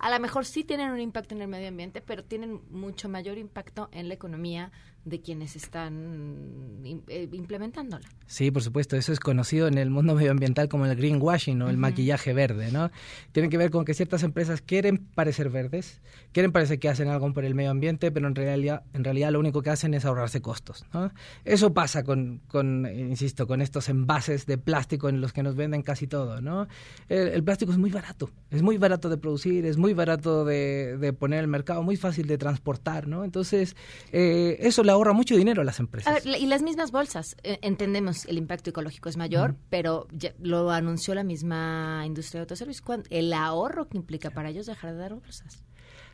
a 0.00 0.08
lo 0.10 0.18
mejor 0.18 0.46
sí 0.46 0.64
tienen 0.64 0.90
un 0.90 0.98
impacto 0.98 1.34
en 1.34 1.42
el 1.42 1.48
medio 1.48 1.68
ambiente, 1.68 2.00
pero 2.00 2.24
tienen 2.24 2.62
mucho 2.70 3.08
mayor 3.08 3.36
impacto 3.36 3.90
en 3.92 4.08
la 4.08 4.14
economía 4.14 4.72
de 5.04 5.20
quienes 5.20 5.56
están 5.56 6.82
eh, 7.08 7.28
implementándola. 7.32 8.06
Sí, 8.26 8.50
por 8.50 8.62
supuesto, 8.62 8.96
eso 8.96 9.12
es 9.12 9.20
conocido 9.20 9.66
en 9.66 9.78
el 9.78 9.90
mundo 9.90 10.14
medioambiental 10.14 10.68
como 10.68 10.86
el 10.86 10.94
greenwashing 10.94 11.60
o 11.62 11.70
el 11.70 11.76
maquillaje 11.76 12.32
verde, 12.32 12.70
¿no? 12.70 12.90
Tiene 13.32 13.48
que 13.48 13.56
ver 13.56 13.70
con 13.70 13.84
que 13.84 13.94
ciertas 13.94 14.22
empresas 14.22 14.60
quieren 14.60 14.98
parecer 14.98 15.50
verdes, 15.50 16.00
quieren 16.32 16.52
parecer 16.52 16.78
que 16.78 16.88
hacen 16.88 17.08
algo 17.08 17.32
por 17.32 17.44
el 17.44 17.54
medio 17.54 17.70
ambiente, 17.70 18.12
pero 18.12 18.28
en 18.28 18.34
realidad, 18.34 18.82
en 18.92 19.04
realidad 19.04 19.30
lo 19.32 19.40
único 19.40 19.62
que 19.62 19.70
hacen 19.70 19.94
es 19.94 20.04
ahorrarse 20.04 20.42
costos, 20.42 20.84
¿no? 20.92 21.10
Eso 21.44 21.72
pasa 21.72 22.04
con, 22.04 22.40
con 22.48 22.86
insisto, 22.86 23.46
con 23.46 23.62
estos 23.62 23.88
envases 23.88 24.46
de 24.46 24.58
plástico 24.58 25.08
en 25.08 25.20
los 25.20 25.32
que 25.32 25.42
nos 25.42 25.56
venden 25.56 25.82
casi 25.82 26.06
todo, 26.06 26.40
¿no? 26.40 26.68
El, 27.08 27.42
plástico 27.42 27.72
es 27.72 27.78
muy 27.78 27.90
barato, 27.90 28.30
es 28.50 28.62
muy 28.62 28.76
barato 28.76 29.08
de 29.08 29.16
producir, 29.16 29.64
es 29.64 29.76
muy 29.76 29.94
barato 29.94 30.44
de, 30.44 30.98
de 30.98 31.12
poner 31.12 31.38
en 31.38 31.44
el 31.44 31.48
mercado, 31.48 31.82
muy 31.82 31.96
fácil 31.96 32.26
de 32.26 32.38
transportar, 32.38 33.08
¿no? 33.08 33.24
Entonces, 33.24 33.76
eh, 34.12 34.58
eso 34.60 34.84
ahorra 34.90 35.12
mucho 35.12 35.36
dinero 35.36 35.62
a 35.62 35.64
las 35.64 35.80
empresas. 35.80 36.24
y 36.24 36.46
las 36.46 36.62
mismas 36.62 36.90
bolsas, 36.90 37.36
eh, 37.42 37.58
entendemos 37.62 38.26
el 38.26 38.38
impacto 38.38 38.70
ecológico 38.70 39.08
es 39.08 39.16
mayor, 39.16 39.56
pero 39.68 40.06
lo 40.38 40.70
anunció 40.70 41.14
la 41.14 41.24
misma 41.24 42.02
industria 42.06 42.40
de 42.40 42.42
autoservicio, 42.42 42.84
el 43.10 43.32
ahorro 43.32 43.88
que 43.88 43.96
implica 43.96 44.30
para 44.30 44.50
ellos 44.50 44.66
dejar 44.66 44.92
de 44.92 44.98
dar 44.98 45.14
bolsas. 45.14 45.62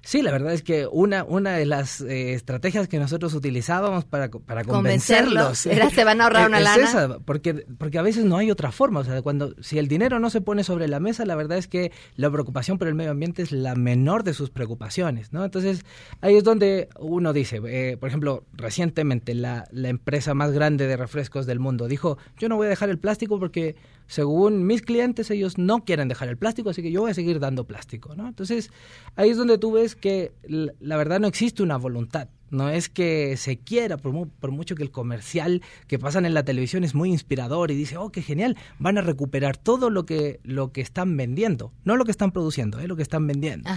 Sí, 0.03 0.23
la 0.23 0.31
verdad 0.31 0.53
es 0.53 0.63
que 0.63 0.87
una, 0.87 1.25
una 1.25 1.55
de 1.57 1.67
las 1.67 2.01
eh, 2.01 2.35
estrategias 2.35 2.87
que 2.87 2.99
nosotros 2.99 3.35
utilizábamos 3.35 4.05
para, 4.05 4.31
para 4.31 4.63
convencerlos, 4.63 5.67
Era, 5.67 5.91
se 5.91 6.05
van 6.05 6.21
a 6.21 6.25
ahorrar 6.25 6.49
una 6.49 6.61
lana. 6.61 6.85
Esa, 6.85 7.19
porque, 7.19 7.67
porque 7.77 7.99
a 7.99 8.03
veces 8.03 8.25
no 8.25 8.37
hay 8.37 8.51
otra 8.51 8.71
forma. 8.71 9.01
O 9.01 9.05
sea, 9.05 9.21
cuando 9.23 9.55
si 9.61 9.79
el 9.79 9.89
dinero 9.89 10.21
no 10.21 10.31
se 10.31 10.41
pone 10.41 10.63
sobre 10.63 10.87
la 10.87 11.01
mesa, 11.01 11.25
la 11.25 11.35
verdad 11.35 11.59
es 11.59 11.67
que 11.67 11.91
la 12.15 12.31
preocupación 12.31 12.79
por 12.79 12.87
el 12.87 12.95
medio 12.95 13.11
ambiente 13.11 13.43
es 13.43 13.51
la 13.51 13.75
menor 13.75 14.23
de 14.23 14.33
sus 14.33 14.51
preocupaciones, 14.51 15.33
¿no? 15.33 15.45
Entonces, 15.45 15.85
ahí 16.21 16.37
es 16.37 16.45
donde 16.45 16.89
uno 17.01 17.33
dice, 17.33 17.61
eh, 17.67 17.97
por 17.97 18.09
ejemplo, 18.09 18.45
recientemente 18.53 19.35
la, 19.35 19.67
la 19.73 19.89
empresa 19.89 20.35
más 20.35 20.53
grande 20.53 20.87
de 20.87 20.97
refrescos 20.97 21.47
del 21.47 21.59
mundo 21.59 21.89
dijo, 21.89 22.19
yo 22.39 22.49
no 22.49 22.57
voy 22.57 22.67
a 22.67 22.71
dejar 22.71 22.91
el 22.91 22.99
plástico 22.99 23.41
porque 23.41 23.77
según 24.07 24.67
mis 24.67 24.83
clientes, 24.83 25.31
ellos 25.31 25.59
no 25.59 25.85
quieren 25.85 26.09
dejar 26.09 26.29
el 26.29 26.37
plástico, 26.37 26.71
así 26.71 26.83
que 26.83 26.93
yo 26.93 27.03
voy 27.03 27.11
a 27.11 27.15
seguir 27.15 27.41
dando 27.41 27.67
plástico, 27.67 28.15
¿no? 28.15 28.29
Entonces, 28.29 28.71
ahí 29.17 29.31
es 29.31 29.37
donde 29.37 29.59
tú 29.59 29.73
ves 29.73 29.97
que 29.97 30.33
la 30.47 30.97
verdad 30.97 31.21
no 31.21 31.27
existe 31.27 31.63
una 31.63 31.77
voluntad 31.77 32.29
no 32.51 32.69
es 32.69 32.89
que 32.89 33.37
se 33.37 33.59
quiera, 33.59 33.97
por, 33.97 34.13
mucho 34.51 34.75
que 34.75 34.83
el 34.83 34.91
comercial 34.91 35.63
que 35.87 35.99
pasan 35.99 36.27
en 36.27 36.35
la 36.35 36.45
televisión 36.45 36.85
es 36.85 36.95
muy 36.95 37.11
inspirador 37.11 37.71
y 37.71 37.75
dice, 37.75 37.97
oh, 37.97 38.11
qué 38.11 38.23
genial, 38.23 38.57
van 38.79 38.99
a 38.99 39.01
recuperar 39.01 39.57
todo 39.57 39.91
lo 39.91 40.07
que, 40.07 40.41
lo 40.45 40.73
que 40.73 40.81
están 40.81 41.17
vendiendo, 41.17 41.73
no 41.85 41.97
lo 41.97 42.05
que 42.05 42.11
están 42.11 42.33
produciendo, 42.33 42.79
eh, 42.81 42.87
lo 42.87 42.97
que 42.97 43.03
están 43.03 43.27
vendiendo. 43.27 43.69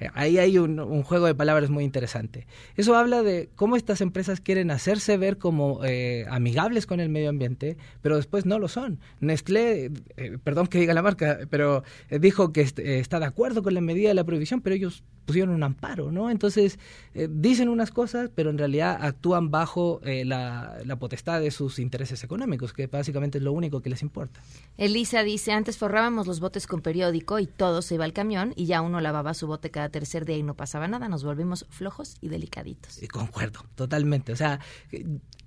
Eh, 0.00 0.08
ahí 0.14 0.38
hay 0.38 0.58
un, 0.58 1.02
juego 1.02 1.26
de 1.26 1.34
palabras 1.34 1.70
muy 1.70 1.84
interesante. 1.84 2.46
Eso 2.76 2.96
habla 2.96 3.22
de 3.22 3.48
cómo 3.54 3.76
estas 3.76 4.00
empresas 4.00 4.40
quieren 4.40 4.70
hacerse 4.70 5.16
ver 5.16 5.38
como 5.38 5.84
eh, 5.84 6.26
amigables 6.30 6.86
con 6.86 7.00
el 7.00 7.08
medio 7.08 7.28
ambiente, 7.28 7.76
pero 8.00 8.16
después 8.16 8.46
no 8.46 8.58
lo 8.58 8.68
son. 8.68 9.00
Nestlé, 9.20 9.90
eh, 10.16 10.38
perdón 10.42 10.66
que 10.68 10.78
diga 10.78 10.94
la 10.94 11.02
marca, 11.02 11.40
pero 11.50 11.84
dijo 12.10 12.52
que 12.52 12.62
está 12.62 13.20
de 13.20 13.26
acuerdo 13.26 13.62
con 13.62 13.74
la 13.74 13.80
medida 13.80 14.08
de 14.08 14.14
la 14.14 14.24
prohibición, 14.24 14.60
pero 14.60 14.76
ellos 14.76 15.02
pusieron 15.26 15.54
un 15.54 15.62
amparo, 15.62 16.12
¿no? 16.12 16.30
Entonces, 16.30 16.78
dicen 17.14 17.70
unas 17.70 17.90
cosas, 17.90 18.13
pero 18.34 18.50
en 18.50 18.58
realidad 18.58 18.98
actúan 19.00 19.50
bajo 19.50 20.00
eh, 20.04 20.24
la, 20.24 20.78
potestad 20.98 21.40
de 21.40 21.50
sus 21.50 21.78
intereses 21.78 22.22
económicos, 22.24 22.72
que 22.72 22.86
básicamente 22.86 23.38
es 23.38 23.44
lo 23.44 23.52
único 23.52 23.80
que 23.82 23.90
les 23.90 24.02
importa. 24.02 24.40
Elisa 24.76 25.22
dice, 25.22 25.52
antes 25.52 25.76
forrábamos 25.76 26.26
los 26.26 26.40
botes 26.40 26.66
con 26.66 26.80
periódico 26.80 27.38
y 27.38 27.46
todo 27.46 27.82
se 27.82 27.96
iba 27.96 28.04
al 28.04 28.12
camión 28.12 28.52
y 28.56 28.66
ya 28.66 28.80
uno 28.80 29.00
lavaba 29.00 29.34
su 29.34 29.46
bote 29.46 29.70
cada 29.70 29.88
tercer 29.88 30.24
día 30.24 30.36
y 30.36 30.42
no 30.42 30.54
pasaba 30.54 30.88
nada, 30.88 31.08
nos 31.08 31.24
volvimos 31.24 31.66
flojos 31.70 32.16
y 32.20 32.28
delicaditos. 32.28 33.02
Y 33.02 33.08
concuerdo, 33.08 33.60
totalmente. 33.74 34.32
O 34.32 34.36
sea, 34.36 34.60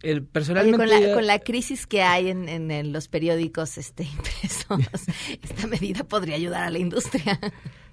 el, 0.01 0.23
personalmente... 0.23 0.77
con, 0.77 0.89
la, 0.89 1.13
con, 1.13 1.27
la, 1.27 1.39
crisis 1.39 1.87
que 1.87 2.01
hay 2.01 2.29
en, 2.29 2.47
en 2.49 2.91
los 2.91 3.07
periódicos 3.07 3.77
este, 3.77 4.03
impresos, 4.67 5.07
esta 5.41 5.67
medida 5.67 6.03
podría 6.03 6.35
ayudar 6.35 6.63
a 6.63 6.69
la 6.69 6.79
industria. 6.79 7.39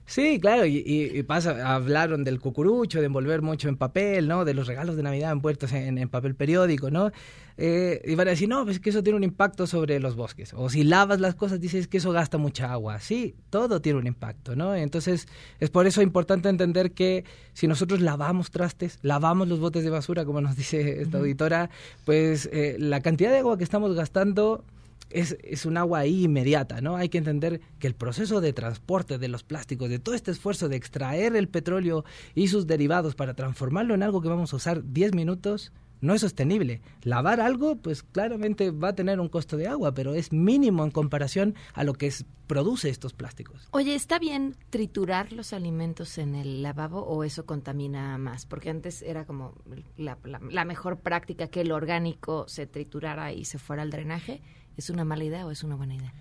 Sí, 0.06 0.38
claro, 0.38 0.66
y, 0.66 1.22
pasa, 1.26 1.74
hablaron 1.74 2.24
del 2.24 2.38
cucurucho, 2.38 3.00
de 3.00 3.06
envolver 3.06 3.40
mucho 3.40 3.68
en 3.68 3.76
papel, 3.76 4.28
¿no? 4.28 4.44
De 4.44 4.52
los 4.52 4.66
regalos 4.66 4.96
de 4.96 5.02
Navidad 5.02 5.32
envueltos 5.32 5.72
en, 5.72 5.96
en 5.96 6.08
papel 6.10 6.34
periódico, 6.34 6.90
¿no? 6.90 7.10
Eh, 7.56 8.02
y 8.04 8.14
van 8.16 8.26
a 8.26 8.32
decir, 8.32 8.48
no, 8.48 8.64
pues 8.64 8.80
que 8.80 8.90
eso 8.90 9.02
tiene 9.02 9.16
un 9.16 9.24
impacto 9.24 9.66
sobre 9.66 10.00
los 10.00 10.16
bosques. 10.16 10.52
O 10.54 10.68
si 10.68 10.82
lavas 10.82 11.20
las 11.20 11.34
cosas, 11.34 11.60
dices 11.60 11.86
que 11.86 11.98
eso 11.98 12.12
gasta 12.12 12.36
mucha 12.36 12.72
agua. 12.72 13.00
Sí, 13.00 13.36
todo 13.50 13.80
tiene 13.80 13.98
un 13.98 14.06
impacto, 14.06 14.56
¿no? 14.56 14.74
Entonces, 14.74 15.26
es 15.60 15.70
por 15.70 15.86
eso 15.86 16.02
importante 16.02 16.48
entender 16.48 16.92
que 16.92 17.24
si 17.52 17.66
nosotros 17.68 18.00
lavamos 18.00 18.50
trastes, 18.50 18.98
lavamos 19.02 19.48
los 19.48 19.60
botes 19.60 19.84
de 19.84 19.90
basura, 19.90 20.24
como 20.24 20.40
nos 20.40 20.56
dice 20.56 21.00
esta 21.00 21.18
auditora, 21.18 21.70
pues 22.04 22.48
eh, 22.52 22.76
la 22.78 23.00
cantidad 23.00 23.30
de 23.30 23.38
agua 23.38 23.56
que 23.56 23.64
estamos 23.64 23.94
gastando 23.94 24.64
es, 25.10 25.36
es, 25.42 25.66
un 25.66 25.76
agua 25.76 26.00
ahí 26.00 26.24
inmediata, 26.24 26.80
¿no? 26.80 26.96
Hay 26.96 27.08
que 27.08 27.18
entender 27.18 27.60
que 27.78 27.86
el 27.86 27.94
proceso 27.94 28.40
de 28.40 28.52
transporte 28.52 29.18
de 29.18 29.28
los 29.28 29.44
plásticos, 29.44 29.88
de 29.88 29.98
todo 29.98 30.14
este 30.14 30.30
esfuerzo 30.30 30.68
de 30.68 30.76
extraer 30.76 31.36
el 31.36 31.48
petróleo 31.48 32.04
y 32.34 32.48
sus 32.48 32.66
derivados 32.66 33.14
para 33.14 33.34
transformarlo 33.34 33.94
en 33.94 34.02
algo 34.02 34.20
que 34.20 34.28
vamos 34.28 34.52
a 34.52 34.56
usar 34.56 34.82
10 34.84 35.14
minutos, 35.14 35.72
no 36.04 36.14
es 36.14 36.20
sostenible. 36.20 36.82
Lavar 37.02 37.40
algo, 37.40 37.76
pues 37.76 38.02
claramente 38.02 38.70
va 38.70 38.88
a 38.88 38.94
tener 38.94 39.20
un 39.20 39.28
costo 39.28 39.56
de 39.56 39.68
agua, 39.68 39.94
pero 39.94 40.14
es 40.14 40.32
mínimo 40.32 40.84
en 40.84 40.90
comparación 40.90 41.54
a 41.72 41.82
lo 41.82 41.94
que 41.94 42.12
produce 42.46 42.90
estos 42.90 43.14
plásticos. 43.14 43.68
Oye, 43.70 43.94
¿está 43.94 44.18
bien 44.18 44.54
triturar 44.68 45.32
los 45.32 45.54
alimentos 45.54 46.18
en 46.18 46.34
el 46.34 46.62
lavabo 46.62 47.00
o 47.00 47.24
eso 47.24 47.46
contamina 47.46 48.18
más? 48.18 48.44
Porque 48.44 48.68
antes 48.68 49.00
era 49.00 49.24
como 49.24 49.54
la, 49.96 50.18
la 50.24 50.64
mejor 50.66 50.98
práctica 50.98 51.48
que 51.48 51.62
el 51.62 51.72
orgánico 51.72 52.44
se 52.48 52.66
triturara 52.66 53.32
y 53.32 53.46
se 53.46 53.58
fuera 53.58 53.82
al 53.82 53.90
drenaje 53.90 54.42
¿Es 54.76 54.90
una 54.90 55.04
mala 55.04 55.24
idea 55.24 55.46
o 55.46 55.50
es 55.50 55.62
una 55.62 55.76
buena 55.76 55.94
idea? 55.94 56.12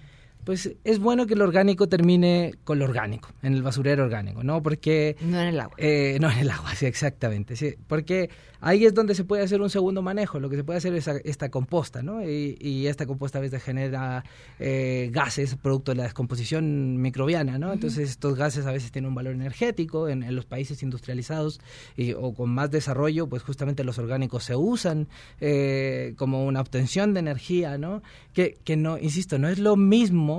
Pues 0.44 0.72
es 0.84 1.00
bueno 1.00 1.26
que 1.26 1.36
el 1.36 1.42
orgánico 1.42 1.88
termine 1.88 2.54
con 2.64 2.80
lo 2.80 2.86
orgánico, 2.86 3.30
en 3.42 3.54
el 3.54 3.64
basurero 3.64 4.04
orgánico, 4.04 4.44
¿no? 4.44 4.62
Porque... 4.62 5.16
No 5.22 5.40
en 5.40 5.48
el 5.48 5.60
agua. 5.60 5.76
Eh, 5.78 6.18
no 6.20 6.30
en 6.30 6.40
el 6.40 6.50
agua, 6.50 6.76
sí, 6.76 6.86
exactamente. 6.86 7.56
Sí, 7.56 7.76
porque 7.88 8.30
ahí 8.60 8.86
es 8.86 8.94
donde 8.94 9.16
se 9.16 9.24
puede 9.24 9.44
hacer 9.44 9.62
un 9.62 9.70
segundo 9.70 10.02
manejo. 10.02 10.40
Lo 10.40 10.50
que 10.50 10.58
se 10.58 10.64
puede 10.64 10.78
hacer 10.78 10.94
es 10.96 11.08
esta 11.08 11.50
composta, 11.50 12.02
¿no? 12.02 12.24
Y, 12.24 12.84
esta 12.84 13.06
composta 13.06 13.38
a 13.38 13.42
veces 13.42 13.64
genera 13.64 14.24
eh, 14.60 15.10
gases 15.12 15.56
producto 15.56 15.92
de 15.92 15.98
la 15.98 16.04
descomposición 16.04 17.02
microbiana, 17.02 17.58
¿no? 17.58 17.72
Entonces 17.72 18.10
estos 18.10 18.36
gases 18.36 18.66
a 18.66 18.72
veces 18.72 18.92
tienen 18.92 19.10
un 19.10 19.16
valor 19.16 19.34
energético 19.34 20.10
en, 20.10 20.24
los 20.36 20.46
países 20.46 20.84
industrializados 20.84 21.62
y, 21.96 22.14
o 22.14 22.34
con 22.34 22.50
más 22.50 22.72
desarrollo, 22.72 23.28
pues 23.28 23.44
justamente 23.44 23.84
los 23.84 23.98
orgánicos 24.00 24.44
se 24.44 24.56
usan 24.56 25.08
eh, 25.40 26.14
como 26.18 26.46
una 26.46 26.60
obtención 26.60 27.14
de 27.14 27.22
energía, 27.22 27.78
¿no? 27.78 28.02
Que, 28.34 28.58
que 28.64 28.76
no, 28.76 28.98
insisto, 28.98 29.40
no 29.40 29.48
es 29.48 29.60
lo 29.60 29.76
mismo 29.76 30.33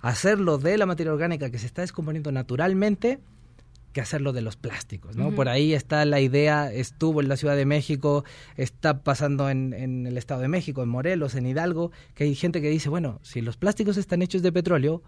hacerlo 0.00 0.58
de 0.58 0.78
la 0.78 0.86
materia 0.86 1.12
orgánica 1.12 1.50
que 1.50 1.58
se 1.58 1.66
está 1.66 1.82
descomponiendo 1.82 2.32
naturalmente 2.32 3.18
que 3.92 4.00
hacerlo 4.02 4.32
de 4.32 4.42
los 4.42 4.56
plásticos, 4.56 5.16
¿no? 5.16 5.34
Por 5.34 5.48
ahí 5.48 5.72
está 5.72 6.04
la 6.04 6.20
idea, 6.20 6.70
estuvo 6.70 7.22
en 7.22 7.28
la 7.28 7.36
Ciudad 7.36 7.56
de 7.56 7.64
México, 7.64 8.24
está 8.56 9.02
pasando 9.02 9.48
en, 9.48 9.72
en, 9.72 10.06
el 10.06 10.18
Estado 10.18 10.42
de 10.42 10.48
México, 10.48 10.82
en 10.82 10.90
Morelos, 10.90 11.34
en 11.34 11.46
Hidalgo, 11.46 11.90
que 12.14 12.24
hay 12.24 12.34
gente 12.34 12.60
que 12.60 12.68
dice, 12.68 12.90
bueno, 12.90 13.18
si 13.22 13.40
los 13.40 13.56
plásticos 13.56 13.96
están 13.96 14.20
hechos 14.20 14.42
de 14.42 14.52
petróleo, 14.52 15.02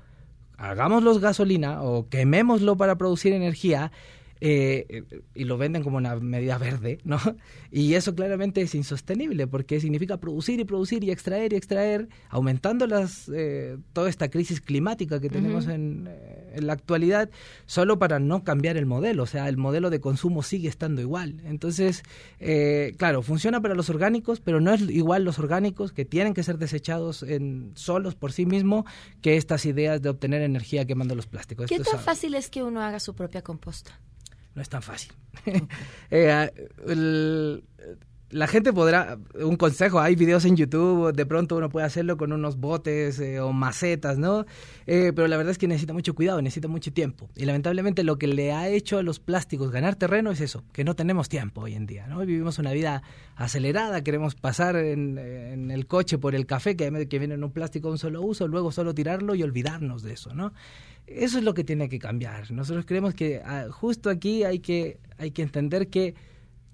hagámoslos 0.57 1.20
gasolina 1.20 1.82
o 1.82 2.09
quemémoslo 2.09 2.76
para 2.76 2.97
producir 2.97 3.32
energía 3.32 3.93
eh, 4.43 5.05
y 5.34 5.45
lo 5.45 5.59
venden 5.59 5.82
como 5.82 5.99
una 5.99 6.16
medida 6.16 6.59
verde, 6.59 6.99
¿no? 7.05 7.18
Y 7.72 7.95
eso 7.95 8.14
claramente 8.14 8.62
es 8.62 8.74
insostenible 8.74 9.47
porque 9.47 9.80
significa 9.80 10.16
producir 10.16 10.59
y 10.59 10.64
producir 10.64 11.05
y 11.05 11.11
extraer 11.11 11.53
y 11.53 11.57
extraer, 11.57 12.09
aumentando 12.28 12.86
las, 12.86 13.30
eh, 13.32 13.76
toda 13.93 14.09
esta 14.09 14.28
crisis 14.28 14.61
climática 14.61 15.20
que 15.20 15.28
tenemos 15.28 15.68
en, 15.68 16.09
eh, 16.11 16.55
en, 16.57 16.66
la 16.66 16.72
actualidad, 16.72 17.30
solo 17.66 17.99
para 17.99 18.18
no 18.18 18.43
cambiar 18.43 18.76
el 18.76 18.86
modelo, 18.86 19.22
o 19.22 19.26
sea, 19.26 19.49
el 19.49 19.57
modelo 19.57 19.88
de 19.88 20.01
consumo 20.01 20.43
sigue 20.43 20.68
estando 20.68 21.01
igual. 21.01 21.41
Entonces, 21.45 22.03
claro, 22.97 23.22
funciona 23.22 23.61
para 23.61 23.74
los 23.74 23.88
orgánicos, 23.88 24.41
pero 24.41 24.61
no 24.61 24.72
es 24.72 24.80
igual 24.82 25.24
los 25.24 25.38
orgánicos 25.38 25.93
que 25.93 26.05
tienen 26.05 26.34
que 26.34 26.43
ser 26.43 26.59
desechados 26.59 27.22
en, 27.22 27.72
solos 27.74 28.14
por 28.14 28.32
sí 28.32 28.47
mismos 28.47 28.84
que 29.20 29.36
estas 29.36 29.64
ideas 29.64 30.03
de 30.03 30.09
obtener 30.09 30.43
energía 30.43 30.86
quemando 30.86 31.14
los 31.14 31.26
plásticos. 31.26 31.68
¿Qué 31.68 31.78
tan 31.78 32.01
fácil 32.01 32.34
es 32.34 32.51
que 32.51 32.62
uno 32.62 32.82
haga 32.82 33.01
su 33.01 33.14
propia 33.14 33.43
composta? 33.43 34.01
No 34.55 34.62
es 34.62 34.68
tan 34.68 34.82
fácil. 34.82 35.12
Eh, 36.11 36.51
la 38.31 38.47
gente 38.47 38.72
podrá, 38.72 39.18
un 39.35 39.57
consejo, 39.57 40.01
hay 40.01 40.14
videos 40.14 40.45
en 40.45 40.57
YouTube, 40.57 41.12
de 41.12 41.26
pronto 41.26 41.57
uno 41.57 41.68
puede 41.68 41.87
hacerlo 41.87 42.16
con 42.16 42.33
unos 42.33 42.57
botes 42.57 43.18
eh, 43.18 43.41
o 43.41 43.53
macetas, 43.53 44.18
¿no? 44.18 44.47
Eh, 44.87 45.12
pero 45.14 45.26
la 45.26 45.37
verdad 45.37 45.51
es 45.51 45.59
que 45.59 45.66
necesita 45.66 45.93
mucho 45.93 46.14
cuidado, 46.14 46.41
necesita 46.41 46.68
mucho 46.68 46.93
tiempo. 46.93 47.28
Y 47.37 47.45
lamentablemente 47.45 48.05
lo 48.05 48.18
que 48.18 48.28
le 48.28 48.53
ha 48.53 48.68
hecho 48.68 48.99
a 48.99 49.03
los 49.03 49.18
plásticos 49.18 49.72
ganar 49.72 49.97
terreno 49.97 50.31
es 50.31 50.41
eso, 50.41 50.62
que 50.72 50.85
no 50.85 50.95
tenemos 50.95 51.28
tiempo 51.28 51.62
hoy 51.62 51.74
en 51.74 51.87
día, 51.87 52.07
¿no? 52.07 52.20
Vivimos 52.20 52.59
una 52.59 52.72
vida 52.72 53.03
acelerada, 53.35 54.03
queremos 54.05 54.37
pasar 54.37 54.76
en, 54.76 55.18
el 55.70 55.87
coche 55.87 56.18
por 56.18 56.35
el 56.35 56.47
café 56.47 56.76
que, 56.76 57.09
que 57.09 57.18
viene 57.18 57.35
en 57.35 57.43
un 57.43 57.51
plástico 57.51 57.89
de 57.89 57.93
un 57.93 57.99
solo 57.99 58.22
uso, 58.22 58.47
luego 58.47 58.70
solo 58.70 58.95
tirarlo 58.95 59.35
y 59.35 59.43
olvidarnos 59.43 60.03
de 60.03 60.12
eso, 60.12 60.35
¿no? 60.35 60.53
Eso 61.07 61.39
es 61.39 61.45
lo 61.45 61.55
que 61.55 61.64
tiene 61.64 61.89
que 61.89 61.99
cambiar. 61.99 62.53
Nosotros 62.53 62.85
creemos 62.87 63.14
que 63.14 63.43
ah, 63.45 63.66
justo 63.70 64.11
aquí 64.11 64.45
hay 64.45 64.61
que, 64.61 64.99
hay 65.18 65.33
que 65.33 65.43
entender 65.43 65.89
que 65.89 66.14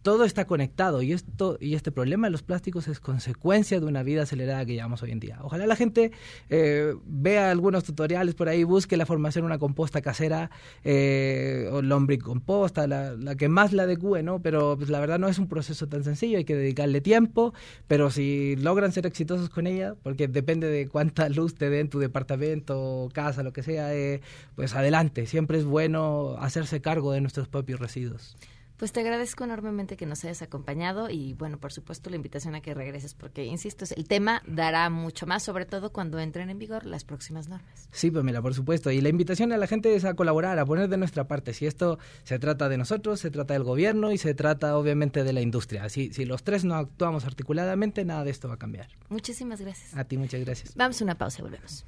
todo 0.07 0.25
está 0.25 0.47
conectado 0.47 1.03
y 1.03 1.13
esto 1.13 1.59
y 1.61 1.75
este 1.75 1.91
problema 1.91 2.29
de 2.29 2.31
los 2.31 2.45
plásticos 2.45 2.87
es 2.87 3.01
consecuencia 3.01 3.81
de 3.81 3.87
una 3.87 4.05
vida 4.05 4.23
acelerada 4.23 4.65
que 4.65 4.75
llevamos 4.75 5.03
hoy 5.03 5.11
en 5.11 5.19
día. 5.19 5.41
Ojalá 5.43 5.67
la 5.67 5.75
gente 5.75 6.13
eh, 6.49 6.95
vea 7.07 7.51
algunos 7.51 7.83
tutoriales 7.83 8.37
por 8.37 8.49
ahí, 8.49 8.63
busque 8.63 8.97
la 8.97 9.05
formación 9.05 9.43
de 9.43 9.47
una 9.47 9.59
composta 9.59 10.03
casera 10.03 10.53
eh, 10.85 11.69
o 11.73 11.83
lombricomposta, 11.83 12.87
la, 12.87 13.15
la 13.15 13.35
que 13.35 13.49
más 13.49 13.73
la 13.73 13.83
adecue, 13.83 14.23
¿no? 14.23 14.41
Pero 14.41 14.77
pues, 14.77 14.91
la 14.91 15.01
verdad 15.01 15.19
no 15.19 15.27
es 15.27 15.41
un 15.41 15.49
proceso 15.49 15.89
tan 15.89 16.05
sencillo, 16.05 16.39
hay 16.39 16.45
que 16.45 16.55
dedicarle 16.55 17.01
tiempo, 17.01 17.53
pero 17.89 18.13
si 18.13 18.55
logran 18.55 18.93
ser 18.93 19.07
exitosos 19.07 19.49
con 19.49 19.67
ella, 19.67 19.97
porque 20.05 20.29
depende 20.29 20.69
de 20.69 20.87
cuánta 20.87 21.29
luz 21.31 21.57
te 21.57 21.69
den 21.69 21.89
tu 21.91 21.99
departamento, 21.99 23.09
casa, 23.13 23.43
lo 23.43 23.53
que 23.53 23.65
sea, 23.65 23.93
eh, 23.93 24.21
pues 24.55 24.77
adelante. 24.77 25.27
Siempre 25.27 25.59
es 25.59 25.65
bueno 25.65 26.37
hacerse 26.39 26.81
cargo 26.81 27.11
de 27.11 27.21
nuestros 27.21 27.49
propios 27.49 27.81
residuos. 27.81 28.37
Pues 28.77 28.93
te 28.93 29.01
agradezco 29.01 29.45
enormemente 29.45 29.97
que 29.97 30.05
nos 30.05 30.23
hayas 30.25 30.43
acompañado 30.43 31.09
y 31.09 31.33
bueno, 31.33 31.59
por 31.59 31.73
supuesto 31.73 32.11
la 32.11 32.17
invitación 32.17 32.55
a 32.55 32.61
que 32.61 32.75
regreses 32.75 33.15
porque, 33.15 33.45
insisto, 33.47 33.87
el 33.97 34.07
tema 34.07 34.43
dará 34.47 34.91
mucho 34.91 35.27
más, 35.27 35.43
sobre 35.43 35.65
todo 35.65 35.93
cuando 35.93 36.19
entren 36.19 36.51
en 36.51 36.59
vigor 36.59 36.85
las 36.85 37.05
próximas 37.05 37.49
normas. 37.49 37.89
Sí, 37.91 38.11
pues 38.11 38.23
mira, 38.23 38.43
por 38.43 38.53
supuesto. 38.53 38.91
Y 38.91 39.01
la 39.01 39.09
invitación 39.09 39.51
a 39.53 39.57
la 39.57 39.67
gente 39.67 39.95
es 39.95 40.05
a 40.05 40.13
colaborar, 40.13 40.59
a 40.59 40.67
poner 40.67 40.91
de 40.91 40.99
nuestra 40.99 41.27
parte. 41.27 41.55
Si 41.55 41.65
esto 41.65 41.99
se 42.23 42.39
trata 42.39 42.69
de 42.69 42.77
nosotros, 42.77 43.19
se 43.19 43.31
trata 43.31 43.55
del 43.55 43.65
gobierno 43.65 44.13
y 44.13 44.19
se 44.19 44.35
trata 44.35 44.77
obviamente 44.77 45.25
de 45.25 45.33
la 45.33 45.41
industria. 45.41 45.89
Si, 45.89 46.13
si 46.13 46.27
los 46.27 46.43
tres 46.43 46.67
no 46.67 46.75
actuamos 46.75 47.25
articuladamente, 47.25 48.05
nada 48.05 48.25
de 48.25 48.31
esto 48.31 48.49
va 48.49 48.55
a 48.55 48.59
cambiar. 48.59 48.89
Muchísimas 49.09 49.59
gracias. 49.59 49.97
A 49.97 50.05
ti 50.05 50.19
muchas 50.19 50.45
gracias. 50.45 50.75
Vamos 50.75 51.01
a 51.01 51.05
una 51.05 51.15
pausa 51.17 51.39
y 51.41 51.43
volvemos. 51.43 51.87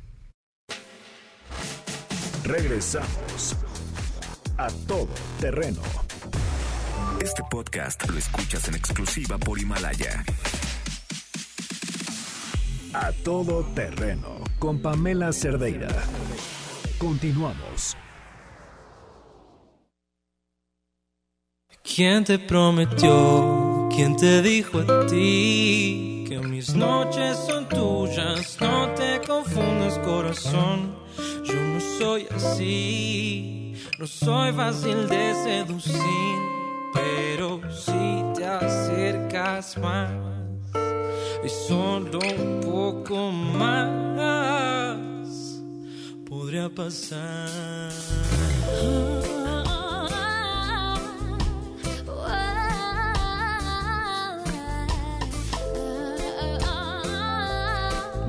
Regresamos 2.44 3.56
a 4.56 4.68
todo 4.86 5.08
terreno. 5.38 5.82
Este 7.20 7.42
podcast 7.50 8.08
lo 8.08 8.16
escuchas 8.16 8.68
en 8.68 8.76
exclusiva 8.76 9.38
por 9.38 9.58
Himalaya. 9.58 10.24
A 12.94 13.12
todo 13.24 13.64
terreno 13.74 14.40
con 14.58 14.80
Pamela 14.80 15.32
Cerdeira. 15.32 15.88
Continuamos. 16.96 17.96
¿Quién 21.82 22.24
te 22.24 22.38
prometió? 22.38 23.88
¿Quién 23.94 24.16
te 24.16 24.40
dijo 24.40 24.78
a 24.78 25.06
ti 25.06 26.24
que 26.28 26.38
mis 26.38 26.74
noches 26.74 27.36
son 27.46 27.68
tuyas? 27.68 28.56
No 28.60 28.94
te 28.94 29.20
confundas, 29.26 29.98
corazón. 30.00 30.94
Yo 31.44 31.54
no 31.54 31.80
soy 31.80 32.28
así. 32.30 33.74
No 33.98 34.06
soy 34.06 34.52
fácil 34.52 35.08
de 35.08 35.34
seducir 35.34 36.57
pero 36.98 37.60
si 37.70 38.24
te 38.34 38.44
acercas 38.44 39.78
más 39.78 40.10
y 41.44 41.48
solo 41.48 42.18
un 42.18 42.60
poco 42.60 43.30
más 43.30 44.98
podría 46.28 46.68
pasar. 46.68 47.48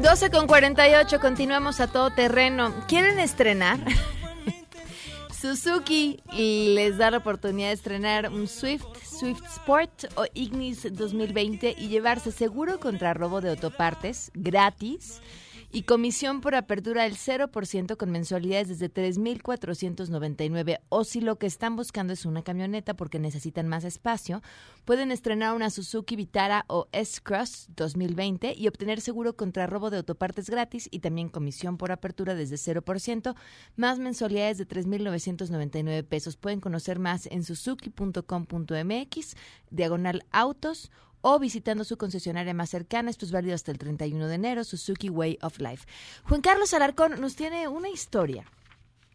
12 0.01 0.31
con 0.31 0.47
48, 0.47 1.19
continuamos 1.19 1.79
a 1.81 1.87
todo 1.87 2.09
terreno. 2.09 2.73
¿Quieren 2.87 3.19
estrenar? 3.19 3.79
Suzuki 5.39 6.19
les 6.33 6.97
da 6.97 7.11
la 7.11 7.17
oportunidad 7.17 7.69
de 7.69 7.73
estrenar 7.75 8.29
un 8.29 8.49
Swift, 8.49 8.85
Swift 9.05 9.45
Sport 9.45 10.05
o 10.15 10.25
Ignis 10.33 10.85
2020 10.91 11.75
y 11.77 11.87
llevarse 11.87 12.33
seguro 12.33 12.77
contra 12.81 13.13
robo 13.13 13.39
de 13.39 13.51
autopartes 13.51 14.31
gratis 14.33 15.21
y 15.71 15.83
comisión 15.83 16.41
por 16.41 16.55
apertura 16.55 17.03
del 17.03 17.15
0% 17.15 17.95
con 17.95 18.09
mensualidades 18.09 18.69
desde 18.69 18.91
3.499 18.91 20.79
o 20.89 21.03
si 21.03 21.21
lo 21.21 21.37
que 21.37 21.45
están 21.45 21.75
buscando 21.75 22.13
es 22.13 22.25
una 22.25 22.41
camioneta 22.41 22.95
porque 22.95 23.19
necesitan 23.19 23.67
más 23.67 23.83
espacio, 23.83 24.41
pueden 24.85 25.11
estrenar 25.11 25.55
una 25.55 25.69
Suzuki 25.69 26.15
Vitara 26.15 26.65
o 26.67 26.87
S-Cross 26.91 27.67
2020 27.75 28.55
y 28.57 28.67
obtener 28.67 28.99
seguro 28.99 29.35
contra 29.35 29.67
robo 29.67 29.91
de 29.91 29.97
autopartes 29.97 30.49
gratis 30.49 30.87
y 30.91 30.99
también 30.99 31.29
comisión 31.29 31.77
por 31.77 31.91
apertura 31.91 32.33
desde 32.33 32.55
0%, 32.55 33.35
más 33.75 33.99
mensualidades 33.99 34.57
de 34.57 34.67
3.999 34.67 36.03
pesos. 36.03 36.35
Pueden 36.35 36.61
conocer 36.61 36.97
más 36.97 37.27
en 37.27 37.43
suzuki.com.mx, 37.43 39.35
diagonal 39.69 40.25
autos 40.31 40.89
o 41.21 41.39
visitando 41.39 41.83
su 41.83 41.97
concesionaria 41.97 42.53
más 42.53 42.69
cercana. 42.69 43.09
Esto 43.09 43.25
es 43.25 43.31
válido 43.31 43.55
hasta 43.55 43.71
el 43.71 43.77
31 43.77 44.27
de 44.27 44.35
enero, 44.35 44.63
Suzuki 44.63 45.09
Way 45.09 45.39
of 45.41 45.59
Life. 45.59 45.85
Juan 46.23 46.41
Carlos 46.41 46.73
Alarcón 46.73 47.19
nos 47.19 47.35
tiene 47.35 47.67
una 47.67 47.89
historia 47.89 48.45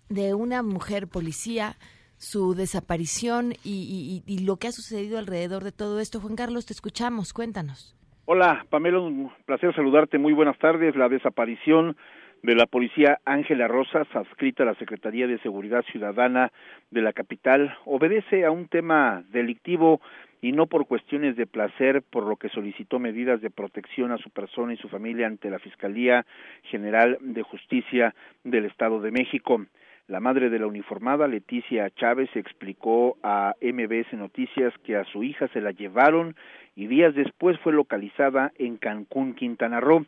de 0.08 0.34
una 0.34 0.62
mujer 0.62 1.08
policía, 1.08 1.76
su 2.16 2.54
desaparición 2.54 3.54
y, 3.64 4.22
lo 4.46 4.56
que 4.56 4.68
ha 4.68 4.72
sucedido 4.72 5.18
alrededor 5.18 5.64
de 5.64 5.72
todo 5.72 6.00
esto. 6.00 6.20
Juan 6.20 6.36
Carlos, 6.36 6.66
te 6.66 6.72
escuchamos, 6.72 7.32
cuéntanos. 7.32 7.96
Hola, 8.26 8.64
Pamela, 8.70 9.00
un 9.00 9.30
placer 9.44 9.74
saludarte. 9.74 10.18
Muy 10.18 10.32
buenas 10.32 10.58
tardes. 10.58 10.96
La 10.96 11.08
desaparición 11.08 11.96
de 12.42 12.54
la 12.54 12.66
policía 12.66 13.18
Ángela 13.24 13.68
Rosas, 13.68 14.06
adscrita 14.14 14.62
a 14.62 14.66
la 14.66 14.74
Secretaría 14.74 15.26
de 15.26 15.38
Seguridad 15.38 15.82
Ciudadana 15.90 16.52
de 16.90 17.00
la 17.02 17.12
capital, 17.12 17.76
obedece 17.86 18.44
a 18.44 18.50
un 18.50 18.68
tema 18.68 19.24
delictivo 19.30 20.00
y 20.44 20.52
no 20.52 20.66
por 20.66 20.86
cuestiones 20.86 21.36
de 21.36 21.46
placer, 21.46 22.02
por 22.02 22.26
lo 22.26 22.36
que 22.36 22.50
solicitó 22.50 22.98
medidas 22.98 23.40
de 23.40 23.48
protección 23.48 24.12
a 24.12 24.18
su 24.18 24.28
persona 24.28 24.74
y 24.74 24.76
su 24.76 24.90
familia 24.90 25.26
ante 25.26 25.48
la 25.48 25.58
Fiscalía 25.58 26.26
General 26.64 27.16
de 27.22 27.40
Justicia 27.40 28.14
del 28.44 28.66
Estado 28.66 29.00
de 29.00 29.10
México. 29.10 29.64
La 30.06 30.20
madre 30.20 30.50
de 30.50 30.58
la 30.58 30.66
uniformada, 30.66 31.26
Leticia 31.28 31.88
Chávez, 31.88 32.28
explicó 32.34 33.16
a 33.22 33.54
MBS 33.62 34.12
Noticias 34.18 34.74
que 34.84 34.96
a 34.96 35.04
su 35.04 35.22
hija 35.22 35.48
se 35.48 35.62
la 35.62 35.70
llevaron 35.70 36.36
y 36.76 36.88
días 36.88 37.14
después 37.14 37.58
fue 37.60 37.72
localizada 37.72 38.52
en 38.58 38.76
Cancún, 38.76 39.32
Quintana 39.32 39.80
Roo 39.80 40.04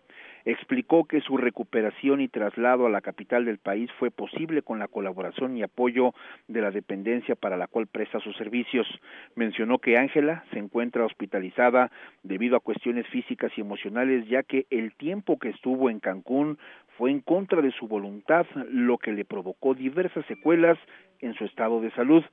explicó 0.47 1.05
que 1.05 1.20
su 1.20 1.36
recuperación 1.36 2.20
y 2.20 2.28
traslado 2.28 2.86
a 2.86 2.90
la 2.90 3.01
capital 3.01 3.44
del 3.44 3.59
país 3.59 3.90
fue 3.99 4.11
posible 4.11 4.62
con 4.62 4.78
la 4.78 4.86
colaboración 4.88 5.57
y 5.57 5.62
apoyo 5.62 6.14
de 6.47 6.62
la 6.62 6.70
dependencia 6.70 7.34
para 7.34 7.57
la 7.57 7.66
cual 7.66 7.88
presta 7.88 8.20
sus 8.20 8.36
servicios. 8.36 8.86
Mencionó 9.34 9.78
que 9.78 9.99
Ángela 9.99 10.44
se 10.53 10.61
encuentra 10.61 11.05
hospitalizada 11.05 11.90
debido 12.22 12.57
a 12.57 12.61
cuestiones 12.61 13.07
físicas 13.09 13.51
y 13.57 13.61
emocionales, 13.61 14.26
ya 14.28 14.44
que 14.44 14.66
el 14.70 14.94
tiempo 14.94 15.38
que 15.38 15.49
estuvo 15.49 15.90
en 15.90 15.99
Cancún 15.99 16.59
fue 16.97 17.11
en 17.11 17.20
contra 17.20 17.61
de 17.61 17.72
su 17.72 17.88
voluntad, 17.88 18.47
lo 18.70 18.99
que 18.99 19.12
le 19.12 19.24
provocó 19.24 19.74
diversas 19.74 20.24
secuelas 20.26 20.78
en 21.20 21.34
su 21.34 21.44
estado 21.44 21.80
de 21.80 21.90
salud. 21.90 22.24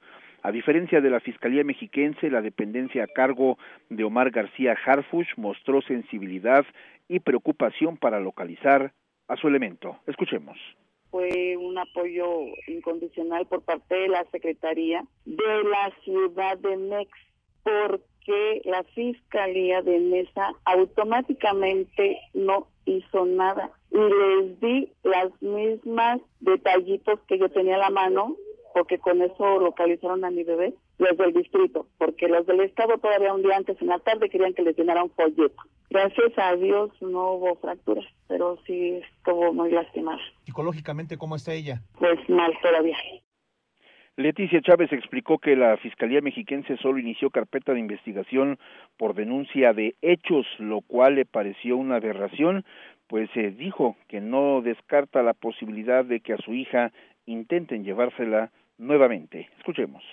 A 0.45 0.51
diferencia 0.51 0.99
de 0.99 1.09
la 1.09 1.21
Fiscalía 1.21 1.63
Mexiquense, 1.63 2.29
la 2.29 2.41
dependencia 2.41 3.05
a 3.05 3.07
cargo 3.07 3.57
de 3.89 4.03
Omar 4.03 4.29
García 4.29 4.75
Harfuch 4.85 5.37
mostró 5.37 5.81
sensibilidad 5.81 6.65
y 7.13 7.19
preocupación 7.19 7.97
para 7.97 8.19
localizar 8.19 8.91
a 9.27 9.37
su 9.37 9.47
elemento. 9.47 9.97
Escuchemos 10.07 10.57
fue 11.11 11.55
un 11.57 11.77
apoyo 11.77 12.27
incondicional 12.67 13.45
por 13.45 13.61
parte 13.61 13.93
de 13.93 14.07
la 14.07 14.25
Secretaría 14.31 15.05
de 15.25 15.63
la 15.63 15.93
Ciudad 16.03 16.57
de 16.57 16.75
Mex, 16.75 17.11
porque 17.61 18.61
la 18.65 18.83
Fiscalía 18.95 19.83
de 19.83 19.99
Mesa 19.99 20.53
automáticamente 20.65 22.19
no 22.33 22.65
hizo 22.85 23.27
nada. 23.27 23.69
Y 23.91 23.97
les 23.99 24.59
di 24.59 24.91
las 25.03 25.29
mismas 25.39 26.19
detallitos 26.39 27.19
que 27.27 27.37
yo 27.37 27.47
tenía 27.49 27.75
a 27.75 27.77
la 27.77 27.89
mano 27.91 28.35
porque 28.73 28.97
con 28.97 29.21
eso 29.21 29.59
localizaron 29.59 30.25
a 30.25 30.31
mi 30.31 30.43
bebé, 30.43 30.73
los 30.97 31.17
del 31.17 31.33
distrito, 31.33 31.87
porque 31.97 32.27
los 32.27 32.45
del 32.45 32.61
estado 32.61 32.97
todavía 32.97 33.33
un 33.33 33.41
día 33.41 33.57
antes 33.57 33.81
en 33.81 33.87
la 33.87 33.99
tarde 33.99 34.29
querían 34.29 34.53
que 34.53 34.61
les 34.61 34.77
llenara 34.77 35.03
un 35.03 35.11
folleto. 35.11 35.61
Gracias 35.89 36.31
a 36.37 36.55
Dios 36.55 36.91
no 37.01 37.33
hubo 37.33 37.55
fracturas, 37.55 38.05
pero 38.27 38.57
sí 38.65 38.99
estuvo 39.17 39.53
muy 39.53 39.71
lastimada. 39.71 40.19
¿Psicológicamente 40.43 41.17
cómo 41.17 41.35
está 41.35 41.53
ella? 41.53 41.81
Pues 41.99 42.17
mal 42.29 42.51
todavía. 42.61 42.97
Leticia 44.15 44.61
Chávez 44.61 44.93
explicó 44.93 45.39
que 45.39 45.55
la 45.55 45.75
Fiscalía 45.77 46.21
Mexiquense 46.21 46.77
solo 46.77 46.99
inició 46.99 47.31
carpeta 47.31 47.73
de 47.73 47.79
investigación 47.79 48.59
por 48.95 49.15
denuncia 49.15 49.73
de 49.73 49.95
hechos, 50.03 50.45
lo 50.59 50.81
cual 50.81 51.15
le 51.15 51.25
pareció 51.25 51.77
una 51.77 51.95
aberración, 51.95 52.63
pues 53.07 53.27
se 53.33 53.49
dijo 53.49 53.95
que 54.07 54.21
no 54.21 54.61
descarta 54.61 55.23
la 55.23 55.33
posibilidad 55.33 56.05
de 56.05 56.19
que 56.19 56.33
a 56.33 56.37
su 56.37 56.53
hija 56.53 56.91
intenten 57.25 57.83
llevársela 57.83 58.51
nuevamente. 58.77 59.49
Escuchemos. 59.57 60.03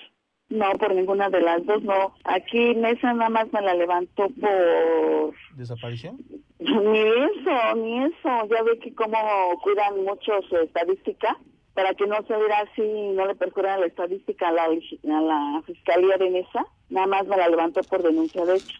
No, 0.50 0.72
por 0.72 0.92
ninguna 0.94 1.30
de 1.30 1.40
las 1.40 1.64
dos, 1.64 1.82
no. 1.84 2.12
Aquí 2.24 2.74
Mesa 2.74 3.12
nada 3.12 3.30
más 3.30 3.52
me 3.52 3.62
la 3.62 3.74
levantó 3.74 4.26
por... 4.40 5.32
¿Desaparición? 5.56 6.18
Ni 6.58 6.98
eso, 6.98 7.76
ni 7.76 8.04
eso. 8.04 8.28
Ya 8.50 8.62
ve 8.64 8.78
que 8.82 8.92
como 8.94 9.16
cuidan 9.62 10.02
mucho 10.04 10.42
su 10.48 10.56
estadística, 10.56 11.38
para 11.74 11.94
que 11.94 12.06
no 12.06 12.16
se 12.26 12.36
viera 12.36 12.60
así 12.60 12.82
no 13.14 13.26
le 13.26 13.36
perjuran 13.36 13.80
la 13.80 13.86
estadística 13.86 14.48
a 14.48 14.52
la, 14.52 14.64
a 14.64 15.20
la 15.22 15.62
Fiscalía 15.64 16.16
de 16.18 16.30
Mesa, 16.30 16.66
nada 16.88 17.06
más 17.06 17.26
me 17.26 17.36
la 17.36 17.48
levantó 17.48 17.80
por 17.84 18.02
denuncia 18.02 18.44
de 18.44 18.56
hecho. 18.56 18.78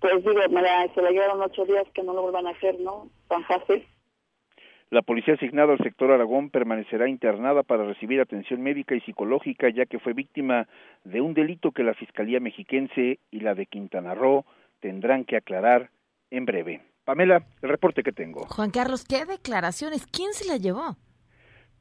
Pues 0.00 0.24
digo, 0.24 0.40
me 0.50 0.60
la, 0.60 0.92
se 0.92 1.00
la 1.00 1.12
llevaron 1.12 1.40
ocho 1.40 1.64
días 1.64 1.86
que 1.94 2.02
no 2.02 2.12
lo 2.12 2.22
vuelvan 2.22 2.48
a 2.48 2.50
hacer, 2.50 2.80
¿no? 2.80 3.08
Tan 3.28 3.44
fácil. 3.44 3.86
La 4.92 5.00
policía 5.00 5.32
asignada 5.32 5.72
al 5.72 5.78
sector 5.78 6.10
Aragón 6.10 6.50
permanecerá 6.50 7.08
internada 7.08 7.62
para 7.62 7.86
recibir 7.86 8.20
atención 8.20 8.60
médica 8.60 8.94
y 8.94 9.00
psicológica 9.00 9.70
ya 9.70 9.86
que 9.86 9.98
fue 9.98 10.12
víctima 10.12 10.68
de 11.04 11.22
un 11.22 11.32
delito 11.32 11.72
que 11.72 11.82
la 11.82 11.94
Fiscalía 11.94 12.40
Mexiquense 12.40 13.18
y 13.30 13.40
la 13.40 13.54
de 13.54 13.64
Quintana 13.64 14.14
Roo 14.14 14.44
tendrán 14.80 15.24
que 15.24 15.38
aclarar 15.38 15.88
en 16.30 16.44
breve. 16.44 16.82
Pamela, 17.06 17.42
el 17.62 17.70
reporte 17.70 18.02
que 18.02 18.12
tengo. 18.12 18.44
Juan 18.48 18.70
Carlos, 18.70 19.06
¿qué 19.08 19.24
declaraciones? 19.24 20.06
¿Quién 20.06 20.34
se 20.34 20.46
la 20.46 20.58
llevó? 20.58 20.98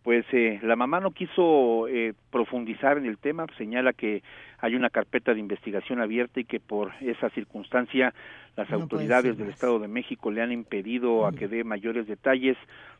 Pues 0.04 0.24
eh, 0.32 0.62
la 0.64 0.78
mamá 0.78 1.02
no 1.02 1.12
quiso 1.12 1.90
eh, 1.90 2.14
profundizar 2.32 2.98
en 2.98 3.06
el 3.06 3.18
tema, 3.18 3.46
señala 3.58 3.94
que 3.94 4.24
hay 4.60 4.76
una 4.76 4.90
carpeta 4.90 5.34
de 5.34 5.40
investigación 5.40 6.02
abierta 6.02 6.40
y 6.40 6.46
que 6.46 6.60
por 6.60 6.92
esa 7.02 7.30
circunstancia 7.32 8.14
las 8.58 8.70
autoridades 8.72 9.38
del 9.38 9.50
Estado 9.50 9.80
de 9.80 9.88
México 9.88 10.30
le 10.30 10.42
han 10.42 10.52
impedido 10.52 11.26
a 11.26 11.32
que 11.32 11.48
dé 11.48 11.64
mayores 11.64 12.06
detalles. 12.06 12.58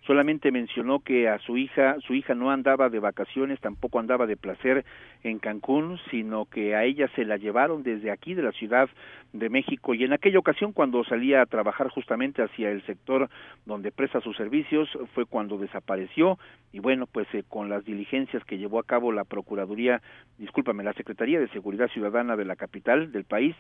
Solamente 0.08 0.50
mencionó 0.52 1.00
que 1.00 1.28
a 1.28 1.40
su 1.40 1.58
hija, 1.58 1.98
su 2.08 2.14
hija 2.14 2.34
no 2.34 2.52
andaba 2.52 2.90
de 2.90 3.00
vacaciones, 3.00 3.60
tampoco 3.60 4.00
andaba 4.00 4.26
de 4.26 4.38
placer 4.38 4.86
en 5.24 5.40
Cancún, 5.40 6.00
sino 6.10 6.46
que 6.46 6.76
a 6.76 6.86
ella 6.86 7.10
se 7.16 7.26
la 7.26 7.38
llevaron 7.38 7.84
desde 7.84 8.12
aquí 8.12 8.34
de 8.34 8.44
la 8.44 8.54
Ciudad 8.54 8.90
de 9.34 9.50
México. 9.50 9.94
Y 9.94 10.04
en 10.04 10.14
aquella 10.14 10.40
ocasión 10.40 10.72
cuando 10.72 11.04
salía 11.04 11.42
a 11.42 11.46
trabajar 11.46 11.90
justamente 11.90 12.42
hacia 12.42 12.72
el 12.72 12.84
sector 12.86 13.30
donde 13.66 13.92
presta 13.92 14.22
sus 14.22 14.38
servicios 14.38 14.90
fue 15.14 15.26
cuando 15.26 15.58
desapareció. 15.58 16.40
Y 16.72 16.80
bueno, 16.80 17.08
pues 17.08 17.28
eh, 17.34 17.44
con 17.48 17.70
las 17.70 17.84
diligencias 17.84 18.44
que 18.46 18.58
llevó 18.58 18.80
a 18.80 18.84
cabo 18.84 19.12
la 19.12 19.21
Procuraduría, 19.24 20.02
discúlpame, 20.38 20.84
la 20.84 20.94
Secretaría 20.94 21.40
de 21.40 21.48
Seguridad 21.50 21.90
Ciudadana 21.90 22.36
de 22.36 22.46
la 22.46 22.56
capital 22.56 23.12
del 23.12 23.24
país, 23.24 23.56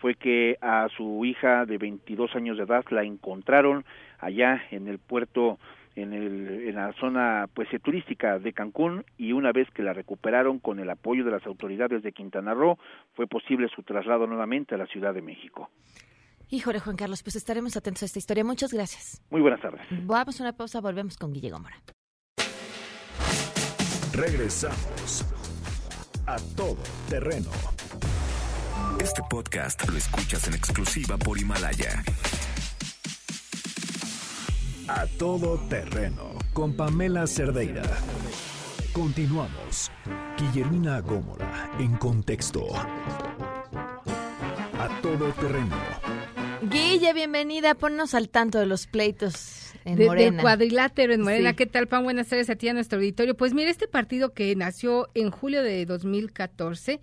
fue 0.00 0.14
que 0.14 0.56
a 0.60 0.88
su 0.96 1.24
hija 1.24 1.66
de 1.66 1.78
22 1.78 2.34
años 2.36 2.56
de 2.56 2.64
edad 2.64 2.84
la 2.90 3.04
encontraron 3.04 3.84
allá 4.18 4.62
en 4.70 4.88
el 4.88 4.98
puerto 4.98 5.58
en, 5.96 6.12
el, 6.12 6.68
en 6.68 6.74
la 6.74 6.92
zona 7.00 7.48
pues 7.52 7.68
turística 7.82 8.38
de 8.38 8.52
Cancún 8.52 9.04
y 9.16 9.32
una 9.32 9.52
vez 9.52 9.68
que 9.70 9.82
la 9.82 9.92
recuperaron 9.92 10.58
con 10.58 10.78
el 10.78 10.90
apoyo 10.90 11.24
de 11.24 11.30
las 11.30 11.46
autoridades 11.46 12.02
de 12.02 12.12
Quintana 12.12 12.54
Roo 12.54 12.78
fue 13.14 13.26
posible 13.26 13.68
su 13.74 13.82
traslado 13.82 14.26
nuevamente 14.26 14.74
a 14.74 14.78
la 14.78 14.86
Ciudad 14.86 15.14
de 15.14 15.22
México. 15.22 15.70
Híjole, 16.48 16.78
Juan 16.78 16.96
Carlos, 16.96 17.22
pues 17.24 17.34
estaremos 17.34 17.76
atentos 17.76 18.04
a 18.04 18.06
esta 18.06 18.20
historia. 18.20 18.44
Muchas 18.44 18.72
gracias. 18.72 19.20
Muy 19.30 19.40
buenas 19.40 19.60
tardes. 19.60 19.80
Vamos 19.90 20.40
a 20.40 20.44
una 20.44 20.52
pausa, 20.52 20.80
volvemos 20.80 21.16
con 21.16 21.32
Guille 21.32 21.50
Gómora. 21.50 21.74
Regresamos 24.16 25.26
a 26.24 26.36
todo 26.56 26.78
terreno. 27.10 27.50
Este 28.98 29.20
podcast 29.28 29.86
lo 29.90 29.98
escuchas 29.98 30.48
en 30.48 30.54
exclusiva 30.54 31.18
por 31.18 31.38
Himalaya. 31.38 32.02
A 34.88 35.06
todo 35.18 35.58
terreno 35.68 36.38
con 36.54 36.72
Pamela 36.72 37.26
Cerdeira. 37.26 37.82
Continuamos. 38.94 39.90
Guillermina 40.38 41.00
Gómora 41.00 41.70
en 41.78 41.94
contexto. 41.98 42.74
A 44.78 45.00
todo 45.02 45.30
terreno. 45.34 45.76
Guille, 46.62 47.12
bienvenida. 47.12 47.74
Ponnos 47.74 48.14
al 48.14 48.28
tanto 48.28 48.58
de 48.58 48.66
los 48.66 48.86
pleitos 48.86 49.72
en 49.84 49.96
de, 49.96 50.06
Morena. 50.06 50.42
cuadrilátero 50.42 51.12
en 51.12 51.22
Morena. 51.22 51.50
Sí. 51.50 51.56
¿Qué 51.56 51.66
tal, 51.66 51.86
Pan? 51.86 52.04
Buenas 52.04 52.28
tardes 52.28 52.50
a 52.50 52.56
ti, 52.56 52.68
a 52.68 52.74
nuestro 52.74 52.98
auditorio. 52.98 53.36
Pues 53.36 53.54
mira, 53.54 53.70
este 53.70 53.88
partido 53.88 54.32
que 54.32 54.54
nació 54.56 55.08
en 55.14 55.30
julio 55.30 55.62
de 55.62 55.84
2014 55.86 57.00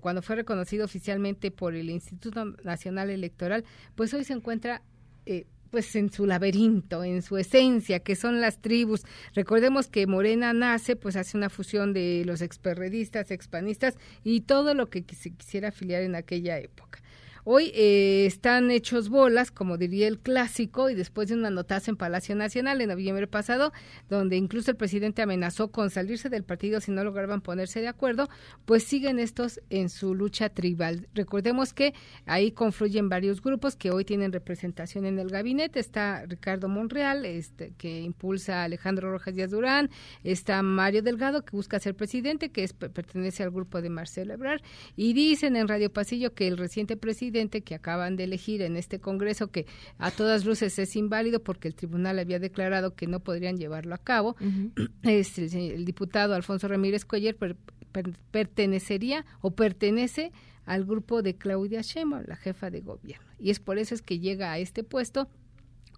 cuando 0.00 0.22
fue 0.22 0.36
reconocido 0.36 0.84
oficialmente 0.84 1.50
por 1.50 1.74
el 1.74 1.90
Instituto 1.90 2.44
Nacional 2.64 3.10
Electoral, 3.10 3.64
pues 3.94 4.12
hoy 4.14 4.24
se 4.24 4.32
encuentra 4.32 4.82
eh, 5.26 5.46
pues 5.70 5.94
en 5.96 6.12
su 6.12 6.26
laberinto, 6.26 7.04
en 7.04 7.22
su 7.22 7.36
esencia, 7.36 8.00
que 8.00 8.16
son 8.16 8.40
las 8.40 8.60
tribus. 8.60 9.02
Recordemos 9.34 9.88
que 9.88 10.06
Morena 10.06 10.52
nace, 10.52 10.96
pues 10.96 11.16
hace 11.16 11.36
una 11.36 11.50
fusión 11.50 11.92
de 11.92 12.22
los 12.24 12.40
experredistas, 12.40 13.30
expanistas 13.30 13.96
y 14.22 14.42
todo 14.42 14.74
lo 14.74 14.88
que 14.88 15.04
se 15.14 15.30
quisiera 15.32 15.68
afiliar 15.68 16.02
en 16.02 16.14
aquella 16.14 16.58
época. 16.58 17.00
Hoy 17.48 17.70
eh, 17.76 18.26
están 18.26 18.72
hechos 18.72 19.08
bolas, 19.08 19.52
como 19.52 19.78
diría 19.78 20.08
el 20.08 20.18
clásico, 20.18 20.90
y 20.90 20.96
después 20.96 21.28
de 21.28 21.36
una 21.36 21.48
notazo 21.48 21.92
en 21.92 21.96
Palacio 21.96 22.34
Nacional 22.34 22.80
en 22.80 22.88
noviembre 22.88 23.28
pasado, 23.28 23.72
donde 24.08 24.36
incluso 24.36 24.72
el 24.72 24.76
presidente 24.76 25.22
amenazó 25.22 25.70
con 25.70 25.90
salirse 25.90 26.28
del 26.28 26.42
partido 26.42 26.80
si 26.80 26.90
no 26.90 27.04
lograban 27.04 27.42
ponerse 27.42 27.80
de 27.80 27.86
acuerdo, 27.86 28.28
pues 28.64 28.82
siguen 28.82 29.20
estos 29.20 29.60
en 29.70 29.90
su 29.90 30.16
lucha 30.16 30.48
tribal. 30.48 31.06
Recordemos 31.14 31.72
que 31.72 31.94
ahí 32.24 32.50
confluyen 32.50 33.08
varios 33.08 33.40
grupos 33.40 33.76
que 33.76 33.92
hoy 33.92 34.04
tienen 34.04 34.32
representación 34.32 35.06
en 35.06 35.20
el 35.20 35.28
gabinete. 35.28 35.78
Está 35.78 36.26
Ricardo 36.26 36.66
Monreal, 36.66 37.24
este, 37.24 37.74
que 37.78 38.00
impulsa 38.00 38.62
a 38.62 38.64
Alejandro 38.64 39.12
Rojas 39.12 39.36
Díaz 39.36 39.52
Durán, 39.52 39.88
está 40.24 40.60
Mario 40.62 41.00
Delgado, 41.00 41.44
que 41.44 41.54
busca 41.54 41.78
ser 41.78 41.94
presidente, 41.94 42.48
que 42.48 42.64
es, 42.64 42.72
pertenece 42.72 43.44
al 43.44 43.52
grupo 43.52 43.80
de 43.80 43.88
Marcelo 43.88 44.34
Ebrard, 44.34 44.62
y 44.96 45.12
dicen 45.12 45.54
en 45.54 45.68
Radio 45.68 45.92
Pasillo 45.92 46.34
que 46.34 46.48
el 46.48 46.56
reciente 46.56 46.96
presidente 46.96 47.35
que 47.36 47.74
acaban 47.74 48.16
de 48.16 48.24
elegir 48.24 48.62
en 48.62 48.76
este 48.76 49.00
Congreso, 49.00 49.48
que 49.48 49.66
a 49.98 50.10
todas 50.10 50.44
luces 50.44 50.78
es 50.78 50.96
inválido 50.96 51.42
porque 51.42 51.68
el 51.68 51.74
tribunal 51.74 52.18
había 52.18 52.38
declarado 52.38 52.94
que 52.94 53.06
no 53.06 53.20
podrían 53.20 53.56
llevarlo 53.56 53.94
a 53.94 53.98
cabo, 53.98 54.36
uh 54.40 54.44
-huh. 54.44 54.90
es 55.02 55.38
el, 55.38 55.54
el, 55.54 55.84
diputado 55.84 56.34
Alfonso 56.34 56.68
Ramírez 56.68 57.04
Cuellar 57.04 57.34
per, 57.34 57.56
per, 57.92 58.12
pertenecería 58.30 59.24
o 59.40 59.50
pertenece 59.50 60.32
al 60.64 60.84
grupo 60.84 61.22
de 61.22 61.36
Claudia 61.36 61.80
Sheinbaum, 61.82 62.24
la 62.26 62.36
jefa 62.36 62.70
de 62.70 62.80
gobierno. 62.80 63.26
Y 63.38 63.50
es 63.50 63.60
por 63.60 63.78
eso 63.78 63.94
es 63.94 64.02
que 64.02 64.18
llega 64.18 64.52
a 64.52 64.58
este 64.58 64.82
puesto 64.82 65.28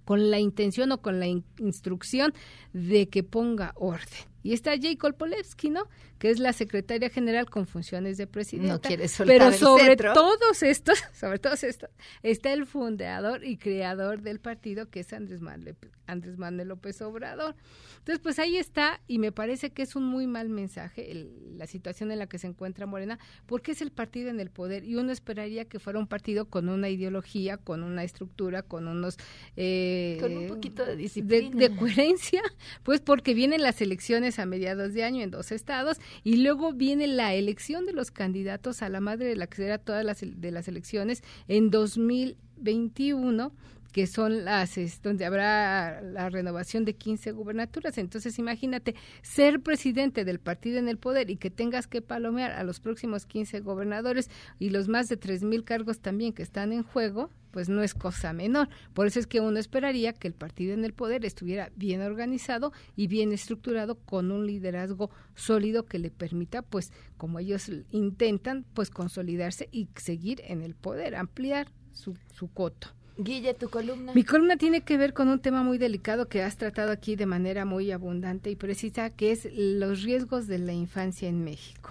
con 0.04 0.30
la 0.30 0.38
intención 0.38 0.90
o 0.92 1.02
con 1.02 1.20
la 1.20 1.26
instrucción 1.26 2.32
de 2.72 3.08
que 3.08 3.22
ponga 3.22 3.72
orden. 3.76 4.24
Y 4.48 4.54
está 4.54 4.72
Jacob 4.80 5.14
Polewski, 5.14 5.68
¿no? 5.68 5.86
Que 6.18 6.30
es 6.30 6.38
la 6.38 6.52
secretaria 6.54 7.10
general 7.10 7.50
con 7.50 7.66
funciones 7.66 8.16
de 8.16 8.26
presidenta. 8.26 8.72
No 8.74 8.80
quiere 8.80 9.06
soltar 9.08 9.36
Pero 9.38 9.52
sobre 9.52 9.96
todos 9.96 10.62
estos, 10.62 10.98
sobre 11.12 11.38
todos 11.38 11.62
estos, 11.64 11.90
está 12.22 12.52
el 12.54 12.64
fundador 12.64 13.44
y 13.44 13.58
creador 13.58 14.22
del 14.22 14.40
partido, 14.40 14.88
que 14.88 15.00
es 15.00 15.12
Andrés 15.12 15.42
Manuel, 15.42 15.76
Andrés 16.06 16.38
Manuel 16.38 16.68
López 16.68 17.00
Obrador. 17.02 17.54
Entonces, 17.98 18.20
pues 18.22 18.38
ahí 18.38 18.56
está, 18.56 19.02
y 19.06 19.18
me 19.18 19.32
parece 19.32 19.70
que 19.70 19.82
es 19.82 19.94
un 19.96 20.04
muy 20.06 20.26
mal 20.26 20.48
mensaje 20.48 21.10
el- 21.10 21.58
la 21.58 21.66
situación 21.66 22.10
en 22.10 22.18
la 22.18 22.26
que 22.26 22.38
se 22.38 22.46
encuentra 22.46 22.86
Morena, 22.86 23.18
porque 23.44 23.72
es 23.72 23.82
el 23.82 23.90
partido 23.90 24.30
en 24.30 24.40
el 24.40 24.50
poder, 24.50 24.84
y 24.84 24.94
uno 24.96 25.12
esperaría 25.12 25.66
que 25.66 25.78
fuera 25.78 25.98
un 25.98 26.06
partido 26.06 26.46
con 26.46 26.68
una 26.70 26.88
ideología, 26.88 27.58
con 27.58 27.82
una 27.82 28.02
estructura, 28.02 28.62
con 28.62 28.88
unos... 28.88 29.18
eh, 29.56 30.16
Con 30.20 30.36
un 30.36 30.46
poquito 30.48 30.84
de 30.84 30.92
de, 30.92 30.96
disciplina. 30.96 31.50
de 31.54 31.76
coherencia, 31.76 32.42
pues 32.82 33.00
porque 33.00 33.34
vienen 33.34 33.60
las 33.62 33.80
elecciones 33.82 34.37
a 34.38 34.46
mediados 34.46 34.94
de 34.94 35.04
año 35.04 35.22
en 35.22 35.30
dos 35.30 35.52
estados 35.52 35.98
y 36.24 36.36
luego 36.36 36.72
viene 36.72 37.06
la 37.06 37.34
elección 37.34 37.86
de 37.86 37.92
los 37.92 38.10
candidatos 38.10 38.82
a 38.82 38.88
la 38.88 39.00
madre 39.00 39.26
de 39.26 39.36
la 39.36 39.46
que 39.46 39.56
será 39.56 39.78
todas 39.78 40.04
las 40.04 40.20
de 40.20 40.50
las 40.50 40.68
elecciones 40.68 41.22
en 41.48 41.70
2021 41.70 43.52
que 43.92 44.06
son 44.06 44.44
las 44.44 44.78
donde 45.02 45.24
habrá 45.24 46.02
la 46.02 46.28
renovación 46.28 46.84
de 46.84 46.94
15 46.94 47.32
gubernaturas. 47.32 47.98
Entonces, 47.98 48.38
imagínate 48.38 48.94
ser 49.22 49.60
presidente 49.60 50.24
del 50.24 50.38
partido 50.38 50.78
en 50.78 50.88
el 50.88 50.98
poder 50.98 51.30
y 51.30 51.36
que 51.36 51.50
tengas 51.50 51.86
que 51.86 52.02
palomear 52.02 52.52
a 52.52 52.64
los 52.64 52.80
próximos 52.80 53.26
15 53.26 53.60
gobernadores 53.60 54.30
y 54.58 54.70
los 54.70 54.88
más 54.88 55.08
de 55.08 55.16
3 55.16 55.42
mil 55.42 55.64
cargos 55.64 56.00
también 56.00 56.32
que 56.32 56.42
están 56.42 56.72
en 56.72 56.82
juego, 56.82 57.30
pues 57.50 57.68
no 57.68 57.82
es 57.82 57.94
cosa 57.94 58.32
menor. 58.32 58.68
Por 58.94 59.06
eso 59.06 59.20
es 59.20 59.26
que 59.26 59.40
uno 59.40 59.58
esperaría 59.58 60.12
que 60.12 60.28
el 60.28 60.34
partido 60.34 60.74
en 60.74 60.84
el 60.84 60.92
poder 60.92 61.24
estuviera 61.24 61.70
bien 61.76 62.02
organizado 62.02 62.72
y 62.96 63.06
bien 63.06 63.32
estructurado 63.32 63.96
con 63.96 64.30
un 64.30 64.46
liderazgo 64.46 65.10
sólido 65.34 65.84
que 65.84 65.98
le 65.98 66.10
permita, 66.10 66.62
pues, 66.62 66.92
como 67.16 67.38
ellos 67.38 67.70
intentan, 67.90 68.64
pues 68.74 68.90
consolidarse 68.90 69.68
y 69.72 69.88
seguir 69.96 70.42
en 70.44 70.62
el 70.62 70.74
poder, 70.74 71.16
ampliar 71.16 71.68
su, 71.92 72.16
su 72.34 72.48
coto. 72.48 72.88
Guille, 73.20 73.52
tu 73.54 73.68
columna. 73.68 74.12
Mi 74.14 74.22
columna 74.22 74.56
tiene 74.56 74.82
que 74.82 74.96
ver 74.96 75.12
con 75.12 75.28
un 75.28 75.40
tema 75.40 75.64
muy 75.64 75.76
delicado 75.76 76.28
que 76.28 76.42
has 76.42 76.56
tratado 76.56 76.92
aquí 76.92 77.16
de 77.16 77.26
manera 77.26 77.64
muy 77.64 77.90
abundante 77.90 78.48
y 78.48 78.54
precisa, 78.54 79.10
que 79.10 79.32
es 79.32 79.48
los 79.52 80.04
riesgos 80.04 80.46
de 80.46 80.58
la 80.58 80.72
infancia 80.72 81.28
en 81.28 81.42
México. 81.42 81.90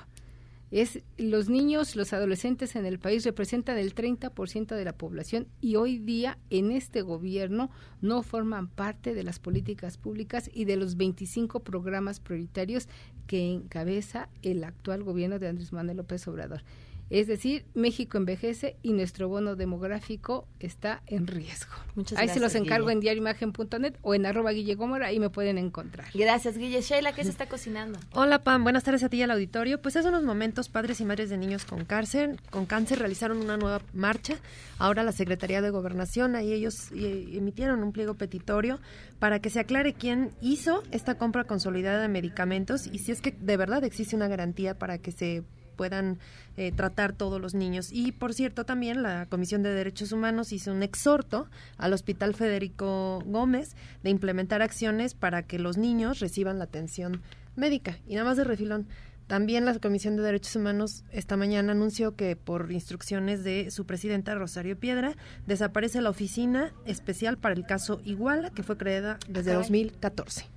Es 0.70 1.00
los 1.18 1.48
niños, 1.48 1.96
los 1.96 2.12
adolescentes 2.12 2.76
en 2.76 2.86
el 2.86 3.00
país 3.00 3.24
representan 3.24 3.78
el 3.78 3.96
30% 3.96 4.76
de 4.76 4.84
la 4.84 4.92
población 4.92 5.48
y 5.62 5.78
hoy 5.78 5.98
día 5.98 6.38
en 6.50 6.72
este 6.72 7.02
gobierno 7.02 7.70
no 8.02 8.22
forman 8.22 8.68
parte 8.68 9.14
de 9.14 9.24
las 9.24 9.40
políticas 9.40 9.98
públicas 9.98 10.50
y 10.54 10.66
de 10.66 10.76
los 10.76 10.98
25 10.98 11.62
programas 11.62 12.20
prioritarios 12.20 12.90
que 13.28 13.50
encabeza 13.50 14.28
el 14.42 14.64
actual 14.66 15.04
gobierno 15.04 15.40
de 15.40 15.48
Andrés 15.48 15.72
Manuel 15.72 15.98
López 15.98 16.28
Obrador. 16.28 16.64
Es 17.10 17.28
decir, 17.28 17.66
México 17.74 18.18
envejece 18.18 18.76
y 18.82 18.92
nuestro 18.92 19.30
bono 19.30 19.56
demográfico 19.56 20.48
está 20.60 21.02
en 21.08 21.26
riesgo. 21.28 21.72
Muchas 21.96 22.20
Ahí 22.20 22.28
se 22.28 22.36
los 22.36 22.52
gracias, 22.52 22.64
encargo 22.64 22.88
Guille. 22.88 22.94
en 22.94 23.00
diarioimagen.net 23.00 23.94
o 24.02 24.14
en 24.14 24.26
arroba 24.26 24.52
Guille 24.52 24.76
Gómora, 24.76 25.08
ahí 25.08 25.20
me 25.20 25.30
pueden 25.30 25.58
encontrar. 25.58 26.08
Gracias, 26.14 26.58
Guille. 26.58 26.82
Sheila, 26.82 27.14
¿qué 27.14 27.24
se 27.24 27.30
está 27.30 27.48
cocinando? 27.48 27.98
Hola 28.12 28.44
Pam, 28.44 28.64
buenas 28.64 28.84
tardes 28.84 29.04
a 29.04 29.10
ti 29.10 29.18
y 29.18 29.22
al 29.22 29.32
auditorio. 29.32 29.82
Pues 29.82 29.96
hace 29.96 30.10
unos 30.10 30.24
momentos 30.24 30.68
padres 30.68 31.00
y 31.00 31.06
madres 31.06 31.30
de 31.30 31.38
niños 31.38 31.64
con 31.64 31.86
cáncer, 31.86 32.38
con 32.50 32.66
cáncer 32.66 33.00
realizaron 33.00 33.38
una 33.38 33.56
nueva 33.56 33.82
marcha. 33.94 34.36
Ahora 34.78 35.04
la 35.04 35.14
Secretaría 35.14 35.62
de 35.62 35.70
Gobernación, 35.70 36.36
ahí 36.36 36.52
ellos 36.52 36.92
eh, 36.94 37.30
emitieron 37.34 37.84
un 37.84 37.94
pliego 37.94 38.16
petitorio 38.16 38.80
para 39.20 39.40
que 39.40 39.50
se 39.50 39.60
aclare 39.60 39.94
quién 39.94 40.32
hizo 40.42 40.84
esta 40.92 41.18
compra 41.18 41.46
consolidada 41.46 42.02
de 42.02 42.10
medicamentos 42.10 42.86
y 42.86 43.00
si 43.00 43.12
es 43.12 43.22
que 43.22 43.32
de 43.32 43.58
verdad 43.58 43.84
existe 43.84 44.16
una 44.16 44.28
garantía 44.28 44.78
para 44.78 44.98
que 44.98 45.12
se 45.12 45.44
puedan 45.78 46.20
eh, 46.58 46.74
tratar 46.74 47.14
todos 47.14 47.40
los 47.40 47.54
niños. 47.54 47.90
Y 47.94 48.12
por 48.12 48.34
cierto, 48.34 48.66
también 48.66 49.02
la 49.04 49.28
Comisión 49.28 49.64
de 49.64 49.74
Derechos 49.74 50.12
Humanos 50.12 50.52
hizo 50.52 50.74
un 50.74 50.84
exhorto 50.84 51.48
al 51.78 51.94
Hospital 51.94 52.36
Federico 52.36 53.24
Gómez 53.26 53.78
de 54.04 54.10
implementar 54.10 54.62
acciones 54.62 55.14
para 55.14 55.44
que 55.44 55.60
los 55.60 55.78
niños 55.78 56.20
reciban 56.20 56.58
la 56.58 56.66
atención 56.66 57.22
médica. 57.56 57.98
Y 58.08 58.16
nada 58.16 58.26
más 58.26 58.38
de 58.38 58.44
refilón, 58.44 58.88
también 59.28 59.66
la 59.66 59.78
Comisión 59.78 60.16
de 60.16 60.24
Derechos 60.24 60.56
Humanos 60.56 61.04
esta 61.12 61.36
mañana 61.36 61.74
anunció 61.74 62.16
que 62.16 62.36
por 62.38 62.72
instrucciones 62.72 63.44
de 63.44 63.72
su 63.72 63.86
presidenta 63.86 64.36
Rosario 64.36 64.80
Piedra 64.80 65.16
desaparece 65.46 66.02
la 66.02 66.10
oficina 66.10 66.74
especial 66.86 67.38
para 67.38 67.54
el 67.54 67.66
caso 67.66 68.00
Iguala 68.06 68.52
que 68.52 68.64
fue 68.64 68.78
creada 68.78 69.20
desde 69.28 69.52
Caray. 69.52 69.62
2014. 69.64 70.57